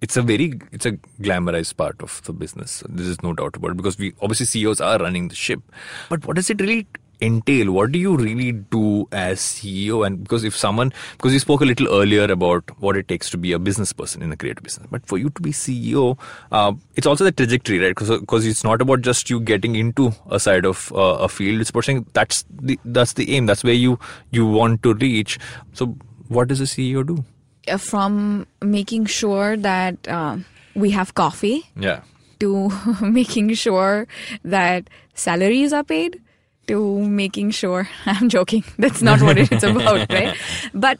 it's 0.00 0.16
a 0.16 0.22
very 0.22 0.60
it's 0.72 0.86
a 0.86 0.92
glamorized 1.20 1.76
part 1.76 2.00
of 2.02 2.22
the 2.24 2.32
business. 2.32 2.82
There 2.88 3.06
is 3.06 3.22
no 3.22 3.32
doubt 3.32 3.56
about 3.56 3.72
it 3.72 3.76
because 3.76 3.98
we 3.98 4.12
obviously 4.20 4.46
CEOs 4.46 4.80
are 4.80 4.98
running 4.98 5.28
the 5.28 5.34
ship, 5.34 5.60
but 6.08 6.26
what 6.26 6.36
does 6.36 6.50
it 6.50 6.60
really 6.60 6.86
entail? 7.20 7.72
What 7.72 7.92
do 7.92 7.98
you 7.98 8.16
really 8.16 8.52
do 8.52 9.08
as 9.12 9.40
CEO? 9.40 10.06
And 10.06 10.22
because 10.22 10.44
if 10.44 10.56
someone 10.56 10.92
because 11.12 11.32
you 11.32 11.38
spoke 11.38 11.60
a 11.60 11.64
little 11.64 11.88
earlier 11.88 12.24
about 12.24 12.64
what 12.80 12.96
it 12.96 13.08
takes 13.08 13.30
to 13.30 13.36
be 13.38 13.52
a 13.52 13.58
business 13.58 13.92
person 13.92 14.22
in 14.22 14.32
a 14.32 14.36
creative 14.36 14.62
business, 14.62 14.86
but 14.90 15.06
for 15.06 15.18
you 15.18 15.30
to 15.30 15.42
be 15.42 15.50
CEO, 15.50 16.18
uh, 16.52 16.72
it's 16.96 17.06
also 17.06 17.24
the 17.24 17.32
trajectory, 17.32 17.78
right? 17.78 17.94
Because 17.96 18.46
it's 18.46 18.64
not 18.64 18.80
about 18.82 19.02
just 19.02 19.30
you 19.30 19.40
getting 19.40 19.76
into 19.76 20.12
a 20.30 20.38
side 20.40 20.64
of 20.64 20.92
uh, 20.94 21.18
a 21.20 21.28
field. 21.28 21.60
It's 21.60 21.70
about 21.70 21.84
saying 21.84 22.06
that's 22.12 22.44
the 22.50 22.78
that's 22.84 23.12
the 23.14 23.34
aim. 23.36 23.46
That's 23.46 23.64
where 23.64 23.74
you 23.74 23.98
you 24.30 24.46
want 24.46 24.82
to 24.82 24.94
reach. 24.94 25.38
So 25.72 25.96
what 26.28 26.48
does 26.48 26.60
a 26.60 26.64
CEO 26.64 27.06
do? 27.06 27.24
Uh, 27.68 27.76
From 27.78 28.46
making 28.62 29.06
sure 29.06 29.56
that 29.56 29.96
uh, 30.06 30.36
we 30.74 30.90
have 30.90 31.14
coffee 31.14 31.64
Yeah. 31.78 32.00
to 32.40 32.70
making 33.00 33.54
sure 33.54 34.06
that 34.44 34.90
salaries 35.14 35.72
are 35.72 35.84
paid 35.84 36.20
to 36.66 37.06
making 37.08 37.50
sure 37.50 37.88
I'm 38.06 38.28
joking 38.28 38.64
that's 38.78 39.02
not 39.02 39.22
what 39.22 39.38
it's 39.38 39.62
about 39.62 40.10
right? 40.18 40.36
But 40.72 40.98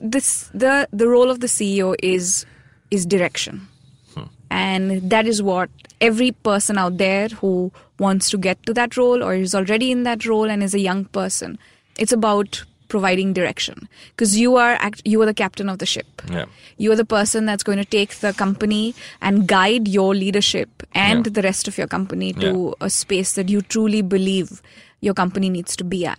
this 0.00 0.50
the 0.54 0.88
the 0.92 1.08
role 1.08 1.30
of 1.30 1.40
the 1.40 1.46
CEO 1.46 1.94
is 2.02 2.46
is 2.90 3.04
direction. 3.06 3.66
Hmm. 4.14 4.24
And 4.50 5.10
that 5.10 5.26
is 5.26 5.42
what 5.42 5.70
every 6.00 6.32
person 6.32 6.78
out 6.78 6.98
there 6.98 7.28
who 7.28 7.72
wants 7.98 8.30
to 8.30 8.38
get 8.38 8.62
to 8.66 8.74
that 8.74 8.96
role 8.96 9.22
or 9.22 9.34
is 9.34 9.54
already 9.54 9.90
in 9.90 10.02
that 10.04 10.24
role 10.26 10.50
and 10.50 10.62
is 10.62 10.74
a 10.74 10.78
young 10.80 11.04
person 11.06 11.58
it's 11.98 12.12
about 12.12 12.62
providing 12.88 13.32
direction. 13.32 13.88
Because 14.10 14.38
you 14.38 14.56
are 14.56 14.74
act- 14.80 15.02
you 15.04 15.20
are 15.22 15.26
the 15.26 15.34
captain 15.34 15.68
of 15.68 15.78
the 15.78 15.86
ship. 15.86 16.22
Yeah. 16.30 16.44
you 16.78 16.92
are 16.92 16.96
the 16.96 17.04
person 17.06 17.46
that's 17.46 17.64
going 17.64 17.78
to 17.78 17.84
take 17.84 18.16
the 18.24 18.32
company 18.34 18.94
and 19.20 19.46
guide 19.48 19.88
your 19.88 20.14
leadership 20.14 20.82
and 20.94 21.26
Yeah. 21.26 21.32
the 21.38 21.42
rest 21.42 21.66
of 21.68 21.78
your 21.78 21.86
company 21.88 22.32
to 22.34 22.74
a 22.80 22.90
space 22.90 23.32
that 23.34 23.48
you 23.48 23.62
truly 23.62 24.02
believe 24.02 24.60
your 25.00 25.14
company 25.14 25.48
needs 25.50 25.76
to 25.76 25.84
be 25.84 26.06
at. 26.06 26.18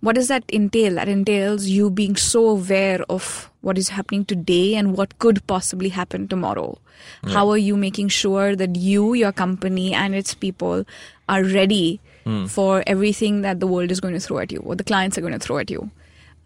What 0.00 0.16
does 0.16 0.28
that 0.28 0.44
entail? 0.52 0.94
That 0.96 1.08
entails 1.08 1.66
you 1.66 1.90
being 1.90 2.14
so 2.16 2.48
aware 2.50 3.00
of 3.08 3.50
what 3.62 3.78
is 3.78 3.88
happening 3.88 4.24
today 4.26 4.74
and 4.74 4.96
what 4.96 5.18
could 5.18 5.46
possibly 5.46 5.88
happen 5.88 6.28
tomorrow. 6.28 6.78
How 7.26 7.48
are 7.50 7.56
you 7.58 7.76
making 7.76 8.08
sure 8.08 8.54
that 8.54 8.76
you, 8.76 9.14
your 9.14 9.32
company, 9.32 9.94
and 9.94 10.14
its 10.14 10.34
people 10.34 10.84
are 11.28 11.42
ready 11.42 12.00
for 12.48 12.82
everything 12.86 13.42
that 13.42 13.60
the 13.60 13.66
world 13.66 13.90
is 13.90 14.00
going 14.00 14.14
to 14.14 14.20
throw 14.20 14.38
at 14.38 14.50
you, 14.52 14.58
what 14.60 14.78
the 14.78 14.84
clients 14.84 15.18
are 15.18 15.20
going 15.20 15.34
to 15.34 15.38
throw 15.38 15.58
at 15.58 15.70
you, 15.70 15.90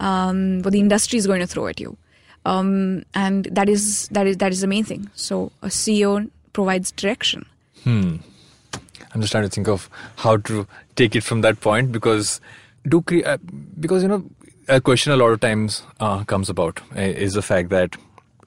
um, 0.00 0.62
what 0.62 0.72
the 0.72 0.80
industry 0.80 1.18
is 1.18 1.26
going 1.26 1.40
to 1.40 1.46
throw 1.46 1.66
at 1.68 1.78
you? 1.80 1.96
um, 2.44 3.04
and 3.14 3.46
that 3.52 3.68
is 3.68 4.08
that 4.08 4.26
is 4.26 4.36
that 4.38 4.52
is 4.52 4.60
the 4.60 4.66
main 4.66 4.84
thing. 4.84 5.10
So 5.14 5.52
a 5.62 5.66
CEO 5.68 6.30
provides 6.52 6.90
direction. 6.92 7.44
I'm 9.14 9.20
just 9.20 9.32
trying 9.32 9.44
to 9.44 9.48
think 9.50 9.68
of 9.68 9.88
how 10.16 10.36
to 10.36 10.66
take 10.96 11.16
it 11.16 11.24
from 11.24 11.40
that 11.42 11.60
point 11.60 11.92
because 11.92 12.40
do 12.86 13.02
cre- 13.02 13.24
uh, 13.24 13.38
because 13.80 14.02
you 14.02 14.08
know 14.08 14.24
a 14.68 14.80
question 14.80 15.12
a 15.12 15.16
lot 15.16 15.28
of 15.28 15.40
times 15.40 15.82
uh, 16.00 16.24
comes 16.24 16.50
about 16.50 16.80
uh, 16.96 17.00
is 17.00 17.34
the 17.34 17.42
fact 17.42 17.70
that 17.70 17.96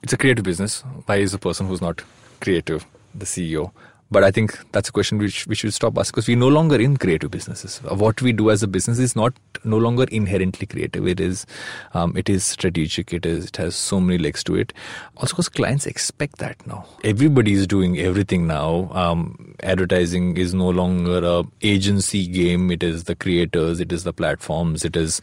it's 0.02 0.12
a 0.12 0.16
creative 0.16 0.44
business. 0.44 0.82
Why 1.06 1.16
is 1.16 1.34
a 1.34 1.38
person 1.38 1.66
who's 1.66 1.80
not 1.80 2.02
creative 2.40 2.86
the 3.14 3.24
CEO? 3.24 3.72
But 4.12 4.24
I 4.24 4.30
think 4.30 4.56
that's 4.72 4.90
a 4.90 4.92
question 4.92 5.16
which 5.18 5.46
we 5.46 5.54
should 5.54 5.72
stop 5.72 5.96
asking 5.96 6.12
because 6.12 6.28
we're 6.28 6.36
no 6.36 6.48
longer 6.48 6.78
in 6.78 6.96
creative 6.98 7.30
businesses. 7.30 7.78
What 7.78 8.20
we 8.20 8.32
do 8.32 8.50
as 8.50 8.62
a 8.62 8.68
business 8.68 8.98
is 8.98 9.16
not 9.16 9.32
no 9.64 9.78
longer 9.78 10.04
inherently 10.04 10.66
creative. 10.66 11.06
It 11.08 11.18
is, 11.18 11.46
um, 11.94 12.14
it 12.16 12.28
is 12.28 12.44
strategic. 12.44 13.12
It 13.14 13.24
is, 13.24 13.46
it 13.46 13.56
has 13.56 13.74
so 13.74 14.00
many 14.00 14.18
legs 14.18 14.44
to 14.44 14.54
it. 14.56 14.74
Also, 15.16 15.32
because 15.34 15.48
clients 15.48 15.86
expect 15.86 16.38
that 16.38 16.64
now. 16.66 16.84
Everybody 17.04 17.54
is 17.54 17.66
doing 17.66 17.98
everything 17.98 18.46
now. 18.46 18.90
Um, 18.92 19.54
advertising 19.62 20.36
is 20.36 20.52
no 20.52 20.68
longer 20.68 21.24
a 21.24 21.44
agency 21.62 22.26
game. 22.26 22.70
It 22.70 22.82
is 22.82 23.04
the 23.04 23.14
creators. 23.16 23.80
It 23.80 23.92
is 23.92 24.04
the 24.04 24.12
platforms. 24.12 24.84
It 24.84 24.94
is 24.94 25.20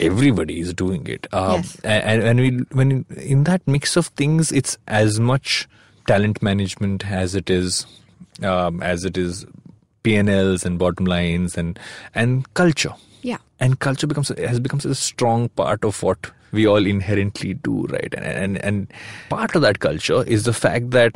everybody 0.00 0.60
is 0.60 0.72
doing 0.74 1.06
it. 1.08 1.26
Um, 1.32 1.56
Yes. 1.56 1.80
and, 1.82 2.22
and 2.22 2.40
we, 2.40 2.50
when 2.72 3.04
in 3.16 3.44
that 3.44 3.66
mix 3.66 3.96
of 3.96 4.06
things, 4.08 4.52
it's 4.52 4.78
as 4.86 5.18
much 5.18 5.68
talent 6.08 6.42
management 6.42 7.06
as 7.06 7.34
it 7.34 7.50
is 7.50 7.86
um, 8.42 8.82
as 8.82 9.04
it 9.04 9.16
is 9.16 9.46
P&Ls 10.02 10.64
and 10.64 10.78
bottom 10.78 11.06
lines 11.06 11.56
and 11.56 11.78
and 12.14 12.52
culture. 12.54 12.94
Yeah. 13.22 13.38
And 13.60 13.78
culture 13.78 14.06
becomes 14.06 14.28
has 14.28 14.60
become 14.60 14.80
a 14.84 14.94
strong 14.94 15.48
part 15.50 15.84
of 15.84 16.02
what 16.02 16.30
we 16.50 16.66
all 16.66 16.86
inherently 16.86 17.54
do, 17.54 17.86
right? 17.96 18.14
And 18.14 18.24
and 18.24 18.64
and 18.64 18.92
part 19.28 19.54
of 19.54 19.62
that 19.62 19.80
culture 19.80 20.22
is 20.24 20.44
the 20.44 20.52
fact 20.52 20.90
that 20.92 21.14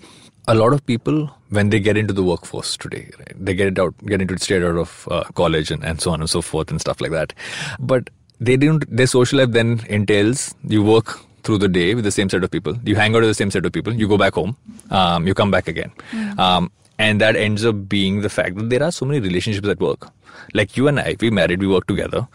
a 0.48 0.54
lot 0.54 0.72
of 0.72 0.84
people 0.86 1.30
when 1.50 1.70
they 1.70 1.78
get 1.78 1.96
into 1.96 2.12
the 2.12 2.22
workforce 2.28 2.76
today 2.76 3.08
right, 3.18 3.34
they 3.48 3.54
get 3.54 3.68
it 3.68 3.78
out 3.78 3.94
get 4.06 4.20
into 4.20 4.34
it 4.34 4.42
straight 4.42 4.64
out 4.64 4.76
of 4.76 5.06
uh, 5.08 5.22
college 5.34 5.70
and, 5.70 5.84
and 5.84 6.00
so 6.00 6.10
on 6.10 6.20
and 6.20 6.28
so 6.28 6.42
forth 6.42 6.72
and 6.72 6.80
stuff 6.80 7.00
like 7.00 7.12
that 7.12 7.32
but 7.78 8.10
they 8.40 8.56
didn't 8.56 8.84
their 8.90 9.06
social 9.06 9.38
life 9.38 9.52
then 9.52 9.80
entails 9.88 10.52
you 10.64 10.82
work 10.82 11.20
through 11.42 11.58
the 11.58 11.68
day 11.68 11.94
with 11.94 12.04
the 12.04 12.10
same 12.10 12.28
set 12.28 12.44
of 12.44 12.50
people. 12.50 12.76
You 12.84 12.96
hang 12.96 13.14
out 13.14 13.20
with 13.20 13.30
the 13.30 13.34
same 13.34 13.50
set 13.50 13.64
of 13.66 13.72
people. 13.72 13.92
You 13.92 14.08
go 14.08 14.18
back 14.18 14.34
home. 14.34 14.56
Um, 14.90 15.26
you 15.26 15.34
come 15.34 15.50
back 15.50 15.68
again. 15.68 15.92
Um, 16.38 16.70
and 16.98 17.20
that 17.20 17.36
ends 17.36 17.64
up 17.64 17.88
being 17.88 18.20
the 18.20 18.28
fact 18.28 18.56
that 18.56 18.70
there 18.70 18.82
are 18.82 18.92
so 18.92 19.06
many 19.06 19.20
relationships 19.20 19.68
at 19.68 19.80
work. 19.80 20.08
Like 20.54 20.76
you 20.76 20.88
and 20.88 20.98
i 21.00 21.16
we 21.20 21.30
married 21.30 21.60
we 21.60 21.66
work 21.66 21.86
together. 21.86 22.26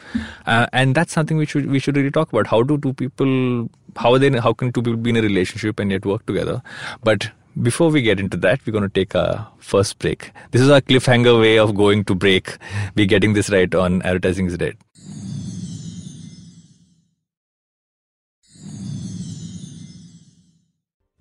Uh, 0.46 0.68
and 0.74 0.96
that's 0.96 1.14
something 1.14 1.38
we 1.38 1.46
should 1.46 1.70
we 1.70 1.80
should 1.80 1.96
really 1.96 2.12
talk 2.12 2.32
about. 2.34 2.48
How 2.48 2.62
do 2.64 2.78
two 2.78 2.94
people 2.94 3.70
how 3.96 4.14
are 4.14 4.20
they 4.20 4.30
how 4.48 4.54
can 4.54 4.72
two 4.72 4.82
people 4.82 4.98
be 4.98 5.10
in 5.12 5.18
a 5.18 5.22
relationship 5.22 5.80
and 5.80 5.92
yet 5.92 6.06
work 6.06 6.26
together? 6.26 6.62
But 7.04 7.30
before 7.62 7.90
we 7.90 8.02
get 8.02 8.20
into 8.20 8.38
that 8.38 8.60
we're 8.66 8.74
going 8.74 8.84
to 8.84 8.90
take 8.90 9.16
a 9.16 9.48
first 9.58 9.98
break. 10.00 10.32
This 10.52 10.62
is 10.62 10.70
our 10.70 10.82
cliffhanger 10.82 11.40
way 11.42 11.58
of 11.58 11.74
going 11.76 12.04
to 12.06 12.16
break. 12.16 12.58
We're 12.96 13.08
getting 13.08 13.34
this 13.34 13.50
right 13.50 13.74
on 13.74 14.02
advertising 14.04 14.48
is 14.48 14.58
dead 14.58 14.78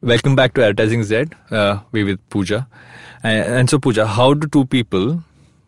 Welcome 0.07 0.37
back 0.37 0.55
to 0.55 0.65
Advertising 0.65 1.03
Z. 1.03 1.25
Uh, 1.51 1.81
we 1.91 2.05
with 2.05 2.21
Pooja. 2.31 2.69
And, 3.25 3.55
and 3.55 3.69
so, 3.69 3.77
Pooja, 3.81 4.07
how 4.07 4.35
do 4.35 4.47
two 4.47 4.65
people 4.65 5.25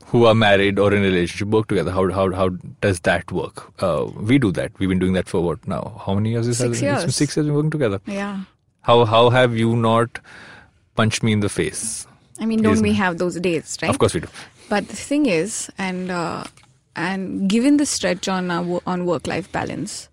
who 0.06 0.26
are 0.26 0.34
married 0.34 0.78
or 0.78 0.94
in 0.94 1.00
a 1.02 1.06
relationship 1.06 1.48
work 1.48 1.66
together? 1.66 1.90
How 1.90 2.08
how 2.12 2.30
how 2.30 2.50
does 2.80 3.00
that 3.00 3.32
work? 3.32 3.72
Uh, 3.82 4.04
we 4.30 4.38
do 4.38 4.52
that. 4.52 4.78
We've 4.78 4.88
been 4.88 5.00
doing 5.00 5.14
that 5.14 5.26
for 5.28 5.40
what 5.40 5.66
now? 5.66 6.00
How 6.06 6.14
many 6.14 6.30
years 6.30 6.46
is 6.46 6.58
Six 6.58 6.68
that? 6.68 6.70
It's 6.70 6.80
been 6.80 7.00
years. 7.00 7.16
six 7.16 7.36
years 7.36 7.48
we're 7.48 7.54
working 7.54 7.72
together. 7.72 8.00
Yeah. 8.06 8.42
How 8.82 9.04
how 9.04 9.30
have 9.30 9.56
you 9.56 9.74
not 9.74 10.20
punched 10.94 11.24
me 11.24 11.32
in 11.32 11.40
the 11.40 11.48
face? 11.48 12.06
I 12.38 12.46
mean, 12.46 12.62
don't 12.62 12.74
Yes, 12.74 12.82
we 12.82 12.92
have 12.92 13.18
those 13.18 13.40
days, 13.40 13.76
right? 13.82 13.90
Of 13.90 13.98
course 13.98 14.14
we 14.14 14.20
do. 14.20 14.28
But 14.68 14.86
the 14.86 14.94
thing 14.94 15.26
is, 15.26 15.68
and 15.78 16.12
uh, 16.12 16.44
and 16.94 17.50
given 17.50 17.78
the 17.78 17.86
stretch 17.86 18.28
on 18.28 18.52
our, 18.52 18.80
on 18.86 19.04
work 19.04 19.26
life 19.26 19.50
balance, 19.50 20.08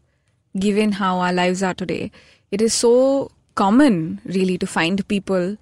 given 0.57 0.93
how 0.93 1.19
our 1.19 1.31
lives 1.31 1.61
are 1.61 1.75
today, 1.75 2.11
it 2.49 2.59
is 2.59 2.73
so 2.73 3.29
common, 3.55 4.21
really, 4.25 4.57
to 4.57 4.67
find 4.67 5.05
people, 5.07 5.57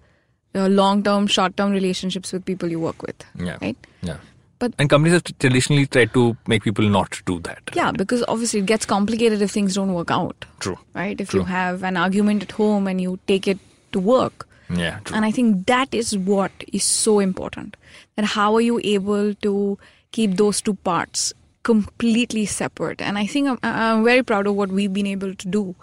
uh, 0.55 0.67
long 0.67 1.03
term, 1.03 1.27
short 1.27 1.55
term 1.57 1.71
relationships 1.71 2.31
with 2.33 2.45
people 2.45 2.69
you 2.69 2.79
work 2.79 3.01
with, 3.01 3.23
Yeah. 3.37 3.57
right? 3.61 3.77
Yeah. 4.01 4.17
But 4.59 4.73
And 4.79 4.89
companies 4.89 5.13
have 5.13 5.23
traditionally 5.39 5.85
tried 5.87 6.13
to 6.13 6.37
make 6.47 6.63
people 6.63 6.87
not 6.87 7.21
do 7.25 7.39
that. 7.41 7.59
yeah, 7.75 7.91
because 7.91 8.23
obviously 8.27 8.59
it 8.61 8.65
gets 8.65 8.85
complicated 8.85 9.41
if 9.41 9.51
things 9.51 9.75
don't 9.75 9.93
work 9.93 10.09
out, 10.11 10.45
True. 10.59 10.77
right? 10.95 11.19
If 11.19 11.29
True. 11.31 11.41
you 11.41 11.45
have 11.47 11.83
an 11.83 11.97
argument 11.97 12.43
at 12.43 12.51
home 12.53 12.87
and 12.87 13.01
you 13.01 13.19
take 13.27 13.47
it 13.47 13.59
to 13.91 13.99
work, 13.99 14.47
Yeah. 14.69 14.99
True. 15.03 15.15
And 15.17 15.25
I 15.25 15.31
think 15.31 15.65
that 15.67 15.93
is 15.93 16.17
what 16.17 16.51
is 16.71 16.83
so 16.83 17.19
important. 17.19 17.75
That 18.15 18.25
how 18.25 18.55
are 18.55 18.61
you 18.61 18.79
able 18.83 19.33
to 19.47 19.77
keep 20.11 20.37
those 20.37 20.61
two 20.61 20.73
parts 20.75 21.33
completely 21.63 22.45
separate? 22.45 23.01
And 23.01 23.17
I 23.17 23.25
think 23.27 23.49
I'm, 23.49 23.59
I'm 23.63 24.03
very 24.05 24.23
proud 24.23 24.47
of 24.47 24.55
what 24.55 24.69
we've 24.69 24.93
been 24.93 25.05
able 25.07 25.35
to 25.35 25.47
do, 25.47 25.75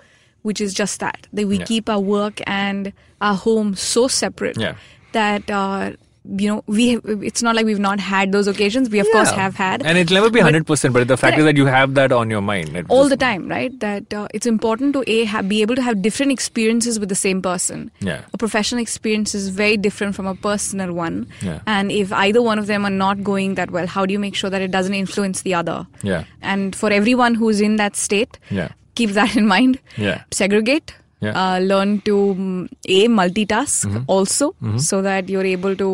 which 0.42 0.60
is 0.60 0.72
just 0.74 1.00
that 1.00 1.26
that 1.32 1.46
we 1.46 1.58
Yeah. 1.58 1.64
keep 1.64 1.88
our 1.88 2.00
work 2.00 2.40
and 2.46 2.92
our 3.20 3.34
home 3.34 3.74
so 3.74 4.08
separate 4.08 4.56
Yeah. 4.58 4.74
that 5.12 5.50
uh, 5.50 5.90
you 6.38 6.46
know 6.48 6.62
we 6.66 6.98
it's 7.28 7.42
not 7.42 7.56
like 7.56 7.64
we've 7.64 7.78
not 7.80 7.98
had 7.98 8.30
those 8.30 8.46
occasions. 8.46 8.90
We 8.90 8.98
of 9.00 9.06
course 9.10 9.30
have 9.30 9.54
had, 9.56 9.82
And 9.84 9.96
it'll 9.96 10.14
never 10.14 10.28
be 10.30 10.40
100%, 10.40 10.92
but 10.92 11.08
the 11.08 11.16
fact 11.16 11.38
is 11.38 11.44
that 11.46 11.56
you 11.56 11.64
have 11.66 11.94
that 11.94 12.12
on 12.12 12.28
your 12.30 12.42
mind. 12.42 12.84
All 12.90 13.08
the 13.08 13.16
time, 13.16 13.48
right? 13.48 13.78
That 13.80 14.12
uh, 14.12 14.28
it's 14.34 14.46
important 14.46 14.92
to 14.92 15.02
a 15.10 15.24
have, 15.24 15.48
be 15.48 15.62
able 15.62 15.76
to 15.76 15.82
have 15.82 16.02
different 16.02 16.30
experiences 16.30 17.00
with 17.00 17.08
the 17.08 17.14
same 17.14 17.40
person. 17.40 17.90
Yeah. 18.00 18.20
A 18.34 18.38
professional 18.38 18.82
experience 18.82 19.34
is 19.34 19.48
very 19.48 19.78
different 19.78 20.14
from 20.14 20.26
a 20.26 20.34
personal 20.34 20.92
one. 20.92 21.26
Yeah. 21.40 21.60
And 21.66 21.90
if 21.90 22.12
either 22.12 22.42
one 22.42 22.58
of 22.58 22.66
them 22.66 22.84
are 22.84 22.90
not 22.90 23.24
going 23.24 23.54
that 23.54 23.70
well, 23.70 23.86
how 23.86 24.04
do 24.04 24.12
you 24.12 24.18
make 24.18 24.34
sure 24.34 24.50
that 24.50 24.60
it 24.60 24.70
doesn't 24.70 24.94
influence 24.94 25.40
the 25.40 25.54
other? 25.54 25.86
Yeah. 26.02 26.24
And 26.42 26.76
for 26.76 26.90
everyone 26.90 27.34
who's 27.34 27.62
in 27.62 27.76
that 27.76 27.96
state, 27.96 28.38
Yeah. 28.50 28.68
Keep 29.00 29.10
that 29.20 29.36
in 29.42 29.46
mind. 29.58 29.78
Yeah. 30.06 30.24
Segregate. 30.40 30.94
Yeah. 31.24 31.32
Uh, 31.38 31.58
learn 31.70 31.90
to 32.06 32.12
mm, 32.34 32.60
a 32.98 33.00
multitask 33.14 33.84
Mm-hmm. 33.88 34.04
also, 34.12 34.46
so 34.84 35.00
that 35.06 35.28
you're 35.32 35.44
able 35.48 35.74
to. 35.80 35.88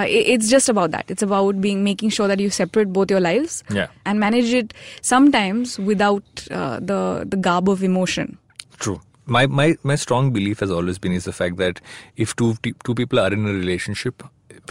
Uh, 0.00 0.04
it's 0.32 0.50
just 0.50 0.68
about 0.72 0.90
that. 0.96 1.10
It's 1.14 1.22
about 1.26 1.60
being 1.66 1.82
making 1.86 2.10
sure 2.16 2.28
that 2.32 2.42
you 2.46 2.50
separate 2.56 2.92
both 2.98 3.10
your 3.14 3.22
lives 3.26 3.54
Yeah. 3.76 3.86
and 4.04 4.20
manage 4.24 4.52
it 4.58 4.74
sometimes 5.12 5.78
without 5.78 6.44
uh, 6.50 6.80
the 6.90 7.24
the 7.34 7.38
garb 7.48 7.70
of 7.76 7.82
emotion. 7.82 8.36
True. 8.78 9.00
My, 9.36 9.46
my 9.46 9.64
my 9.92 9.94
strong 10.02 10.28
belief 10.34 10.60
has 10.66 10.70
always 10.80 10.98
been 11.06 11.12
is 11.20 11.24
the 11.30 11.32
fact 11.38 11.56
that 11.64 11.80
if 12.26 12.36
two 12.42 12.52
two 12.84 12.94
people 13.00 13.18
are 13.24 13.32
in 13.38 13.46
a 13.46 13.52
relationship, 13.62 14.22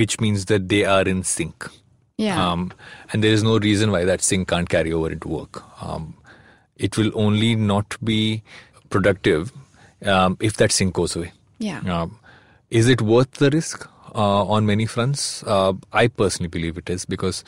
which 0.04 0.20
means 0.28 0.46
that 0.54 0.70
they 0.76 0.84
are 0.86 1.02
in 1.16 1.24
sync. 1.24 1.68
Yeah. 2.28 2.38
Um, 2.52 2.72
and 3.14 3.24
there 3.24 3.34
is 3.40 3.44
no 3.50 3.58
reason 3.66 3.92
why 3.98 4.06
that 4.14 4.22
sync 4.30 4.48
can't 4.56 4.70
carry 4.78 4.94
over 5.02 5.10
into 5.18 5.28
work. 5.28 5.64
Um, 5.90 6.14
it 6.78 6.98
will 6.98 7.12
only 7.16 7.56
not 7.56 7.96
be 8.04 8.44
productive 8.90 9.52
um, 10.06 10.38
if 10.40 10.58
that 10.58 10.72
sync 10.72 10.94
goes 10.94 11.16
away. 11.16 11.32
Yeah. 11.60 11.80
Um, 11.80 12.20
is 12.70 12.88
it 12.88 13.02
worth 13.02 13.32
the 13.32 13.50
risk 13.50 13.88
uh, 14.14 14.46
on 14.46 14.66
many 14.66 14.86
fronts? 14.86 15.44
Uh, 15.44 15.74
I 15.94 16.08
personally 16.08 16.50
believe 16.50 16.78
it 16.78 16.90
is 16.90 17.06
because 17.06 17.44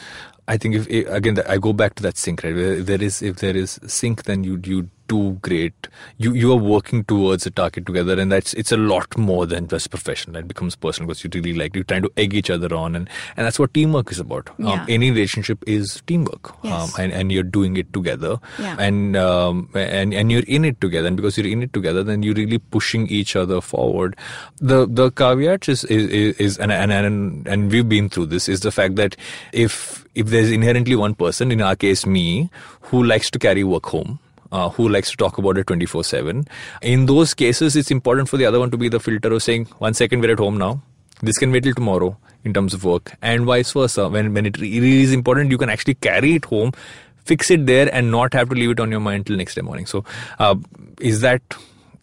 I 0.48 0.58
think 0.58 0.76
if 0.76 0.88
again 1.08 1.38
I 1.48 1.58
go 1.58 1.74
back 1.74 1.96
to 1.96 2.04
that 2.04 2.18
sync 2.18 2.44
right. 2.44 2.56
Where 2.56 2.82
there 2.82 3.02
is 3.02 3.22
if 3.22 3.38
there 3.38 3.56
is 3.56 3.80
sync, 3.86 4.24
then 4.24 4.44
you 4.44 4.60
you 4.63 4.89
do 5.10 5.34
great. 5.48 5.88
You 6.17 6.34
you 6.34 6.52
are 6.54 6.62
working 6.72 7.04
towards 7.12 7.45
a 7.45 7.52
target 7.52 7.86
together, 7.89 8.17
and 8.24 8.32
that's 8.32 8.54
it's 8.63 8.72
a 8.72 8.78
lot 8.78 9.17
more 9.17 9.45
than 9.54 9.67
just 9.74 9.89
professional. 9.89 10.38
It 10.38 10.48
becomes 10.48 10.76
personal 10.86 11.08
because 11.10 11.24
you 11.26 11.30
really 11.34 11.54
like 11.62 11.76
you're 11.76 11.84
trying 11.91 12.04
to 12.04 12.12
egg 12.24 12.34
each 12.41 12.50
other 12.50 12.74
on, 12.74 12.95
and 12.95 13.10
and 13.36 13.45
that's 13.50 13.60
what 13.63 13.74
teamwork 13.74 14.12
is 14.15 14.19
about. 14.19 14.50
Yeah. 14.58 14.72
Um, 14.74 14.86
any 14.98 15.12
relationship 15.12 15.63
is 15.67 16.02
teamwork, 16.08 16.54
Yes. 16.63 16.74
um, 16.95 17.04
and 17.04 17.12
and 17.22 17.32
you're 17.38 17.50
doing 17.60 17.76
it 17.84 17.91
together, 18.00 18.38
Yeah. 18.60 18.76
and 18.88 19.17
um, 19.17 19.67
and 19.74 20.13
and 20.13 20.32
you're 20.32 20.48
in 20.60 20.63
it 20.72 20.80
together, 20.88 21.08
and 21.08 21.17
because 21.17 21.38
you're 21.38 21.52
in 21.52 21.63
it 21.63 21.74
together, 21.74 22.04
then 22.04 22.24
you're 22.24 22.36
really 22.36 22.60
pushing 22.60 23.08
each 23.08 23.36
other 23.36 23.60
forward. 23.62 24.15
The 24.62 24.86
the 25.02 25.12
caveat 25.12 25.67
is 25.67 25.84
is, 25.86 26.06
is, 26.22 26.36
is 26.48 26.58
and, 26.60 26.72
and 26.72 26.91
and 26.91 27.48
and 27.48 27.72
we've 27.72 27.89
been 27.89 28.10
through 28.10 28.28
this 28.28 28.48
is 28.48 28.62
the 28.62 28.72
fact 28.72 28.95
that 28.95 29.15
if 29.52 30.06
if 30.15 30.28
there's 30.28 30.52
inherently 30.52 30.95
one 30.95 31.13
person, 31.15 31.52
in 31.52 31.62
our 31.62 31.76
case 31.76 32.06
me, 32.06 32.50
who 32.82 33.04
likes 33.04 33.30
to 33.32 33.39
carry 33.39 33.63
work 33.63 33.86
home. 33.86 34.19
Uh, 34.51 34.67
who 34.69 34.89
likes 34.89 35.12
to 35.12 35.17
talk 35.17 35.38
about 35.38 35.59
it 35.59 35.67
24 35.67 36.03
7 36.03 36.43
in 36.81 37.05
those 37.05 37.35
cases 37.35 37.75
it's 37.75 37.91
important 37.91 38.27
for 38.27 38.38
the 38.38 38.45
other 38.47 38.59
one 38.59 38.71
to 38.71 38.77
be 38.77 38.89
the 38.89 38.99
filter 38.99 39.31
of 39.31 39.43
saying 39.43 39.65
one 39.77 39.93
second 39.93 40.21
we're 40.21 40.31
at 40.31 40.39
home 40.39 40.57
now. 40.57 40.81
This 41.21 41.38
can 41.38 41.51
wait 41.51 41.65
till 41.65 41.75
tomorrow 41.75 42.17
in 42.43 42.53
terms 42.53 42.73
of 42.73 42.83
work 42.83 43.13
and 43.21 43.45
vice 43.45 43.73
versa. 43.73 44.09
When 44.09 44.33
when 44.33 44.47
it 44.47 44.57
really 44.57 45.01
is 45.03 45.13
important 45.13 45.51
you 45.51 45.59
can 45.59 45.69
actually 45.69 45.95
carry 45.95 46.33
it 46.33 46.45
home 46.45 46.73
fix 47.29 47.51
it 47.51 47.65
there 47.65 47.93
and 47.93 48.12
not 48.12 48.33
have 48.33 48.49
to 48.49 48.55
leave 48.55 48.71
it 48.71 48.79
on 48.79 48.89
your 48.89 48.99
mind 48.99 49.27
till 49.27 49.38
next 49.38 49.55
day 49.55 49.62
morning. 49.62 49.85
So 49.85 50.03
uh, 50.39 50.55
is 50.99 51.21
that 51.21 51.41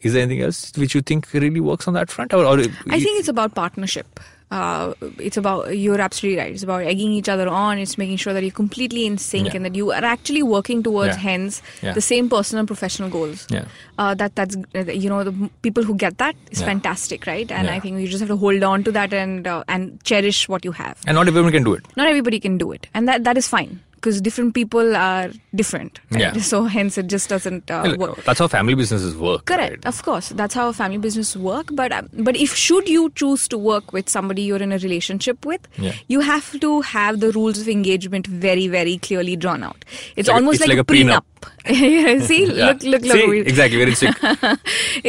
is 0.00 0.12
there 0.12 0.22
anything 0.22 0.42
else 0.42 0.72
which 0.76 0.94
you 0.94 1.00
think 1.00 1.32
really 1.32 1.60
works 1.60 1.88
on 1.88 1.94
that 1.94 2.10
front? 2.10 2.32
Or, 2.32 2.44
or 2.44 2.58
I 2.60 3.00
think 3.00 3.20
it's 3.20 3.28
about 3.28 3.54
partnership. 3.54 4.20
Uh, 4.48 4.94
it's 5.18 5.36
about 5.36 5.76
you're 5.76 6.00
absolutely 6.00 6.38
right. 6.40 6.52
It's 6.52 6.62
about 6.62 6.82
egging 6.82 7.10
each 7.12 7.28
other 7.28 7.48
on. 7.48 7.78
It's 7.78 7.98
making 7.98 8.16
sure 8.18 8.32
that 8.32 8.42
you're 8.44 8.52
completely 8.52 9.04
in 9.04 9.18
sync 9.18 9.48
Yeah. 9.48 9.56
and 9.56 9.64
that 9.64 9.74
you 9.74 9.90
are 9.90 10.04
actually 10.04 10.42
working 10.44 10.84
towards 10.84 11.16
Yeah. 11.16 11.22
hence 11.22 11.62
Yeah. 11.82 11.92
the 11.94 12.00
same 12.00 12.28
personal 12.28 12.60
and 12.60 12.68
professional 12.68 13.08
goals. 13.10 13.46
Yeah. 13.50 13.64
Uh, 13.98 14.14
that 14.14 14.36
that's 14.36 14.56
uh, 14.76 14.84
you 14.92 15.08
know 15.10 15.24
the 15.24 15.34
people 15.62 15.82
who 15.82 15.96
get 15.96 16.18
that 16.18 16.36
is 16.52 16.62
fantastic, 16.62 17.26
right? 17.26 17.50
And. 17.50 17.68
I 17.76 17.80
think 17.80 17.98
you 18.00 18.06
just 18.06 18.20
have 18.20 18.28
to 18.28 18.36
hold 18.36 18.62
on 18.62 18.84
to 18.84 18.92
that 18.92 19.12
and 19.12 19.46
uh, 19.48 19.64
and 19.66 19.98
cherish 20.04 20.48
what 20.48 20.64
you 20.64 20.70
have. 20.72 20.96
and 21.08 21.16
not 21.16 21.26
everyone 21.26 21.50
can 21.52 21.64
do 21.64 21.74
it 21.74 21.84
Not 21.96 22.06
everybody 22.06 22.38
can 22.38 22.56
do 22.58 22.70
it, 22.72 22.86
and 22.94 23.08
that 23.08 23.24
that 23.24 23.36
is 23.36 23.48
fine 23.48 23.80
because 24.06 24.20
different 24.20 24.54
people 24.54 24.94
are 24.96 25.30
different. 25.54 25.98
Right? 26.10 26.20
Yeah. 26.20 26.32
So 26.46 26.64
hence 26.64 26.96
it 26.96 27.08
just 27.08 27.28
doesn't 27.28 27.70
uh, 27.70 27.96
work. 27.98 28.22
that's 28.24 28.38
how 28.38 28.46
family 28.46 28.74
businesses 28.80 29.16
work 29.16 29.46
Correct, 29.46 29.84
right? 29.84 29.86
of 29.92 30.02
course. 30.08 30.28
That's 30.40 30.54
how 30.54 30.66
family 30.80 30.98
business 31.06 31.34
work. 31.36 31.70
But 31.72 31.92
um, 31.96 32.08
but 32.28 32.36
if 32.36 32.54
should 32.64 32.88
you 32.88 33.10
choose 33.22 33.48
to 33.54 33.58
work 33.58 33.92
with 33.92 34.08
somebody 34.08 34.42
you're 34.42 34.62
in 34.66 34.72
a 34.76 34.78
relationship 34.78 35.44
with, 35.44 35.66
Yeah. 35.86 35.94
you 36.16 36.20
have 36.28 36.52
to 36.66 36.70
have 36.90 37.18
the 37.24 37.32
rules 37.38 37.58
of 37.64 37.68
engagement 37.76 38.28
very 38.46 38.68
very 38.76 38.98
clearly 39.08 39.34
drawn 39.46 39.64
out. 39.70 39.84
It's, 40.14 40.28
like 40.28 40.36
almost 40.36 40.60
it's 40.60 40.68
like, 40.68 40.78
like 40.78 40.84
a 40.86 40.92
prenup. 40.92 41.24
prenup. 41.64 42.22
See, 42.30 42.44
Yeah. 42.60 42.66
look, 42.66 42.82
look, 42.84 43.02
look. 43.02 43.18
See, 43.18 43.40
exactly 43.54 43.82
in 43.82 43.94
sync 43.94 44.16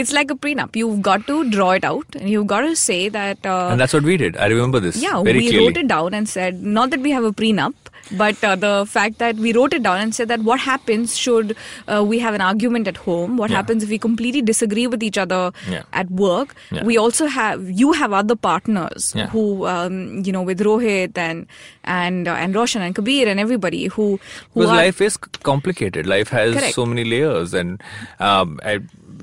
it's 0.04 0.12
like 0.20 0.32
a 0.32 0.36
prenup. 0.48 0.76
You've 0.76 1.02
got 1.12 1.28
to 1.28 1.38
draw 1.52 1.72
it 1.82 1.84
out, 1.84 2.16
and 2.16 2.30
you've 2.30 2.48
got 2.48 2.62
to 2.62 2.76
say 2.76 3.02
that. 3.10 3.46
Uh, 3.46 3.70
and 3.72 3.80
that's 3.80 3.94
what 3.94 4.04
we 4.12 4.18
did 4.18 4.38
i 4.38 4.48
remember 4.48 4.80
this 4.80 4.98
yeah, 5.04 5.22
very 5.24 5.40
we 5.40 5.50
clearly 5.50 5.68
wrote 5.68 5.78
it 5.84 5.88
down 5.88 6.14
and 6.22 6.28
said 6.38 6.62
not 6.80 6.90
that 6.96 7.00
we 7.10 7.12
have 7.12 7.24
a 7.24 7.32
prenup, 7.44 7.74
but 8.12 8.44
uh, 8.44 8.56
the 8.56 8.86
fact 8.88 9.18
that 9.20 9.36
we 9.36 9.54
wrote 9.54 9.74
it 9.74 9.84
down 9.84 9.98
and 10.00 10.14
said 10.16 10.28
that 10.28 10.42
what 10.42 10.60
happens 10.60 11.18
should 11.18 11.56
uh, 11.88 12.04
we 12.04 12.20
have 12.20 12.34
an 12.34 12.42
argument 12.42 12.88
at 12.88 12.98
home? 12.98 13.38
What 13.38 13.50
Yeah. 13.50 13.58
happens 13.58 13.84
if 13.84 13.90
we 13.90 13.98
completely 14.00 14.42
disagree 14.42 14.88
with 14.88 15.04
each 15.04 15.18
other 15.18 15.52
Yeah. 15.70 15.84
at 15.94 16.10
work? 16.12 16.56
Yeah. 16.72 16.84
We 16.84 16.98
also 16.98 17.28
have 17.28 17.70
you 17.70 17.92
have 17.94 18.14
other 18.14 18.36
partners 18.36 19.14
who 19.32 19.66
um, 19.68 20.24
you 20.24 20.32
know 20.32 20.42
with 20.42 20.60
Rohit 20.62 21.18
and 21.18 21.48
and 21.84 22.28
uh, 22.28 22.34
and 22.34 22.56
Roshan 22.56 22.82
and 22.82 22.96
Kabir 22.96 23.28
and 23.28 23.40
everybody 23.40 23.86
who 23.88 24.08
who 24.54 24.62
because 24.62 24.70
are 24.72 24.76
life 24.76 25.02
is 25.02 25.18
complicated 25.52 26.06
life 26.06 26.30
has 26.30 26.54
Correct. 26.54 26.74
so 26.76 26.86
many 26.86 27.04
layers 27.04 27.54
and 27.54 27.82
um, 28.20 28.60
I, 28.64 28.80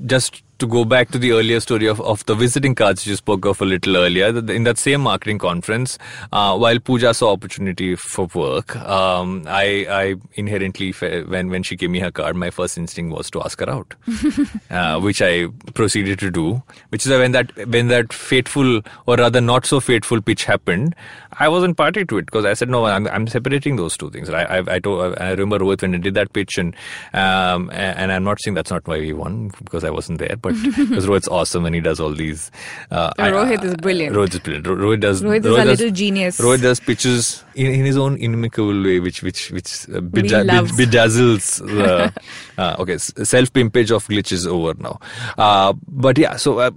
just 0.06 0.42
to 0.58 0.66
go 0.66 0.84
back 0.84 1.10
to 1.10 1.18
the 1.18 1.32
earlier 1.32 1.60
story 1.60 1.86
of, 1.86 2.00
of 2.00 2.24
the 2.26 2.34
visiting 2.34 2.74
cards 2.74 3.06
you 3.06 3.16
spoke 3.16 3.44
of 3.44 3.60
a 3.60 3.64
little 3.64 3.96
earlier, 3.96 4.26
in 4.50 4.64
that 4.64 4.78
same 4.78 5.00
marketing 5.00 5.38
conference, 5.38 5.98
uh, 6.32 6.56
while 6.56 6.78
Pooja 6.78 7.12
saw 7.14 7.32
opportunity 7.32 7.96
for 7.96 8.28
work, 8.34 8.76
um, 8.76 9.44
I, 9.46 9.86
I 9.88 10.14
inherently, 10.34 10.92
when, 10.92 11.50
when 11.50 11.62
she 11.62 11.76
gave 11.76 11.90
me 11.90 11.98
her 12.00 12.10
card, 12.10 12.36
my 12.36 12.50
first 12.50 12.78
instinct 12.78 13.14
was 13.14 13.30
to 13.30 13.42
ask 13.42 13.58
her 13.60 13.70
out, 13.70 13.94
uh, 14.70 15.00
which 15.00 15.20
I 15.20 15.48
proceeded 15.74 16.18
to 16.20 16.30
do. 16.30 16.62
Which 16.90 17.06
is 17.06 17.12
when 17.12 17.32
that 17.32 17.54
when 17.68 17.88
that 17.88 18.12
fateful 18.12 18.80
or 19.06 19.16
rather 19.16 19.40
not 19.40 19.66
so 19.66 19.80
fateful 19.80 20.20
pitch 20.20 20.44
happened, 20.44 20.94
I 21.38 21.48
wasn't 21.48 21.76
party 21.76 22.04
to 22.04 22.18
it 22.18 22.26
because 22.26 22.44
I 22.44 22.54
said 22.54 22.68
no, 22.68 22.84
I'm, 22.86 23.06
I'm 23.08 23.26
separating 23.26 23.76
those 23.76 23.96
two 23.96 24.10
things. 24.10 24.30
I 24.30 24.44
I, 24.44 24.74
I, 24.74 24.78
told, 24.78 25.18
I 25.18 25.30
remember 25.30 25.58
Rohit 25.58 25.82
when 25.82 25.92
he 25.94 25.98
did 25.98 26.14
that 26.14 26.32
pitch, 26.32 26.58
and 26.58 26.74
um, 27.12 27.70
and 27.72 28.12
I'm 28.12 28.24
not 28.24 28.40
saying 28.40 28.54
that's 28.54 28.70
not 28.70 28.86
why 28.86 28.98
we 28.98 29.12
won 29.12 29.50
because 29.62 29.84
I 29.84 29.90
wasn't 29.90 30.18
there, 30.18 30.36
but 30.40 30.53
because 30.76 31.06
Rohit's 31.06 31.28
awesome 31.28 31.64
and 31.64 31.74
he 31.74 31.80
does 31.80 32.00
all 32.00 32.12
these. 32.14 32.50
Uh, 32.90 33.10
I- 33.18 33.30
Rohit 33.30 33.62
is 33.64 33.74
brilliant. 33.76 34.14
Rohit 34.16 34.34
is 34.34 34.40
brilliant. 34.40 34.66
Rohit 34.66 35.00
does. 35.00 35.22
Rohit 35.22 35.40
is 35.40 35.46
a 35.46 35.50
does- 35.64 35.66
little 35.80 35.90
genius. 35.90 36.38
Rohit 36.40 36.62
does 36.62 36.80
pitches 36.80 37.44
in, 37.54 37.66
in 37.66 37.84
his 37.84 37.96
own 37.96 38.16
inimicable 38.18 38.84
way, 38.84 39.00
which 39.00 39.22
which 39.22 39.50
which 39.50 39.88
uh, 39.94 40.00
be- 40.00 40.22
bedazzles. 40.22 41.58
The, 41.66 42.12
uh, 42.58 42.76
okay, 42.78 42.98
self 42.98 43.52
pimpage 43.52 43.90
of 43.90 44.06
Glitch 44.06 44.32
is 44.32 44.46
over 44.46 44.74
now. 44.78 44.98
Uh, 45.36 45.72
but 45.88 46.18
yeah, 46.18 46.36
so. 46.36 46.72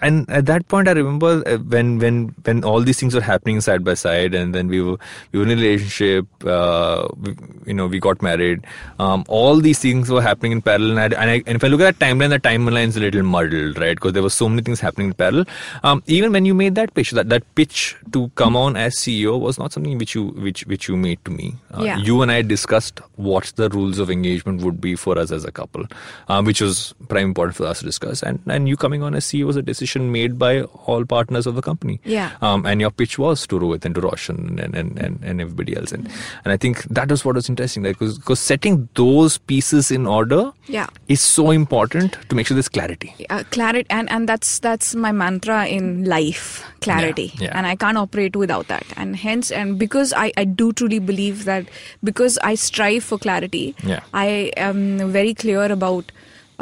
And 0.00 0.28
at 0.30 0.46
that 0.46 0.66
point, 0.68 0.88
I 0.88 0.92
remember 0.92 1.42
uh, 1.46 1.58
when 1.58 1.98
when 1.98 2.34
when 2.44 2.64
all 2.64 2.80
these 2.80 2.98
things 2.98 3.14
were 3.14 3.20
happening 3.20 3.60
side 3.60 3.84
by 3.84 3.94
side, 3.94 4.34
and 4.34 4.54
then 4.54 4.68
we 4.68 4.80
were 4.80 4.96
we 5.32 5.38
were 5.38 5.44
in 5.44 5.50
a 5.52 5.56
relationship. 5.56 6.26
Uh, 6.44 7.08
we, 7.20 7.34
you 7.66 7.74
know, 7.74 7.86
we 7.86 8.00
got 8.00 8.22
married. 8.22 8.64
Um, 8.98 9.24
all 9.28 9.56
these 9.56 9.78
things 9.78 10.10
were 10.10 10.22
happening 10.22 10.52
in 10.52 10.62
parallel, 10.62 10.98
and, 10.98 11.14
I, 11.14 11.22
and, 11.22 11.30
I, 11.30 11.42
and 11.46 11.56
if 11.56 11.64
I 11.64 11.68
look 11.68 11.80
at 11.80 11.98
that 11.98 12.06
timeline, 12.06 12.30
the 12.30 12.40
timeline 12.40 12.88
is 12.88 12.96
a 12.96 13.00
little 13.00 13.22
muddled, 13.22 13.78
right? 13.78 13.94
Because 13.94 14.12
there 14.14 14.22
were 14.22 14.30
so 14.30 14.48
many 14.48 14.62
things 14.62 14.80
happening 14.80 15.08
in 15.08 15.14
parallel. 15.14 15.44
Um, 15.82 16.02
even 16.06 16.32
when 16.32 16.44
you 16.44 16.54
made 16.54 16.74
that 16.76 16.94
pitch, 16.94 17.10
that, 17.12 17.28
that 17.28 17.54
pitch 17.54 17.96
to 18.12 18.28
come 18.36 18.56
on 18.56 18.76
as 18.76 18.94
CEO 18.96 19.38
was 19.38 19.58
not 19.58 19.72
something 19.72 19.98
which 19.98 20.14
you 20.14 20.28
which 20.28 20.66
which 20.66 20.88
you 20.88 20.96
made 20.96 21.24
to 21.24 21.30
me. 21.30 21.54
Uh, 21.74 21.82
Yeah. 21.82 21.96
You 21.98 22.22
and 22.22 22.30
I 22.32 22.42
discussed 22.42 23.00
what 23.16 23.52
the 23.56 23.68
rules 23.68 23.98
of 23.98 24.10
engagement 24.10 24.62
would 24.62 24.80
be 24.80 24.96
for 24.96 25.18
us 25.18 25.30
as 25.30 25.44
a 25.44 25.52
couple, 25.52 25.84
um, 26.28 26.44
which 26.44 26.60
was 26.60 26.94
prime 27.08 27.26
important 27.26 27.56
for 27.56 27.66
us 27.66 27.80
to 27.80 27.84
discuss. 27.84 28.22
And 28.22 28.40
and 28.46 28.68
you 28.68 28.76
coming 28.76 29.02
on 29.02 29.14
as 29.14 29.24
CEO 29.24 29.44
was 29.44 29.56
a 29.56 29.62
decision 29.70 30.10
made 30.16 30.38
by 30.44 30.52
all 30.90 31.04
partners 31.14 31.46
of 31.52 31.54
the 31.60 31.64
company. 31.70 31.96
Yeah. 32.16 32.30
Um, 32.50 32.66
and 32.72 32.80
your 32.86 32.90
pitch 33.02 33.18
was 33.24 33.46
to 33.52 33.60
Rohit 33.64 33.84
and 33.90 33.94
to 34.00 34.04
Roshan 34.08 34.58
and, 34.66 34.74
and, 34.82 34.98
and, 34.98 35.18
and 35.32 35.40
everybody 35.46 35.76
else. 35.82 35.92
And 35.98 36.08
and 36.44 36.52
I 36.52 36.58
think 36.66 36.82
that 37.00 37.08
was 37.16 37.24
what 37.24 37.34
was 37.42 37.48
interesting, 37.54 37.82
like, 37.88 37.98
because 37.98 38.40
setting 38.50 38.78
those 39.02 39.38
pieces 39.54 39.90
in 40.00 40.06
order 40.18 40.42
Yeah. 40.78 40.86
is 41.08 41.20
so 41.20 41.50
important 41.60 42.16
to 42.28 42.34
make 42.40 42.46
sure 42.50 42.54
there's 42.60 42.68
clarity. 42.80 43.10
uh, 43.36 43.42
clarity 43.56 43.86
and 43.98 44.10
and 44.16 44.28
that's 44.30 44.50
that's 44.66 44.88
my 45.04 45.10
mantra 45.20 45.56
in 45.76 45.86
life 46.12 46.44
clarity 46.86 47.24
Yeah, 47.34 47.44
yeah. 47.46 47.56
and 47.60 47.66
i 47.70 47.72
can't 47.82 47.98
operate 48.02 48.36
without 48.42 48.68
that 48.72 48.86
and 49.04 49.16
hence 49.22 49.50
and 49.60 49.74
because 49.82 50.12
i 50.22 50.24
i 50.42 50.44
do 50.60 50.66
truly 50.80 50.98
believe 51.10 51.42
that 51.48 51.68
because 52.10 52.38
i 52.50 52.52
strive 52.66 53.04
for 53.10 53.18
clarity 53.26 53.64
Yeah. 53.92 54.00
i 54.22 54.26
am 54.68 54.80
very 55.18 55.34
clear 55.44 55.64
about 55.78 56.12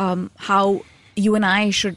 um, 0.04 0.24
how 0.50 0.64
you 1.26 1.34
and 1.40 1.46
i 1.52 1.70
should 1.82 1.96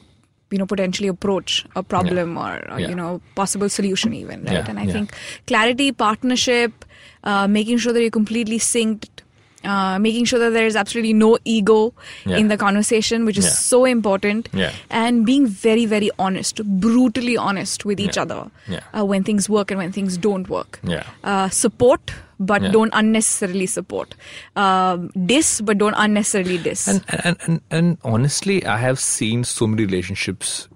you 0.51 0.57
know 0.57 0.65
potentially 0.65 1.07
approach 1.07 1.65
a 1.75 1.83
problem 1.83 2.37
or, 2.37 2.53
or 2.71 2.79
Yeah. 2.79 2.89
you 2.89 2.95
know 2.95 3.21
possible 3.35 3.69
solution 3.69 4.13
even 4.13 4.43
right 4.43 4.53
Yeah, 4.53 4.69
and 4.69 4.79
i 4.79 4.83
yeah. 4.83 4.93
think 4.93 5.13
clarity 5.47 5.91
partnership 5.91 6.85
uh, 7.23 7.47
making 7.47 7.77
sure 7.77 7.93
that 7.93 8.01
you're 8.01 8.11
completely 8.21 8.59
synced 8.59 9.20
uh, 9.63 9.99
making 9.99 10.25
sure 10.25 10.39
that 10.39 10.51
there 10.51 10.65
is 10.65 10.75
absolutely 10.75 11.13
no 11.13 11.37
ego 11.45 11.93
Yeah. 12.25 12.37
in 12.37 12.47
the 12.47 12.57
conversation 12.57 13.25
which 13.25 13.37
is 13.37 13.45
Yeah. 13.45 13.51
so 13.51 13.85
important 13.85 14.49
Yeah. 14.53 14.71
and 14.89 15.25
being 15.25 15.45
very 15.47 15.85
very 15.85 16.09
honest 16.19 16.63
brutally 16.79 17.37
honest 17.37 17.85
with 17.85 17.99
each 17.99 18.15
Yeah. 18.17 18.23
other 18.23 18.51
Yeah. 18.67 18.79
uh, 18.97 19.05
when 19.05 19.23
things 19.23 19.47
work 19.49 19.71
and 19.71 19.77
when 19.77 19.91
things 19.91 20.17
don't 20.17 20.49
work 20.49 20.79
Yeah. 20.83 21.03
uh, 21.23 21.49
support 21.49 22.11
but 22.39 22.63
Yeah. 22.63 22.71
don't 22.71 22.93
unnecessarily 22.93 23.67
support 23.67 24.15
um, 24.55 25.09
diss 25.25 25.61
but 25.61 25.77
don't 25.77 25.93
unnecessarily 25.97 26.57
diss 26.57 26.87
And, 26.87 27.03
and 27.23 27.37
and 27.47 27.61
and 27.69 27.97
honestly, 28.03 28.65
I 28.65 28.77
have 28.77 28.99
seen 28.99 29.43
so 29.43 29.67
many 29.67 29.85
relationships 29.85 30.67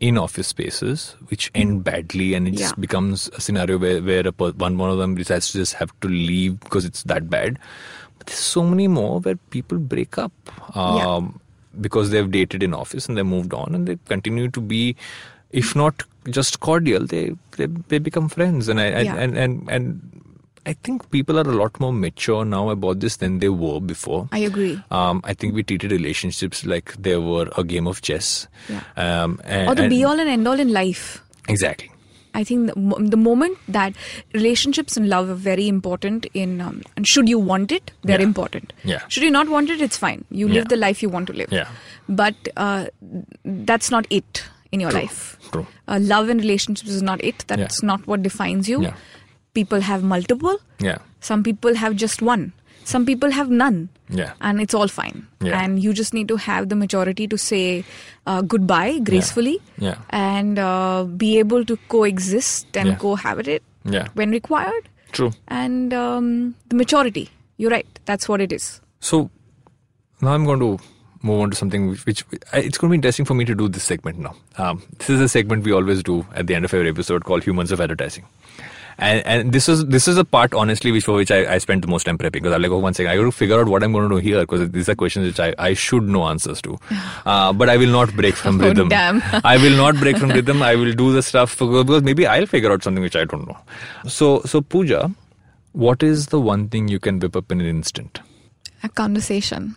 in 0.00 0.16
office 0.16 0.48
spaces 0.48 1.14
which 1.28 1.50
end 1.54 1.84
badly, 1.84 2.32
and 2.32 2.48
it 2.48 2.52
just 2.56 2.80
becomes 2.80 3.28
a 3.36 3.40
scenario 3.46 3.76
where 3.76 4.00
where 4.02 4.26
a, 4.26 4.32
per- 4.32 4.52
one 4.52 4.78
one 4.78 4.88
of 4.88 4.96
them 4.96 5.14
decides 5.14 5.50
to 5.52 5.58
just 5.58 5.74
have 5.74 5.92
to 6.00 6.08
leave 6.08 6.58
because 6.60 6.86
it's 6.86 7.02
that 7.02 7.28
bad. 7.28 7.58
But 8.20 8.28
there's 8.28 8.38
so 8.52 8.62
many 8.70 8.86
more 8.94 9.18
where 9.26 9.36
people 9.56 9.78
break 9.94 10.18
up. 10.26 10.32
Yeah. 10.76 11.06
Um, 11.16 11.30
Because 11.82 12.08
they've 12.12 12.28
dated 12.34 12.64
in 12.66 12.72
office 12.76 13.04
and 13.10 13.16
they 13.18 13.22
moved 13.32 13.52
on 13.56 13.74
and 13.76 13.88
they 13.90 13.94
continue 14.12 14.46
to 14.54 14.62
be, 14.70 14.78
if 15.58 15.68
not 15.80 16.02
just 16.38 16.56
cordial, 16.68 17.04
they 17.12 17.20
they, 17.58 17.66
they 17.92 18.00
become 18.06 18.26
friends 18.32 18.70
and 18.72 18.80
I, 18.84 18.86
I 18.86 19.02
Yeah. 19.08 19.20
and 19.26 19.38
and 19.42 19.70
and 19.76 20.00
I 20.70 20.74
think 20.88 21.04
people 21.16 21.38
are 21.42 21.46
a 21.52 21.54
lot 21.60 21.78
more 21.84 21.92
mature 22.00 22.40
now 22.54 22.62
about 22.72 22.98
this 23.04 23.16
than 23.22 23.38
they 23.44 23.52
were 23.60 23.78
before. 23.92 24.18
i 24.38 24.40
agree 24.48 24.74
Um, 25.02 25.22
I 25.32 25.36
think 25.42 25.54
we 25.60 25.64
treated 25.70 25.94
relationships 25.98 26.64
like 26.74 26.92
they 27.08 27.14
were 27.28 27.46
a 27.64 27.64
game 27.74 27.86
of 27.94 28.02
chess. 28.10 28.32
Yeah. 28.74 28.82
Um, 29.06 29.38
and, 29.44 29.70
or 29.72 29.78
the 29.82 29.88
be 29.96 30.02
all 30.10 30.20
and 30.26 30.34
end 30.36 30.46
all 30.54 30.60
in 30.68 30.74
life 30.80 31.06
Exactly. 31.56 31.90
I 32.34 32.44
think 32.44 32.66
the, 32.72 33.04
the 33.10 33.16
moment 33.16 33.58
that 33.68 33.94
relationships 34.34 34.96
and 34.96 35.08
love 35.08 35.28
are 35.30 35.34
very 35.34 35.66
important 35.68 36.26
in, 36.34 36.60
um, 36.60 36.82
and 36.96 37.06
should 37.06 37.28
you 37.28 37.38
want 37.38 37.72
it, 37.72 37.90
they're 38.02 38.20
Yeah. 38.20 38.26
important. 38.26 38.72
Yeah. 38.84 39.00
Should 39.08 39.22
you 39.24 39.30
not 39.30 39.48
want 39.48 39.70
it, 39.70 39.80
it's 39.80 39.96
fine. 39.96 40.24
You 40.30 40.46
live 40.46 40.56
Yeah. 40.56 40.68
the 40.68 40.76
life 40.76 41.02
you 41.02 41.08
want 41.08 41.26
to 41.28 41.32
live. 41.32 41.52
Yeah. 41.52 41.68
But 42.08 42.34
uh, 42.56 42.86
that's 43.44 43.90
not 43.90 44.06
it 44.10 44.44
in 44.72 44.80
your 44.80 44.92
life. 44.92 45.36
True. 45.50 45.66
Uh, 45.88 45.98
love 46.00 46.28
and 46.28 46.40
relationships 46.40 46.90
is 46.90 47.02
not 47.02 47.22
it. 47.24 47.44
That's 47.48 47.82
Yeah. 47.82 47.86
not 47.86 48.06
what 48.06 48.22
defines 48.22 48.68
you. 48.68 48.82
Yeah. 48.82 48.94
People 49.54 49.80
have 49.80 50.02
multiple. 50.04 50.58
Yeah. 50.78 50.98
Some 51.20 51.42
people 51.42 51.74
have 51.74 51.96
just 51.96 52.22
one. 52.22 52.52
Some 52.90 53.06
people 53.08 53.30
have 53.38 53.50
none. 53.62 53.80
Yeah. 54.20 54.32
And 54.40 54.60
it's 54.66 54.74
all 54.74 54.88
fine. 54.94 55.26
Yeah. 55.48 55.62
And 55.62 55.82
you 55.86 55.92
just 56.02 56.14
need 56.18 56.28
to 56.28 56.36
have 56.44 56.68
the 56.70 56.76
maturity 56.82 57.26
to 57.32 57.38
say 57.38 57.64
uh, 58.26 58.42
goodbye 58.54 58.98
gracefully 59.10 59.58
Yeah. 59.78 59.98
and 60.10 60.58
uh, 60.58 61.04
be 61.24 61.38
able 61.38 61.64
to 61.72 61.76
coexist 61.96 62.76
and 62.84 62.88
Yeah. 62.94 62.96
cohabitate 63.06 63.60
Yeah. 63.98 64.08
when 64.14 64.30
required. 64.38 64.88
True. 65.12 65.30
And 65.48 65.94
um, 66.04 66.32
the 66.68 66.76
maturity. 66.84 67.28
You're 67.58 67.70
right. 67.70 68.00
That's 68.06 68.28
what 68.28 68.40
it 68.40 68.52
is. 68.52 68.80
So 69.00 69.30
now 70.20 70.32
I'm 70.34 70.44
going 70.44 70.60
to 70.60 70.72
move 71.22 71.40
on 71.42 71.50
to 71.50 71.56
something 71.56 71.88
which, 71.90 72.04
which 72.06 72.24
it's 72.52 72.78
going 72.78 72.88
to 72.90 72.92
be 72.92 72.94
interesting 72.96 73.24
for 73.30 73.34
me 73.34 73.44
to 73.44 73.54
do 73.54 73.68
this 73.68 73.84
segment 73.84 74.18
now. 74.18 74.34
Um, 74.56 74.82
this 74.98 75.10
is 75.10 75.20
a 75.20 75.28
segment 75.28 75.64
we 75.64 75.72
always 75.72 76.02
do 76.02 76.26
at 76.34 76.46
the 76.46 76.54
end 76.54 76.64
of 76.64 76.72
every 76.74 76.88
episode 76.88 77.24
called 77.24 77.44
Humans 77.44 77.72
of 77.72 77.80
Advertising. 77.80 78.24
And, 79.02 79.26
and 79.26 79.52
this 79.52 79.66
is 79.66 79.86
this 79.86 80.06
is 80.06 80.18
a 80.18 80.24
part 80.24 80.52
honestly 80.52 80.92
which 80.92 81.04
for 81.04 81.14
which 81.14 81.30
I, 81.30 81.54
I 81.54 81.58
spent 81.58 81.80
the 81.82 81.88
most 81.88 82.04
time 82.04 82.18
prepping 82.18 82.32
because 82.42 82.52
I'm 82.52 82.60
like 82.62 82.70
oh 82.70 82.78
one 82.78 82.92
second 82.94 83.10
I 83.12 83.16
got 83.16 83.22
to 83.24 83.32
figure 83.32 83.58
out 83.58 83.66
what 83.66 83.82
I'm 83.82 83.92
going 83.92 84.08
to 84.08 84.14
do 84.14 84.20
here 84.26 84.40
because 84.40 84.68
these 84.70 84.90
are 84.90 84.94
questions 84.94 85.26
which 85.26 85.40
I, 85.40 85.54
I 85.58 85.72
should 85.74 86.02
know 86.16 86.24
answers 86.26 86.60
to, 86.62 86.78
uh, 87.26 87.52
but 87.54 87.70
I 87.70 87.76
will 87.78 87.88
not 87.90 88.14
break 88.14 88.34
from 88.36 88.60
Oh, 88.60 88.64
rhythm. 88.68 88.90
damn. 88.90 89.22
I 89.42 89.56
will 89.56 89.76
not 89.76 89.96
break 89.96 90.18
from 90.18 90.28
rhythm. 90.30 90.60
I 90.62 90.74
will 90.76 90.92
do 90.92 91.12
the 91.14 91.22
stuff 91.22 91.58
because 91.58 92.02
maybe 92.02 92.26
I'll 92.26 92.44
figure 92.46 92.70
out 92.70 92.82
something 92.82 93.02
which 93.02 93.16
I 93.16 93.24
don't 93.24 93.48
know. 93.48 93.56
So 94.06 94.42
so 94.42 94.60
Pooja, 94.60 95.10
what 95.72 96.02
is 96.02 96.26
the 96.26 96.40
one 96.40 96.68
thing 96.68 96.88
you 96.88 97.00
can 97.00 97.18
whip 97.20 97.34
up 97.36 97.50
in 97.50 97.60
an 97.60 97.66
instant? 97.66 98.20
A 98.82 98.88
conversation. 98.90 99.76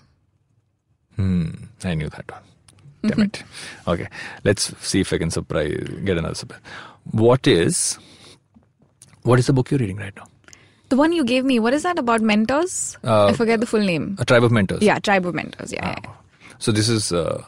Hmm, 1.15 1.51
I 1.83 1.93
knew 1.93 2.09
that 2.09 2.29
one. 2.29 2.41
Damn 3.11 3.21
it. 3.21 3.43
Okay, 3.87 4.07
let's 4.43 4.73
see 4.85 5.01
if 5.01 5.13
I 5.13 5.17
can 5.17 5.29
surprise, 5.29 5.87
get 6.03 6.17
another 6.17 6.35
surprise. 6.35 6.61
What 7.11 7.47
is, 7.47 7.99
what 9.23 9.39
is 9.39 9.47
the 9.47 9.53
book 9.53 9.71
you're 9.71 9.79
reading 9.79 9.97
right 9.97 10.15
now? 10.15 10.27
The 10.89 10.97
one 10.97 11.11
you 11.11 11.23
gave 11.23 11.43
me, 11.43 11.59
what 11.59 11.73
is 11.73 11.83
that 11.83 11.97
about 11.97 12.21
mentors? 12.21 12.97
Uh, 13.03 13.27
I 13.27 13.33
forget 13.33 13.59
the 13.59 13.65
full 13.65 13.79
name. 13.81 14.15
A 14.19 14.25
Tribe 14.25 14.43
of 14.43 14.51
Mentors. 14.51 14.81
Yeah, 14.81 14.99
Tribe 14.99 15.25
of 15.25 15.33
Mentors. 15.33 15.73
Yeah. 15.73 15.87
yeah, 15.89 15.95
yeah. 16.03 16.11
So 16.59 16.71
this 16.71 16.87
is, 16.87 17.11
uh, 17.11 17.43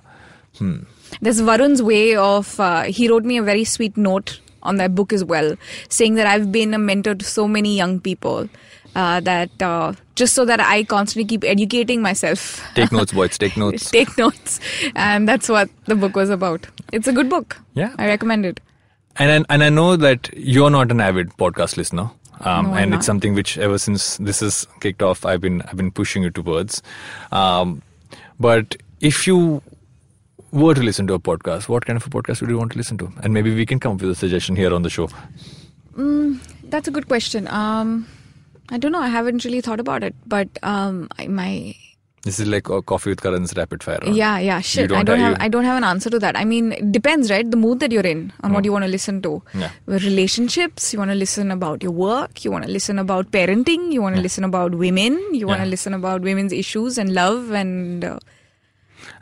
There's 1.21 1.41
Varun's 1.41 1.83
way 1.83 2.15
of, 2.15 2.59
uh, 2.59 2.83
he 2.83 3.07
wrote 3.07 3.23
me 3.23 3.37
a 3.37 3.43
very 3.43 3.63
sweet 3.63 3.97
note 3.97 4.39
on 4.63 4.77
that 4.77 4.95
book 4.95 5.13
as 5.13 5.23
well, 5.23 5.55
saying 5.89 6.15
that 6.15 6.25
I've 6.25 6.51
been 6.51 6.73
a 6.73 6.79
mentor 6.79 7.13
to 7.13 7.23
so 7.23 7.47
many 7.47 7.77
young 7.77 7.99
people 7.99 8.49
uh, 8.95 9.19
that 9.19 9.61
uh, 9.61 9.93
just 10.15 10.33
so 10.33 10.45
that 10.45 10.59
I 10.59 10.83
constantly 10.83 11.25
keep 11.25 11.43
educating 11.43 12.01
myself. 12.01 12.65
take 12.73 12.91
notes, 12.91 13.11
boys, 13.19 13.37
take 13.37 13.57
notes. 13.57 13.91
Take 13.91 14.17
notes. 14.17 14.59
And 14.95 15.27
that's 15.27 15.49
what 15.49 15.69
the 15.85 15.95
book 15.95 16.15
was 16.15 16.29
about. 16.29 16.65
It's 16.91 17.07
a 17.07 17.13
good 17.13 17.29
book. 17.29 17.57
Yeah. 17.73 17.93
I 17.99 18.07
recommend 18.07 18.45
it. 18.45 18.59
And 19.17 19.45
I, 19.47 19.53
and 19.53 19.63
I 19.63 19.69
know 19.69 19.95
that 19.95 20.29
you're 20.35 20.69
not 20.69 20.91
an 20.91 20.99
avid 20.99 21.29
podcast 21.37 21.77
listener. 21.77 22.09
Um, 22.41 22.65
No, 22.67 22.73
and 22.73 22.93
it's 22.93 23.05
something 23.05 23.33
which 23.33 23.57
ever 23.57 23.77
since 23.77 24.17
this 24.17 24.41
is 24.41 24.67
kicked 24.81 25.01
off, 25.01 25.25
I've 25.25 25.39
been 25.39 25.61
I've 25.61 25.77
been 25.77 25.91
pushing 25.91 26.21
you 26.23 26.29
towards. 26.29 26.81
Um, 27.31 27.81
but 28.39 28.75
if 28.99 29.25
you 29.25 29.61
were 30.51 30.73
to 30.73 30.81
listen 30.81 31.07
to 31.07 31.13
a 31.13 31.19
podcast, 31.19 31.69
what 31.69 31.85
kind 31.85 31.95
of 31.95 32.05
a 32.05 32.09
podcast 32.09 32.41
would 32.41 32.49
you 32.49 32.57
want 32.57 32.73
to 32.73 32.77
listen 32.77 32.97
to? 32.97 33.11
And 33.23 33.33
maybe 33.33 33.55
we 33.55 33.65
can 33.65 33.79
come 33.79 33.93
up 33.93 34.01
with 34.01 34.09
a 34.11 34.15
suggestion 34.15 34.55
here 34.57 34.73
on 34.73 34.81
the 34.81 34.89
show. 34.89 35.09
That's 36.65 36.87
a 36.87 36.91
good 36.91 37.07
question. 37.07 37.47
Um, 37.47 38.07
I 38.69 38.77
don't 38.77 38.91
know. 38.91 38.99
I 38.99 39.07
haven't 39.07 39.45
really 39.45 39.61
thought 39.61 39.79
about 39.79 40.03
it, 40.03 40.13
but 40.25 40.49
um, 40.63 41.07
my 41.27 41.75
This 42.25 42.39
is 42.39 42.47
like 42.47 42.69
a 42.69 42.81
Koffee 42.81 43.11
with 43.11 43.21
Karan's 43.21 43.53
rapid 43.55 43.83
fire. 43.83 43.99
round. 44.03 44.15
Yeah, 44.19 44.39
yeah, 44.39 44.59
shit. 44.59 44.89
don't 44.89 44.97
I 44.99 45.03
don't 45.09 45.19
have- 45.19 45.33
have 45.37 45.41
I 45.45 45.47
don't 45.55 45.63
have 45.69 45.77
an 45.77 45.83
answer 45.89 46.09
to 46.13 46.19
that. 46.23 46.35
I 46.35 46.43
mean, 46.51 46.71
it 46.71 46.91
depends, 46.91 47.29
right? 47.33 47.49
The 47.55 47.57
mood 47.65 47.79
that 47.81 47.91
you're 47.91 48.07
in 48.13 48.33
on 48.41 48.51
what 48.53 48.65
you 48.65 48.71
want 48.75 48.83
to 48.85 48.89
listen 48.89 49.21
to. 49.25 49.33
Yeah. 49.63 49.69
Relationships, 49.85 50.91
you 50.93 50.99
want 50.99 51.11
to 51.11 51.15
listen 51.15 51.51
about 51.51 51.83
your 51.83 51.91
work, 51.91 52.43
you 52.45 52.51
want 52.51 52.65
to 52.65 52.71
listen 52.71 52.97
about 52.99 53.29
parenting, 53.31 53.91
you 53.91 54.01
want 54.01 54.15
to 54.15 54.21
listen 54.21 54.43
about 54.43 54.73
women, 54.73 55.19
you 55.33 55.45
want 55.51 55.59
to 55.59 55.65
Yeah. 55.65 55.75
listen 55.75 55.93
about 55.93 56.21
women's 56.21 56.51
issues 56.63 56.97
and 56.97 57.13
love 57.13 57.51
and 57.51 58.03
uh, 58.03 58.17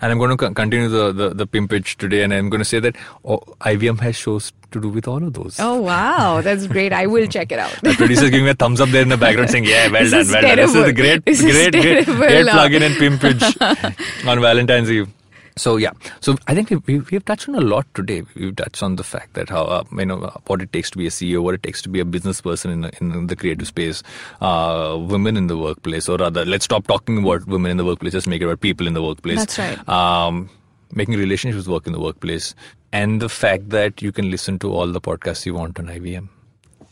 And 0.03 0.11
I'm 0.11 0.17
going 0.19 0.35
to 0.35 0.53
continue 0.53 0.89
the, 0.89 1.13
the, 1.13 1.29
the 1.29 1.47
pimpage 1.47 1.95
today, 1.95 2.23
and 2.23 2.33
I'm 2.33 2.49
going 2.49 2.59
to 2.59 2.65
say 2.65 2.81
that 2.81 2.97
oh, 3.23 3.37
IVM 3.61 4.01
has 4.01 4.17
shows 4.17 4.51
to 4.71 4.81
do 4.81 4.89
with 4.89 5.07
all 5.07 5.23
of 5.23 5.31
those. 5.31 5.57
Oh 5.61 5.79
wow, 5.79 6.41
that's 6.41 6.67
great. 6.67 6.91
I 6.91 7.07
will 7.07 7.25
check 7.25 7.53
it 7.53 7.59
out. 7.59 7.71
The 7.81 7.93
producer's 7.93 8.29
giving 8.29 8.43
me 8.43 8.51
a 8.51 8.53
thumbs 8.53 8.81
up 8.81 8.89
there 8.89 9.01
in 9.01 9.07
the 9.07 9.15
background 9.15 9.51
saying, 9.51 9.63
Yeah, 9.63 9.89
well 9.89 10.03
This 10.03 10.11
done, 10.11 10.27
well 10.33 10.41
done. 10.41 10.57
This 10.57 10.75
is 10.75 10.87
a 10.87 10.93
great, 10.93 11.25
This 11.25 11.41
is 11.41 11.51
great, 11.53 11.71
great, 11.71 12.05
terrible. 12.05 12.27
great 12.27 12.47
plug 12.47 12.73
in 12.73 12.83
and 12.83 12.95
pimpage 12.95 14.27
on 14.27 14.41
Valentine's 14.41 14.91
Eve. 14.91 15.07
So 15.55 15.77
yeah, 15.77 15.91
so 16.19 16.35
I 16.47 16.55
think 16.55 16.69
we, 16.87 16.99
we, 16.99 17.03
have 17.11 17.25
touched 17.25 17.47
on 17.47 17.55
a 17.55 17.61
lot 17.61 17.85
today. 17.93 18.23
We've 18.35 18.55
touched 18.55 18.81
on 18.81 18.95
the 18.95 19.03
fact 19.03 19.33
that 19.35 19.49
how 19.49 19.63
uh, 19.63 19.83
you 19.91 20.05
know 20.05 20.17
what 20.47 20.61
it 20.61 20.73
takes 20.73 20.89
to 20.91 20.97
be 20.97 21.05
a 21.05 21.09
CEO, 21.11 21.43
what 21.43 21.53
it 21.53 21.63
takes 21.63 21.81
to 21.83 21.89
be 21.89 21.99
a 21.99 22.05
business 22.05 22.41
person 22.41 22.71
in 22.71 22.81
the, 22.81 22.91
in 22.99 23.27
the 23.27 23.35
creative 23.35 23.67
space, 23.67 24.01
uh, 24.41 24.97
women 24.99 25.37
in 25.37 25.47
the 25.47 25.57
workplace, 25.57 26.09
or 26.09 26.17
rather, 26.17 26.43
let's 26.43 26.65
stop 26.65 26.87
talking 26.87 27.19
about 27.19 27.45
women 27.45 27.69
in 27.71 27.77
the 27.77 27.85
workplace. 27.85 28.13
Just 28.13 28.27
make 28.27 28.41
it 28.41 28.45
about 28.45 28.61
people 28.61 28.87
in 28.87 28.93
the 28.93 29.03
workplace. 29.03 29.37
That's 29.37 29.59
right. 29.59 29.87
Um, 29.87 30.49
making 30.91 31.15
relationships 31.15 31.67
work 31.67 31.85
in 31.85 31.93
the 31.93 31.99
workplace, 31.99 32.55
and 32.91 33.21
the 33.21 33.29
fact 33.29 33.69
that 33.69 34.01
you 34.01 34.11
can 34.11 34.31
listen 34.31 34.57
to 34.59 34.73
all 34.73 34.87
the 34.87 35.01
podcasts 35.01 35.45
you 35.45 35.53
want 35.53 35.77
on 35.77 35.85
IVM. 35.85 36.29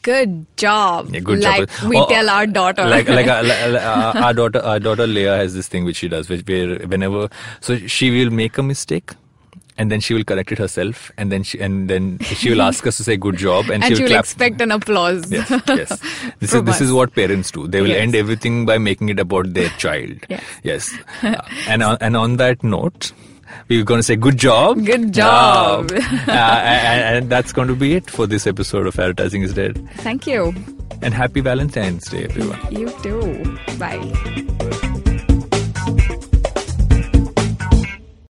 Good 0.04 0.45
job. 0.58 1.10
Yeah, 1.14 1.20
good 1.20 1.41
like 1.41 1.70
job. 1.70 1.89
we 1.89 1.97
Oh, 1.97 2.08
tell 2.08 2.30
our 2.30 2.47
daughter. 2.47 2.86
Like 2.88 3.08
like 3.08 3.28
uh, 3.28 3.41
li- 3.49 3.72
li- 3.74 3.78
uh, 3.78 4.14
our 4.26 4.34
daughter 4.34 4.60
our 4.60 4.80
daughter 4.80 5.06
Leah 5.06 5.38
has 5.38 5.54
this 5.54 5.68
thing 5.68 5.86
which 5.86 5.97
she 5.97 6.08
does, 6.08 6.28
which 6.30 6.45
where 6.47 6.80
whenever 6.88 7.30
so 7.60 7.78
she 7.88 8.10
will 8.12 8.32
make 8.32 8.58
a 8.58 8.64
mistake. 8.64 9.12
And 9.78 9.89
then 9.89 9.99
she 10.02 10.14
will 10.14 10.24
correct 10.26 10.52
it 10.52 10.58
herself, 10.60 11.12
and 11.18 11.32
then 11.32 11.41
she 11.43 11.60
and 11.60 11.89
then 11.89 12.20
she 12.20 12.49
will 12.52 12.62
ask 12.62 12.86
us 12.86 12.97
to 12.97 13.04
say 13.06 13.16
good 13.18 13.38
job, 13.38 13.70
and, 13.70 13.76
and 13.84 13.86
she 13.86 13.95
she 13.95 14.02
will 14.04 14.10
will 14.10 14.16
clap. 14.16 14.24
expect 14.26 14.62
an 14.62 14.70
applause. 14.72 15.32
Yes, 15.32 15.49
yes. 15.68 15.99
This 16.39 16.54
is 16.54 16.64
this 16.64 16.82
is 16.82 16.91
what 16.91 17.16
parents 17.16 17.49
do. 17.52 17.68
They 17.68 17.82
will 17.82 17.88
Yes. 17.93 18.02
end 18.02 18.16
everything 18.16 18.66
by 18.66 18.78
making 18.78 19.10
it 19.10 19.20
about 19.20 19.54
their 19.56 19.70
child. 19.86 20.18
Yes. 20.30 20.43
Yes. 20.64 20.91
Uh, 21.24 21.41
and 21.68 21.82
on, 21.82 21.97
and 22.02 22.16
on 22.18 22.36
that 22.38 22.64
note, 22.64 23.12
we're 23.70 23.84
going 23.84 23.99
to 23.99 24.04
say 24.04 24.16
good 24.16 24.38
job. 24.38 24.86
Good 24.86 25.14
job. 25.14 25.91
Uh, 25.91 26.32
and, 26.32 27.18
and 27.18 27.32
that's 27.32 27.52
going 27.52 27.68
to 27.68 27.76
be 27.76 27.95
it 27.95 28.10
for 28.10 28.28
this 28.28 28.45
episode 28.47 28.88
of 28.88 28.97
Advertising 28.99 29.41
is 29.41 29.54
Dead. 29.54 29.88
Thank 29.97 30.28
you. 30.28 30.54
And 31.02 31.14
happy 31.14 31.41
Valentine's 31.41 32.06
Day, 32.06 32.26
everyone. 32.26 32.60
You 32.72 32.89
too. 33.02 33.58
Bye. 33.80 34.88